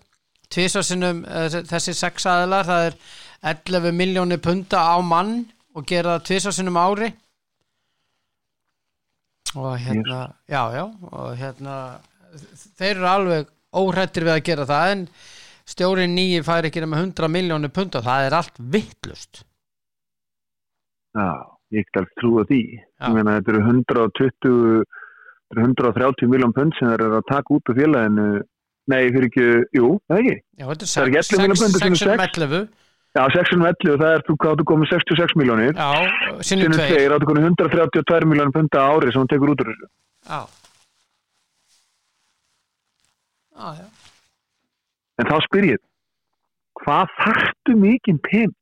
tvísvarsinnum 0.49 1.21
þessi 1.69 1.93
sex 1.95 2.25
aðilar, 2.27 2.67
það 2.67 2.87
er 2.89 2.97
11 3.41 3.91
miljónir 3.95 4.41
punta 4.43 4.83
á 4.83 4.97
mann 5.01 5.45
og 5.75 5.85
gera 5.87 6.17
það 6.17 6.25
tvísvarsinnum 6.29 6.79
ári. 6.79 7.11
Og 9.55 9.75
hérna 9.81 10.19
já 10.47 10.63
já 10.75 10.85
og 10.85 11.37
hérna 11.37 11.75
þeir 12.77 12.95
eru 12.95 13.07
alveg 13.09 13.53
óhrættir 13.73 14.25
við 14.27 14.35
að 14.35 14.45
gera 14.45 14.65
það 14.69 14.91
en 14.93 15.05
stjórin 15.69 16.15
nýji 16.17 16.43
fær 16.45 16.67
ekki 16.69 16.85
með 16.85 17.05
100 17.07 17.31
miljónir 17.33 17.73
punta 17.73 18.01
það 18.05 18.27
er 18.27 18.35
allt 18.37 18.59
vittlust 18.59 19.43
Já, 21.17 21.29
ég 21.73 21.81
ekki 21.81 22.01
alveg 22.01 22.15
trúa 22.21 22.45
því. 22.49 22.61
Ég 22.77 23.15
meina 23.15 23.37
þetta 23.39 23.53
eru 23.55 23.61
120 23.65 24.83
130 25.57 26.29
miljón 26.29 26.53
pund 26.53 26.75
sem 26.77 26.91
þeir 26.91 27.05
eru 27.07 27.17
að 27.17 27.29
taka 27.31 27.55
út 27.55 27.71
af 27.71 27.79
félaginu. 27.79 28.27
Nei, 28.89 29.01
fyrir 29.13 29.27
ekki, 29.29 29.47
jú, 29.77 29.89
það 30.09 30.19
er 30.19 30.21
ekki. 30.21 30.35
Já, 30.59 30.65
þetta 30.69 30.85
er 30.85 30.91
6 30.93 32.03
11 32.05 32.61
Já, 33.17 33.23
611 33.33 33.89
og 33.89 33.97
það 33.99 34.11
er, 34.13 34.23
þú 34.27 34.35
áttu 34.51 34.65
komið 34.69 34.91
66 34.93 35.35
miljónir. 35.39 35.71
Já, 35.73 36.43
sinnum 36.45 36.75
tveir. 36.75 37.07
Það 37.09 37.15
áttu 37.15 37.29
komið 37.31 37.47
132 37.49 38.27
miljónir 38.29 38.53
punta 38.53 38.83
ári 38.85 39.09
sem 39.09 39.23
hún 39.23 39.31
tekur 39.31 39.53
út 39.53 39.63
úr 39.63 39.71
þessu. 39.71 39.89
Já. 40.29 40.41
Já, 43.59 43.71
já. 43.79 43.87
En 45.19 45.27
þá 45.27 45.35
spyr 45.47 45.67
ég, 45.71 45.81
hvað 46.79 47.17
þarftu 47.17 47.75
mikinn 47.81 48.21
pen? 48.29 48.53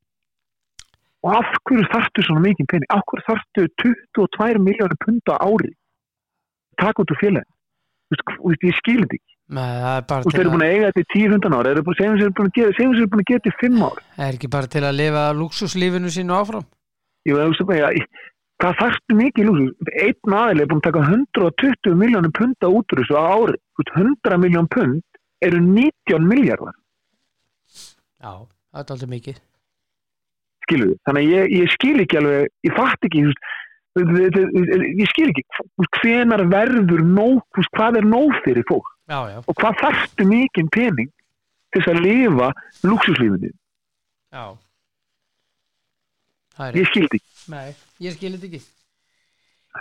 Og 1.26 1.34
af 1.34 1.52
hverju 1.68 1.84
þarftu 1.92 2.24
svona 2.24 2.42
mikinn 2.46 2.70
pen? 2.70 2.88
Af 2.94 3.04
hverju 3.10 3.26
þarftu 3.28 3.68
22 4.16 4.64
miljónir 4.64 4.98
punta 5.04 5.36
ári? 5.44 5.74
Takk 6.80 7.04
út 7.04 7.12
úr 7.12 7.20
félagin. 7.20 7.52
Ég 8.08 8.78
skilir 8.78 9.04
þetta 9.04 9.18
ekki. 9.18 9.34
Veist, 9.48 10.32
þeir 10.32 10.42
eru 10.42 10.52
búin 10.52 10.64
að 10.64 10.72
eiga 10.74 10.88
þetta 10.90 11.00
í 11.00 11.08
10-15 11.14 11.54
ára, 11.56 11.68
þeir 11.68 11.78
eru 11.78 11.84
búin 11.88 12.48
að 12.48 12.56
gera 12.56 13.40
þetta 13.40 13.48
í 13.48 13.58
5 13.62 13.78
ára. 13.86 14.02
Það 14.16 14.26
er 14.26 14.34
ekki 14.38 14.50
bara 14.52 14.72
til 14.74 14.82
að 14.84 14.98
lifa 14.98 15.22
luxuslífinu 15.38 16.10
sínu 16.12 16.36
áfram? 16.36 16.66
Þú 17.28 17.36
veist, 17.38 17.62
bara, 17.68 17.90
hvað 18.60 18.78
þarftu 18.82 19.16
mikið 19.22 19.48
luxus? 19.48 19.72
Einn 20.04 20.36
aðeins 20.40 20.60
er 20.64 20.68
búin 20.68 20.82
að 20.82 20.88
taka 20.88 21.04
120 21.08 21.96
miljónum 22.02 22.34
punta 22.36 22.72
út 22.72 22.92
úr 22.92 23.02
þessu 23.02 23.16
á 23.16 23.24
ári. 23.24 23.56
100 23.78 24.40
miljón 24.42 24.68
pund 24.72 25.04
eru 25.44 25.60
19 25.64 26.28
miljardar. 26.28 26.76
Já, 28.18 28.32
það 28.42 28.82
er 28.82 28.92
alltaf 28.92 29.12
mikið. 29.12 29.36
Skilu 30.66 30.90
þið? 30.90 30.98
Þannig 31.08 31.22
að 31.24 31.32
ég, 31.32 31.52
ég 31.56 31.72
skil 31.72 31.96
ekki 32.02 32.20
alveg, 32.20 32.52
ég 32.66 32.76
fatt 32.76 33.08
ekki, 33.08 33.24
þú 33.24 33.30
veist, 33.32 33.44
ég 33.98 35.10
skil 35.12 35.28
ekki 35.32 35.44
hvenar 36.00 36.44
verður 36.50 37.02
nóg, 37.04 37.42
hvað 37.76 38.00
er 38.02 38.08
nóg 38.08 38.34
fyrir 38.44 38.66
fólk? 38.68 38.88
Já, 39.08 39.20
já. 39.32 39.38
og 39.40 39.54
hvað 39.56 39.78
þarftu 39.82 40.26
mikinn 40.28 40.68
pening 40.68 41.12
til 41.72 41.80
þess 41.80 41.92
að 41.94 42.02
lifa 42.04 42.48
luxuslífinu 42.84 43.52
já. 44.34 44.44
Ég 46.74 46.90
skil 46.90 47.06
ekki. 47.06 47.20
Nei, 47.52 47.70
ég 48.02 48.16
skil 48.18 48.34
ekki. 48.34 48.60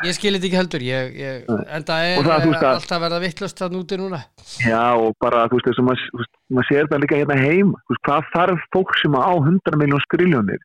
Ég 0.05 0.13
skil 0.13 0.38
ekki 0.38 0.51
heldur. 0.53 0.84
Ég, 0.86 1.15
ég, 1.18 1.47
en 1.47 1.86
það 1.88 2.03
er 2.05 2.20
það, 2.22 2.43
veist, 2.45 2.65
alltaf 2.70 3.01
verða 3.01 3.20
vittlust 3.24 3.61
það 3.61 3.78
núti 3.80 3.97
núna. 3.97 4.20
Já 4.61 4.93
og 4.93 5.15
bara 5.24 5.47
þú 5.49 5.57
veist 5.57 5.70
þess 5.72 5.82
að 5.82 5.88
maður 5.88 6.70
sér 6.70 6.89
það 6.91 7.03
líka 7.03 7.22
hérna 7.22 7.38
heima. 7.41 7.82
Hvað 8.05 8.30
þarf 8.36 8.68
fólk 8.76 8.93
sem 9.01 9.18
á 9.18 9.34
100 9.34 9.80
miljón 9.82 10.03
skriljónir 10.05 10.61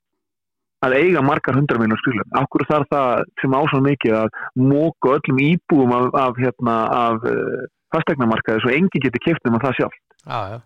að 0.82 0.96
eiga 0.98 1.22
margar 1.24 1.56
hundra 1.56 1.78
miljónum 1.78 2.00
spilum. 2.00 2.28
Akkur 2.40 2.64
þarf 2.68 2.90
það 2.90 3.24
sem 3.42 3.56
ásvon 3.58 3.86
mikið 3.86 4.16
að 4.18 4.40
móka 4.58 5.14
öllum 5.16 5.40
íbúum 5.44 5.94
af, 5.96 6.08
af, 6.24 6.40
hérna, 6.42 6.76
af 6.98 7.26
uh, 7.30 7.62
fastegnamarkaði 7.94 8.64
svo 8.64 8.74
engi 8.74 9.02
getur 9.04 9.24
kiptum 9.24 9.58
að 9.58 9.66
það 9.68 9.78
sjálf. 9.78 9.98
Já, 10.26 10.38
já. 10.52 10.58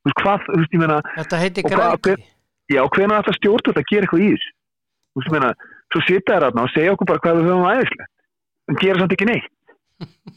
Þú 0.00 0.10
veist 0.10 0.22
hvað, 0.24 0.46
þú 0.46 0.60
veist, 0.62 0.74
ég 0.76 0.82
meina, 0.84 0.98
Þetta 1.18 1.42
heiti 1.42 1.66
græki. 1.66 2.16
já, 2.72 2.82
hvenær 2.96 3.20
ætla 3.20 3.36
stjórnvöld 3.36 3.80
að 3.80 3.88
gera 3.90 4.08
eitthvað 4.08 4.24
í 4.24 4.32
þessu? 4.32 4.52
Þú 5.10 5.20
veist, 5.20 5.30
ég 5.30 5.36
meina, 5.36 5.50
svo 5.92 6.04
sita 6.06 6.36
þær 6.36 6.46
þarna 6.46 6.64
og 6.64 6.74
segja 6.74 6.94
okkur 6.94 7.10
bara 7.10 7.24
hvað 7.24 7.40
við 7.40 7.50
höfum 7.50 7.70
aðeinslegt. 7.70 8.12
En 8.70 8.80
gera 8.80 9.02
samt 9.02 9.16
ekki 9.16 9.32
neitt. 9.32 9.50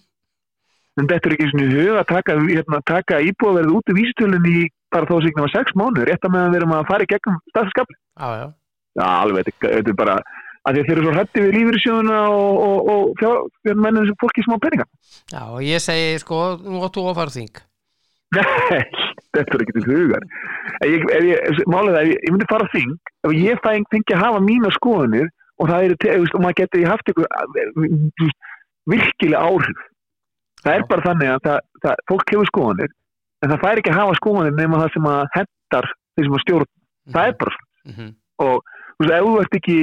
En 0.93 1.07
þetta 1.09 1.25
er 1.25 1.33
ekki 1.33 1.45
svona 1.49 1.63
í 1.65 1.69
hug 1.73 1.95
að 1.97 2.03
taka, 2.11 2.33
hérna, 2.45 2.79
taka 2.85 3.17
íbúaverð 3.25 3.71
út 3.79 3.87
í 3.89 3.95
vísitölun 3.97 4.43
í 4.45 4.59
bara 4.93 5.07
þó 5.09 5.15
að 5.17 5.47
sex 5.49 5.73
mánuður, 5.73 6.11
rétt 6.11 6.27
að 6.27 6.35
meðan 6.35 6.51
við 6.53 6.59
erum 6.59 6.75
að 6.77 6.83
fara 6.91 7.07
í 7.07 7.09
gegnum 7.09 7.39
staðskapli. 7.49 7.97
Já, 8.21 8.27
já. 8.99 9.05
Alveg, 9.23 9.49
þetta, 9.49 9.73
er 9.81 9.99
bara 9.99 10.15
að 10.63 10.79
þeir 10.79 10.91
eru 10.93 11.03
svo 11.03 11.13
hrætti 11.17 11.43
við 11.43 11.55
lífyrirsjóðuna 11.57 12.19
og, 12.31 12.63
og, 12.63 12.89
og 12.93 13.13
fjár, 13.19 13.43
fjár 13.65 13.79
menninu 13.83 14.07
sem 14.09 14.19
fólki 14.21 14.45
smá 14.45 14.57
peninga. 14.63 14.87
Já, 15.33 15.41
og 15.43 15.61
ég 15.65 15.83
segi, 15.83 16.17
sko, 16.23 16.41
nú 16.63 16.83
áttu 16.87 17.03
að 17.09 17.17
fara 17.19 17.35
þing. 17.35 17.61
Nei, 18.33 18.81
þetta 19.35 19.57
er 19.57 19.63
ekki 19.65 19.75
til 19.77 19.85
hugar. 19.89 20.27
Ég, 20.87 20.93
ég, 20.95 21.07
er, 21.13 21.27
ef 21.51 22.05
ég, 22.07 22.13
ég 22.15 22.31
myndi 22.33 22.49
fara 22.49 22.69
þing, 22.73 22.93
ef 23.27 23.35
ég 23.37 23.63
fæ- 23.65 23.89
fengi 23.91 24.15
að 24.15 24.23
hafa 24.23 24.43
mína 24.43 24.71
skoðanir 24.77 25.29
og 25.61 25.69
það 25.69 25.89
eru, 25.89 26.29
og 26.33 26.41
maður 26.41 26.59
geti 26.63 26.85
haft 26.87 27.11
eitthvað 27.11 28.31
virkilega 28.89 29.43
áhrif. 29.43 29.83
Það 30.63 30.73
er 30.77 30.83
Já. 30.83 30.87
bara 30.89 31.05
þannig 31.07 31.31
að 31.33 31.41
það, 31.47 31.59
það, 31.83 32.01
fólk 32.09 32.33
hefur 32.33 32.49
skoðanir, 32.49 32.93
en 33.43 33.51
það 33.51 33.63
fær 33.63 33.81
ekki 33.81 33.91
að 33.91 33.99
hafa 33.99 34.17
skoðanir 34.19 34.55
nema 34.57 34.79
það 34.81 34.93
sem 34.95 35.09
að 35.11 35.23
hendar 35.35 35.89
þeir 35.91 36.27
sem 36.27 36.37
að 36.37 36.43
stjórn. 36.45 36.69
Það 37.13 37.29
er 37.29 37.37
bara 37.41 37.55
svona. 37.55 37.69
Mm 37.83 37.95
-hmm. 37.97 38.11
Og 38.43 38.71
þú 38.97 39.07
veist, 39.07 39.13
ef 39.13 39.23
þú 39.23 39.39
ert 39.41 39.55
ekki 39.59 39.77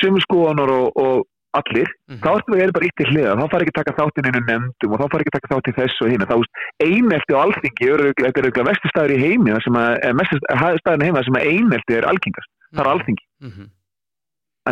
sömu 0.00 0.20
skoðanar 0.24 0.70
og, 0.70 0.92
og 0.96 1.24
allir, 1.54 1.86
Mhm. 2.10 2.18
þá 2.18 2.28
ertu 2.34 2.50
það 2.58 2.72
bara 2.74 2.86
í 2.86 2.90
hliða, 3.10 3.34
þá 3.38 3.44
far 3.50 3.60
ekki 3.62 3.72
að 3.74 3.78
taka 3.80 3.96
þátt 3.98 4.16
inn 4.18 4.26
einu 4.30 4.40
nefndum 4.48 4.92
og 4.94 4.98
þá 4.98 5.06
far 5.12 5.20
ekki 5.22 5.30
að 5.30 5.38
taka 5.38 5.50
þátt 5.54 5.68
í 5.70 5.74
þessu 5.78 6.00
og 6.04 6.10
hinn 6.10 6.24
þá 6.26 6.36
einelti 6.82 7.32
á 7.34 7.38
alþingi 7.44 7.84
er 7.86 7.94
örugglega- 7.94 8.26
þetta 8.26 8.40
er 8.42 8.46
eitthvað 8.50 8.68
vestu 8.70 8.88
staður 8.90 9.14
í 9.14 9.22
heimi 9.22 9.50
að, 9.54 10.14
mestu 10.18 10.36
staðin 10.82 11.06
heima 11.06 11.22
sem 11.24 11.38
að 11.38 11.46
einelti 11.52 11.92
er 11.94 12.04
algengast, 12.10 12.50
það 12.74 12.82
er 12.84 12.90
alþingi 12.94 13.26
Mm 13.44 13.50
-hmm. 13.54 13.68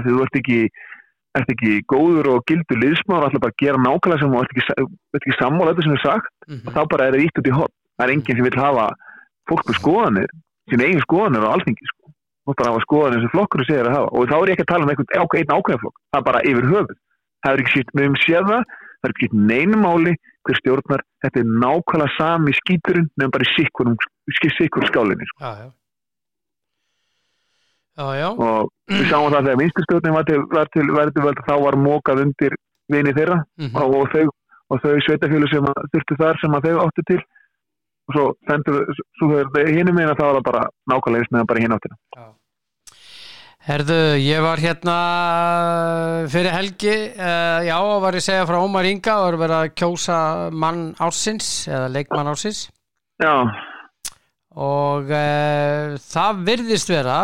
því 0.03 0.11
þú 0.11 0.23
ert 0.27 0.37
ekki 0.41 0.59
ert 1.39 1.49
ekki 1.55 1.73
góður 1.89 2.27
og 2.35 2.45
gildur 2.51 2.77
liðsmáður 2.83 3.27
ætla 3.31 3.41
bara 3.41 3.59
gera 3.63 3.79
nákvæmlega 3.79 4.19
sem 4.21 4.35
og 4.35 4.43
ert 4.43 4.53
ekki, 4.53 4.65
ekki 5.17 5.39
sammála 5.41 5.71
þetta 5.73 5.83
sem 5.87 5.93
er 5.97 6.03
sagt 6.03 6.33
Mhm. 6.49 6.67
og 6.67 6.73
þá 6.75 6.83
bara 6.91 7.05
er 7.07 7.13
það 7.15 7.25
ítt 7.27 7.39
út 7.39 7.47
í 7.49 7.55
hot 7.57 7.73
það 7.97 8.05
er 8.09 8.13
enginn 8.13 8.37
sem 8.37 8.45
vil 8.45 8.59
hafa 8.63 8.87
fólk 9.49 9.65
með 9.71 9.77
skoðanir 9.81 10.29
sín 10.69 10.83
eigin 10.83 11.01
skoðanir 11.07 11.47
á 11.47 11.53
alþingi 11.55 11.85
sko. 11.87 12.02
Og 12.47 12.57
bara 12.59 12.73
hafa 12.73 12.85
skoðanir 12.87 13.23
sem 13.23 13.33
flokkur 13.33 13.65
segir 13.69 13.89
að 13.89 13.97
hafa. 13.97 14.09
Og 14.13 14.31
þá 14.31 14.37
er 14.39 14.51
ég 14.51 14.57
ekki 14.57 14.67
að 14.67 14.73
tala 14.73 14.87
um 14.87 14.93
einhvern 14.93 15.13
einn 15.13 15.55
ákveðan 15.57 15.83
flokk. 15.83 15.99
Það 16.11 16.21
er 16.21 16.27
bara 16.29 16.45
yfir 16.51 16.71
höfuð. 16.73 16.97
Það 17.43 17.53
er 17.53 17.63
ekki 17.63 17.75
sýtt, 17.77 17.93
við 17.93 18.07
höfum 18.07 18.19
séð 18.23 18.49
það. 18.51 18.65
Það 18.73 19.09
er 19.09 19.15
ekki 19.15 19.27
sýtt 19.27 19.37
neinu 19.53 19.83
máli 19.83 20.17
hver 20.43 20.59
stjórnar. 20.59 21.05
Þetta 21.23 21.43
er 21.43 21.53
nákvæmlega 21.63 22.17
sami 22.17 22.57
skíturinn 22.59 23.09
nefnum 23.15 23.37
bara 23.37 23.47
í 23.47 23.53
sikkurum, 23.53 23.97
sikkur 24.59 24.89
skálinni 24.91 25.29
sko. 25.31 25.47
Já, 25.47 25.53
já. 25.63 25.71
Já, 27.93 28.29
og 28.33 28.71
við 28.89 29.11
sáum 29.11 29.35
það 29.35 29.47
þegar 29.47 29.59
vinstustjórnin 29.61 30.15
var 30.17 30.25
til, 30.25 30.39
til 30.73 30.87
verðuvöld 30.97 31.41
þá 31.45 31.53
var 31.61 31.77
mókað 31.77 32.23
undir 32.25 32.55
vini 32.89 33.13
þeirra. 33.13 33.43
Mm 33.61 33.77
og, 33.77 33.97
og 33.99 34.15
þau, 34.15 34.33
og 34.73 34.81
þau 34.81 34.95
sveitafjölu 35.07 35.51
sem 35.53 35.69
að 35.69 35.83
þurftu 35.93 36.19
þar 36.23 36.41
sem 36.41 36.57
að 36.57 36.69
þau 36.69 36.87
áttu 36.87 37.05
til 37.11 37.21
og 38.09 38.15
svo 38.17 38.25
sendur 38.51 38.87
hinum 39.71 39.95
meina 39.99 40.15
þá 40.19 40.25
var 40.27 40.39
það 40.39 40.47
bara 40.51 40.63
nákvæmlega 40.93 41.23
eins 41.25 41.35
með 41.37 41.51
bara 41.53 41.65
hinn 41.65 41.77
áttina 41.77 41.99
Já. 42.17 42.25
Herðu, 43.63 43.97
ég 44.19 44.41
var 44.43 44.59
hérna 44.59 44.95
fyrir 46.33 46.51
helgi, 46.57 46.95
uh, 47.15 47.61
já, 47.63 47.77
var 48.03 48.17
ég 48.19 48.25
segja 48.25 48.47
frá 48.49 48.57
Ómar 48.59 48.89
Inga 48.91 49.15
og 49.21 49.27
var 49.29 49.37
verið 49.45 49.59
að 49.61 49.75
kjósa 49.79 50.17
mann 50.51 50.81
ársins 50.99 51.51
eða 51.71 51.93
leikmann 51.95 52.31
ársins 52.33 52.65
Já, 53.23 53.37
og 54.59 55.13
uh, 55.15 55.95
það 56.03 56.43
virðist 56.51 56.91
vera, 56.91 57.19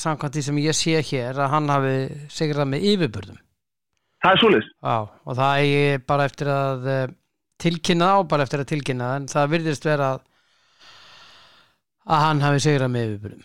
samkvæmt 0.00 0.38
því 0.38 0.44
sem 0.48 0.62
ég 0.64 0.78
sé 0.80 0.96
hér, 1.12 1.36
að 1.44 1.52
hann 1.58 1.68
hafi 1.74 1.94
sigrað 2.32 2.72
með 2.72 2.88
yfirburðum. 2.94 3.40
það 4.24 4.32
er 4.32 4.40
svoleiðis 4.46 4.70
Já, 4.72 4.96
og 5.28 5.38
það 5.42 5.66
er 5.76 6.02
bara 6.08 6.30
eftir 6.30 6.52
að 6.56 6.88
uh, 6.88 7.04
tilkynna 7.64 8.08
og 8.20 8.28
bara 8.30 8.44
eftir 8.46 8.62
að 8.62 8.70
tilkynna 8.72 9.10
en 9.18 9.26
það 9.32 9.50
virðist 9.56 9.84
vera 9.88 10.08
að, 10.14 10.22
að 12.12 12.24
hann 12.26 12.40
hafi 12.44 12.62
sigrað 12.64 12.90
með 12.94 13.04
yfirburðum. 13.10 13.44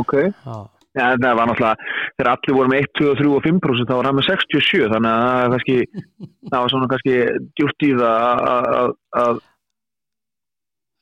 Ok 0.00 0.12
Já, 0.20 0.56
Já, 0.98 1.04
það 1.22 1.36
var 1.38 1.46
náttúrulega, 1.46 1.88
þegar 2.18 2.28
allir 2.32 2.56
voru 2.56 2.70
með 2.72 2.80
1, 2.84 2.88
2, 2.98 3.10
3 3.20 3.28
og 3.36 3.44
5% 3.46 3.90
þá 3.90 3.94
var 4.00 4.08
hann 4.08 4.16
með 4.18 4.26
67 4.26 4.88
þannig 4.90 5.10
að 5.10 5.20
það 5.30 5.42
er 5.44 5.52
kannski 5.54 5.76
það 6.50 6.56
var 6.64 6.72
svona 6.72 6.88
kannski 6.90 7.14
djúpt 7.60 7.86
í 7.86 7.90
það 8.00 8.42
að- 8.50 8.94
að- 9.22 9.42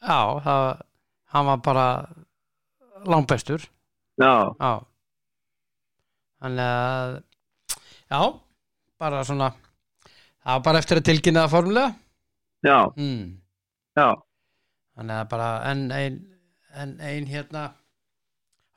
já 0.09 0.19
það, 0.45 0.67
hann 1.35 1.49
var 1.49 1.63
bara 1.69 1.87
langbestur. 3.09 3.65
já, 4.21 4.33
Já. 4.61 4.73
Þannig 6.39 6.69
að, 6.71 7.15
já, 8.13 8.21
bara 9.03 9.25
svona, 9.27 9.49
það 10.07 10.53
var 10.53 10.63
bara 10.69 10.79
eftir 10.85 11.01
að 11.01 11.07
tilkynna 11.09 11.43
það 11.47 11.55
formulega. 11.57 11.95
Já, 12.65 12.79
Mm. 12.97 13.39
já 13.97 14.15
Þannig 14.99 15.15
að 15.23 15.29
bara 15.31 15.49
en 15.71 15.93
ein, 15.93 16.15
en 16.75 17.01
ein 17.01 17.27
hérna 17.27 17.73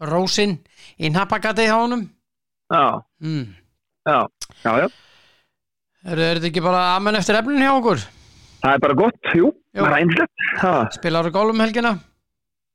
rósin 0.02 0.58
í 1.00 1.10
nappagati 1.12 1.66
hjá 1.66 1.78
honum. 1.82 2.10
já, 2.72 3.02
Mm. 3.22 3.56
já, 4.08 4.28
já, 4.64 4.72
já 4.82 4.90
Er, 6.04 6.18
er 6.18 6.36
þetta 6.40 6.48
ekki 6.50 6.62
bara 6.64 6.96
amen 6.96 7.16
eftir 7.16 7.36
efnin 7.36 7.62
hjá 7.62 7.74
okkur? 7.78 7.98
það 8.64 8.74
er 8.74 8.80
bara 8.80 8.94
gott, 8.94 9.22
jú, 9.36 9.52
Jú. 9.76 9.86
er 9.86 9.94
einslegt 9.94 10.94
Spilar 10.94 11.26
á 11.26 11.32
gólum 11.32 11.60
helgina? 11.60 12.00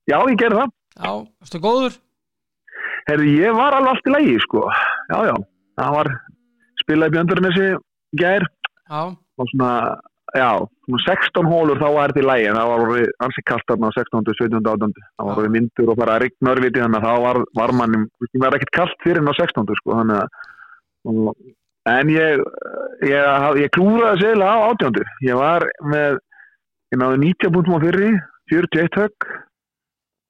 já, 0.08 0.18
ég 0.26 0.36
gerði 0.38 0.58
það 0.62 0.70
Já, 0.96 1.28
erstu 1.42 1.58
góður? 1.60 1.98
Herri, 3.08 3.36
ég 3.38 3.54
var 3.54 3.74
alveg 3.74 3.88
allt 3.92 4.06
í 4.06 4.10
lægi, 4.10 4.38
sko. 4.42 4.62
Já, 5.10 5.18
já. 5.28 5.34
Það 5.78 5.90
var 5.94 6.08
spilaði 6.82 7.12
Björndurinnesi 7.12 7.66
gær 8.18 8.42
Já, 8.88 9.02
og 9.38 9.46
svona, 9.52 10.00
já, 10.40 10.50
svona 10.86 11.02
16 11.06 11.50
hólur 11.50 11.80
þá 11.80 11.86
var 11.94 12.12
þetta 12.12 12.22
í 12.22 12.26
lægi 12.26 12.48
en 12.50 12.58
það 12.58 12.70
var 12.70 12.84
orðið 12.86 13.12
ansi 13.26 13.44
kalt 13.50 13.68
þarna 13.70 13.90
á 13.90 13.96
16. 13.96 14.26
17. 14.40 14.60
18. 14.62 14.96
Það 15.04 15.28
var 15.28 15.40
orðið 15.40 15.54
myndur 15.56 15.92
og 15.92 16.00
bara 16.00 16.16
að 16.16 16.22
rigna 16.24 16.54
örviti 16.54 16.82
þannig 16.82 16.98
að 17.00 17.06
þá 17.06 17.24
var, 17.26 17.40
var 17.60 17.74
manni, 17.80 18.02
það 18.26 18.44
var 18.46 18.58
ekkert 18.58 18.76
kalt 18.78 18.98
fyrir 19.04 19.22
en 19.22 19.32
á 19.32 19.34
16. 19.38 19.80
sko, 19.80 19.96
þannig 20.00 20.20
að 20.22 20.28
en 21.86 22.10
ég 22.10 22.44
ég, 23.06 23.34
ég 23.62 23.74
klúraði 23.74 24.24
segla 24.24 24.52
á 24.52 24.56
18. 24.74 25.02
Ég 25.26 25.38
var 25.38 25.66
með, 25.86 26.20
ég 26.94 27.02
náði 27.02 27.20
90 27.24 27.54
punktum 27.54 27.78
á 27.78 27.84
fyrri, 27.84 28.12
41 28.52 29.00
högg 29.02 29.28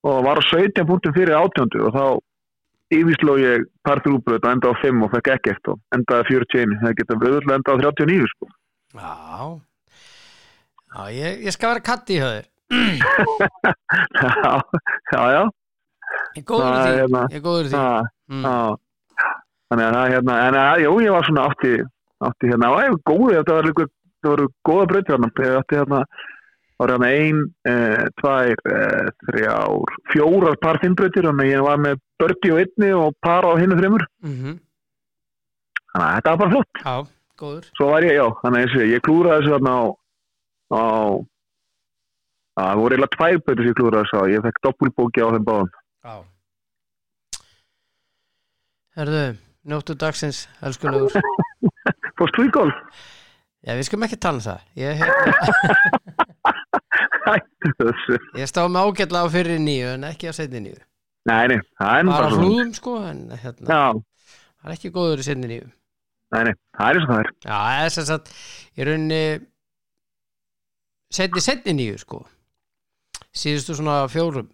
og 0.06 0.24
var 0.26 0.40
á 0.40 0.42
17 0.44 0.88
punktum 0.88 1.16
fyrir 1.16 1.36
18. 1.38 1.80
og 1.86 1.94
þá 1.96 2.06
yfirsló 2.94 3.34
ég 3.40 3.64
par 3.86 4.02
þrúbröð 4.04 4.44
og 4.44 4.52
endaði 4.52 4.78
á 4.78 4.82
5 4.84 5.06
og 5.06 5.14
fekk 5.16 5.32
ekkert 5.34 5.72
og 5.72 5.80
endaði 5.96 6.36
41, 6.36 6.76
það 6.82 6.98
geta 7.00 7.16
auðvitað 7.16 7.56
endaði 7.56 7.88
á 7.90 7.94
39 7.98 8.28
sko. 8.34 8.50
já. 8.94 9.06
Já, 10.94 11.02
ég, 11.12 11.40
ég 11.46 11.52
skal 11.54 11.74
vera 11.74 11.80
katti 11.84 12.16
í 12.16 12.20
höður. 12.22 12.46
já, 14.22 14.52
já, 15.12 15.22
já, 15.36 15.42
Ég 16.36 16.42
er 16.42 16.46
góður 16.46 16.66
er 16.66 16.86
því. 16.86 16.96
hérna- 17.00 17.26
Ég 17.30 17.36
er 17.40 17.44
góður 17.44 17.66
í 17.66 17.70
því. 17.70 17.76
já, 17.76 18.02
Mm. 18.30 18.42
já. 18.42 18.76
Þannig 19.70 19.84
að 19.86 19.94
það 19.96 20.10
hérna, 20.14 20.34
en 20.46 20.54
að, 20.54 20.80
jú, 20.84 20.92
ég 21.02 21.12
var 21.12 21.24
svona 21.26 21.44
átti, 21.50 21.72
átti 22.22 22.50
hérna, 22.50 22.70
og 22.70 22.80
ég 22.82 22.90
var 22.94 23.02
góði, 23.10 23.34
þetta 23.36 23.54
var 23.56 23.62
líka, 23.68 23.86
það 24.22 24.30
voru 24.30 24.46
góða 24.68 24.86
breytir 24.90 25.12
hérna, 25.16 25.30
ég 25.46 25.56
átti 25.60 25.76
hérna, 25.80 26.00
það 26.06 26.78
var 26.78 26.88
hérna 26.92 27.08
ein, 27.10 27.38
e, 27.66 27.74
tvær, 28.20 28.54
e, 28.66 29.10
þrjár, 29.26 29.96
fjórar 30.12 30.56
par 30.60 30.78
fimmbreytir, 30.82 31.22
þannig 31.26 31.46
að 31.46 31.52
ég 31.56 31.62
var 31.66 31.76
með 31.78 32.00
bördi 32.20 32.52
og 32.52 32.58
einni 32.62 32.92
og 32.94 33.14
par 33.22 33.42
á 33.42 33.52
hinnu 33.58 33.76
þreymur, 33.80 34.06
Mm 34.22 34.58
þannig 35.96 36.06
að 36.06 36.14
þetta 36.16 36.30
var 36.30 36.36
bara 36.36 36.50
flott, 36.50 36.82
Já, 36.84 36.96
góður. 37.38 37.64
svo 37.76 37.86
var 37.90 38.02
ég, 38.02 38.14
já, 38.20 38.26
þannig 38.42 38.66
að 38.66 38.74
ég, 38.76 38.90
ég 38.94 39.00
klúraði 39.06 39.38
þessu 39.42 39.52
hérna 39.56 39.72
á, 39.72 39.82
á, 40.72 40.82
að 42.56 42.64
það 42.70 42.80
voru 42.80 42.96
eiginlega 42.96 43.16
tvær 43.16 43.36
breytir 43.44 43.62
sem 43.64 43.70
ég 43.72 43.76
klúraði 43.80 44.06
þessu 44.06 44.16
á, 44.18 44.22
ég 44.32 44.46
fekk 44.46 44.62
doppulbóki 44.66 45.20
á 45.22 45.28
þeim 45.34 45.46
báðum. 45.46 45.70
Já. 46.06 46.14
Herðu, 48.96 49.24
njóttu 49.68 49.96
dagsins, 50.00 50.44
elskulegur. 50.64 51.12
Fórst 52.18 52.38
þú 52.38 52.46
í 52.48 52.52
golf? 52.54 52.78
Já, 53.66 53.74
við 53.76 53.88
skulum 53.88 54.06
ekki 54.06 54.18
tala 54.22 54.38
um 54.40 54.44
það. 54.46 54.60
Ég, 54.78 55.00
hérna, 55.00 55.24
ég 58.40 58.48
stáð 58.48 58.68
með 58.72 58.86
ágætla 58.88 59.24
á 59.24 59.26
fyrir 59.32 59.58
nýju 59.60 59.88
en 59.96 60.06
ekki 60.08 60.30
á 60.30 60.32
setni 60.36 60.60
nýju. 60.64 60.78
Nei, 61.26 61.44
nei, 61.50 61.58
það 61.76 61.96
er 61.98 62.06
á 62.06 62.08
svona. 62.14 62.30
flúðum, 62.38 62.70
sko, 62.78 62.92
en 63.10 63.20
hérna, 63.34 63.66
Já, 63.66 63.82
það 64.62 64.70
er 64.70 64.76
ekki 64.76 64.92
góður 64.94 65.22
í 65.22 65.26
setni 65.26 65.50
nýju. 65.50 65.66
nei, 66.36 66.42
nei, 66.48 66.54
það 66.78 66.86
er 66.86 67.00
eins 67.00 67.06
og 67.06 67.10
það 67.12 67.20
er. 67.24 67.30
Já, 67.48 67.58
þess 67.82 68.00
að 68.02 68.08
satt, 68.12 68.30
í 68.78 68.86
rauninni 68.86 69.20
setni 71.10 71.40
setni 71.40 71.72
nýju, 71.76 71.98
sko. 72.02 72.24
Síðustu 73.36 73.74
svona 73.76 74.06
fjórum. 74.08 74.48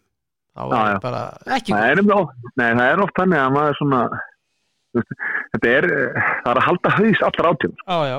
Þá 0.53 0.63
ég 0.69 0.93
já. 0.93 0.99
bara 1.01 1.21
ekki 1.57 1.73
Það 1.73 1.91
er, 1.91 2.01
oft- 2.13 2.51
nei, 2.61 2.71
það 2.77 2.89
er 2.93 3.01
oft 3.01 3.15
þannig 3.17 3.39
að 3.41 3.53
maður 3.57 3.77
svona, 3.79 4.01
þetta 4.93 5.69
er, 5.73 5.87
það 6.45 6.51
er 6.53 6.59
að 6.61 6.67
halda 6.67 6.91
haus 6.93 7.23
Já, 7.23 7.97
já, 8.11 8.19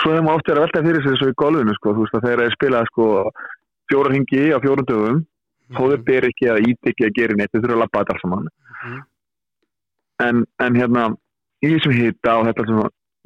svo 0.00 0.12
hefur 0.14 0.24
maður 0.24 0.38
oft 0.38 0.48
verið 0.48 0.58
að 0.58 0.64
velta 0.64 0.82
fyrir 0.86 1.02
sig 1.04 1.12
þessu 1.12 1.28
í 1.28 1.36
golfinu 1.42 1.74
sko, 1.76 1.92
þú 1.92 2.06
veist 2.06 2.16
að 2.16 2.24
þeir 2.24 2.40
eru 2.46 2.54
spilað 2.56 2.88
sko 2.88 3.08
fjóra 3.92 4.14
hingi 4.14 4.42
á 4.54 4.58
fjórum 4.64 4.86
dögum 4.88 5.18
þó 5.76 5.82
þeir 5.92 6.02
ber 6.08 6.26
ekki 6.30 6.48
að 6.54 6.58
ít 6.72 6.88
ekki 6.92 7.04
að 7.08 7.14
gera 7.18 7.36
neitt 7.36 7.52
þeir 7.52 7.62
þurfa 7.66 7.76
að 7.76 7.82
labba 7.84 8.00
þetta 8.00 8.14
alls 8.16 8.22
saman 8.24 8.48
Mhm. 8.78 8.98
en, 10.24 10.44
en 10.64 10.74
hérna 10.80 11.04
í 11.64 11.68
þessum 11.74 11.92
hita 11.98 12.36
og 12.38 12.46
þetta 12.48 12.64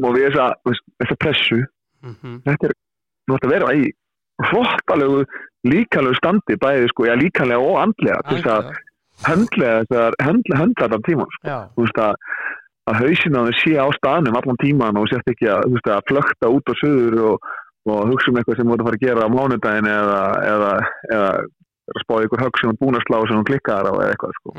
og 0.03 0.14
við 0.16 0.34
veist, 0.66 0.82
þessa 0.99 1.16
pressu 1.22 1.61
Mhm. 2.03 2.43
þetta 2.43 2.66
er, 2.66 2.72
þú 3.28 3.36
ætti 3.38 3.47
að 3.47 3.53
vera 3.55 3.74
í 3.78 3.93
flottalegu 4.51 5.24
líkalegu 5.68 6.18
standi 6.18 6.57
bæði 6.59 6.88
sko, 6.90 7.07
já 7.07 7.14
líkalega 7.18 7.62
og 7.62 7.78
andlega 7.82 8.22
til 8.28 8.40
þess 8.40 8.53
að 8.57 8.72
höndlega 9.28 9.82
þessar 9.84 10.16
höndla, 10.26 10.61
þetta 10.80 11.01
tíma 11.07 11.26
sko. 11.36 11.59
Þú 11.76 11.86
veist 11.86 12.03
að 12.03 12.14
að 12.90 12.99
hausin 12.99 13.36
á 13.38 13.40
þau 13.47 13.57
sé 13.61 13.72
á 13.78 13.86
staðnum 13.95 14.38
allan 14.38 14.59
tíman 14.59 14.99
og 14.99 15.11
sérst 15.11 15.28
ekki 15.30 15.47
að, 15.51 15.66
veist, 15.70 15.86
að 15.86 16.07
flökta 16.11 16.51
út 16.51 16.66
á 16.66 16.74
söður 16.80 17.18
og, 17.28 17.51
og 17.86 18.01
hugsa 18.11 18.32
um 18.32 18.40
eitthvað 18.40 18.59
sem 18.59 18.72
ert 18.74 18.82
að 18.82 18.88
fara 18.88 18.99
að 18.99 19.05
gera 19.05 19.26
á 19.26 19.34
mánudagin 19.34 19.90
eða, 19.93 20.22
eða, 20.51 20.72
eða 21.14 21.28
spáði 22.03 22.26
ykkur 22.26 22.43
högg 22.43 22.59
sem 22.59 22.72
er 22.72 22.80
búin 22.80 22.99
að 22.99 23.07
slá 23.07 23.18
sem 23.28 23.38
þú 23.38 23.45
klikkar 23.53 23.86
á 23.86 23.93
eða 23.93 24.09
eitthvað 24.11 24.34
sko. 24.40 24.57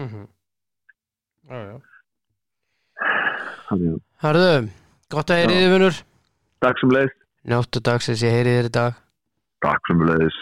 Þannig 3.67 3.91
að 3.91 4.01
Hörðu, 4.23 4.51
gott 5.11 5.31
að 5.33 5.41
heyri 5.41 5.59
þið 5.59 5.73
vinnur 5.73 6.01
Takk 6.63 6.79
sem 6.79 6.93
leiðis 6.95 7.15
Njóttu 7.51 7.81
dagsins, 7.83 8.23
ég 8.23 8.31
heyri 8.37 8.53
þér 8.55 8.69
í 8.69 8.75
dag 8.77 9.02
Takk 9.63 9.89
sem 9.89 10.03
leiðis 10.09 10.37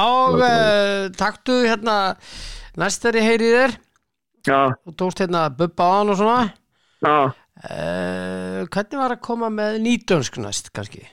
Og 0.00 0.40
uh, 0.40 1.10
taktu 1.20 1.58
hérna 1.66 1.96
Næst 2.80 3.04
þegar 3.04 3.18
ég 3.20 3.28
heyri 3.28 3.48
í 3.50 3.54
þér. 3.58 3.72
Já, 4.48 4.60
Þú 4.82 4.94
tókst 4.98 5.20
hérna 5.22 5.42
bubba 5.52 5.84
á 5.84 5.92
hann 6.00 6.12
og 6.14 6.16
svona. 6.18 6.46
Já, 7.04 7.16
uh, 7.28 8.60
Hvernig 8.72 8.98
var 9.02 9.12
að 9.14 9.24
koma 9.28 9.52
með 9.52 9.76
nýtönsk 9.84 10.40
næst 10.42 10.72
kannski? 10.74 11.04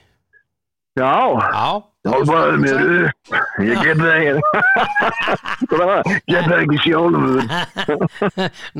já. 0.98 1.12
Já. 1.52 1.68
Hjálpaðu 2.00 2.56
mér 2.62 2.78
upp. 2.80 3.32
Ég 3.60 3.76
get 3.84 3.98
það 4.00 4.12
ekki. 4.16 4.34
Get 6.32 6.46
það 6.48 6.62
ekki 6.62 6.78
sjálfur 6.86 7.44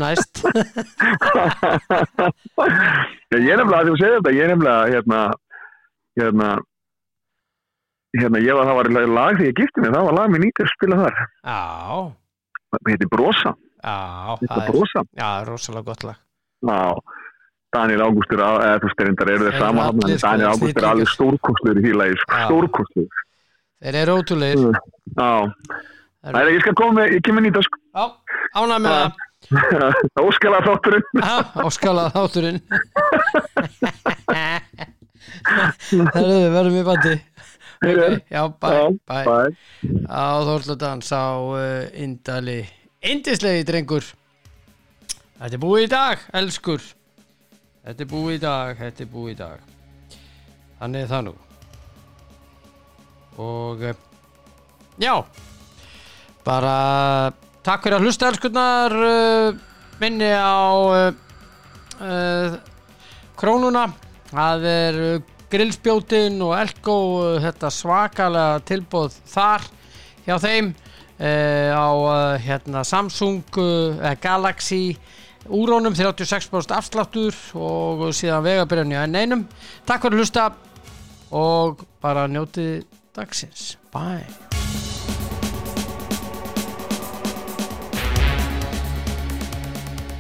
Næst. 0.01 0.41
Ég 3.36 3.51
er 3.53 3.61
nefnilega, 3.61 3.84
þú 3.86 3.95
segir 4.01 4.14
þetta, 4.16 4.32
ég 4.34 4.43
er 4.45 4.51
nefnilega 4.55 4.88
hérna, 4.95 5.20
hérna 6.18 6.49
hérna, 8.18 8.38
ég 8.42 8.56
var, 8.58 8.66
það 8.68 8.76
var 8.80 8.86
lag 9.14 9.32
þegar 9.38 9.48
ég 9.48 9.56
gifti 9.61 9.78
mig, 9.84 9.92
það 9.94 10.06
var 10.08 10.14
lag 10.18 10.28
með 10.32 10.40
nýttur 10.44 10.66
að 10.66 10.74
spila 10.74 10.96
þar. 11.00 11.14
Já, 11.44 11.61
það 12.74 12.80
heiti 12.92 13.06
Brosa, 13.14 13.50
já 13.80 13.96
það 14.42 14.56
er, 14.56 14.70
Brosa. 14.70 15.00
Já, 15.04 15.06
það 15.22 15.40
er 15.40 15.46
rosalega 15.50 15.88
gott 15.90 16.02
lag. 16.08 16.18
Já, 16.70 16.80
Daniel 17.70 18.02
Ágústur 18.08 18.40
eða 18.42 18.78
þú 18.82 18.86
veist, 18.88 19.02
reyndar 19.06 19.30
eru 19.30 19.44
þeir 19.46 19.58
sama 19.62 19.80
allir, 19.86 20.16
sko, 20.16 20.24
Daniel 20.26 20.50
Ágústur 20.50 20.82
er 20.82 20.90
alveg 20.90 21.08
stórkostur 21.14 21.74
í 21.78 21.80
því 21.86 21.92
lagi, 22.00 22.14
sko, 22.24 22.32
stórkostur 22.48 23.06
Þeir 23.80 23.96
eru 24.02 24.12
ótrúleir 24.20 24.61
Já, 24.66 25.30
Nei, 26.20 26.52
ég 26.52 26.61
skal 26.61 26.76
koma 26.76 27.08
ég 27.08 27.24
kemur 27.24 27.40
nýta 27.40 27.64
sko. 27.64 27.80
Já, 27.96 28.12
ánæg 28.61 28.76
með 28.84 28.92
það. 28.92 29.08
Óskala 30.26 30.61
þátturinn. 30.66 31.06
Já, 31.16 31.40
áskalað 31.64 32.12
þátturinn. 32.18 32.61
Herðu, 36.14 36.38
verðum 36.52 36.76
við 36.76 36.86
bandi 36.86 37.12
Heyrðu. 37.81 38.18
Já, 38.28 38.43
bæ, 38.61 38.72
bæ. 39.09 39.18
Á 40.05 40.24
Þorlundans 40.45 41.09
á 41.16 41.33
uh, 41.41 41.89
Indali 41.97 42.61
Indislegi 43.01 43.64
drengur. 43.64 44.05
Þetta 45.41 45.57
er 45.57 45.62
búið 45.62 45.87
í 45.87 45.89
dag, 45.89 46.26
elskur. 46.37 46.85
Þetta 47.87 48.05
er 48.05 48.11
búið 48.11 48.35
í 48.35 48.43
dag, 48.43 48.74
þetta 48.83 49.07
er 49.07 49.09
búið 49.14 49.33
í 49.33 49.39
dag. 49.39 49.64
Þannig 50.83 51.07
er 51.07 51.11
það 51.14 51.24
nú. 51.31 51.35
Og 53.41 53.87
uh, 53.89 54.05
Já. 55.01 55.14
Bara 56.45 56.76
Takk 57.64 57.85
fyrir 57.85 57.97
að 57.97 58.05
hlusta 58.05 58.28
elskurnar 58.28 58.99
uh, 59.01 59.57
Minni 60.01 60.28
á 60.37 60.68
Krónuna. 63.41 63.89
Það 64.28 64.64
er 64.68 65.05
grillspjótin 65.51 66.38
og 66.44 66.55
Elko 66.59 66.96
þetta 67.42 67.70
svakalega 67.74 68.61
tilbúð 68.68 69.16
þar 69.30 69.66
hjá 70.26 70.36
þeim 70.42 70.72
uh, 70.72 71.70
á 71.74 71.88
uh, 71.90 72.36
hérna, 72.42 72.84
Samsung 72.86 73.42
uh, 73.59 74.12
Galaxy 74.22 74.96
úrónum 75.51 75.96
36% 75.96 76.74
afsláttur 76.76 77.36
og 77.57 78.11
síðan 78.14 78.44
vegabyrjan 78.46 78.94
í 78.94 79.01
enn 79.01 79.18
einum. 79.22 79.48
Takk 79.88 80.07
fyrir 80.07 80.20
að 80.20 80.24
hlusta 80.24 80.46
og 81.30 81.82
bara 82.03 82.28
njótið 82.30 82.84
dagsins. 83.16 83.74
Bye 83.94 84.49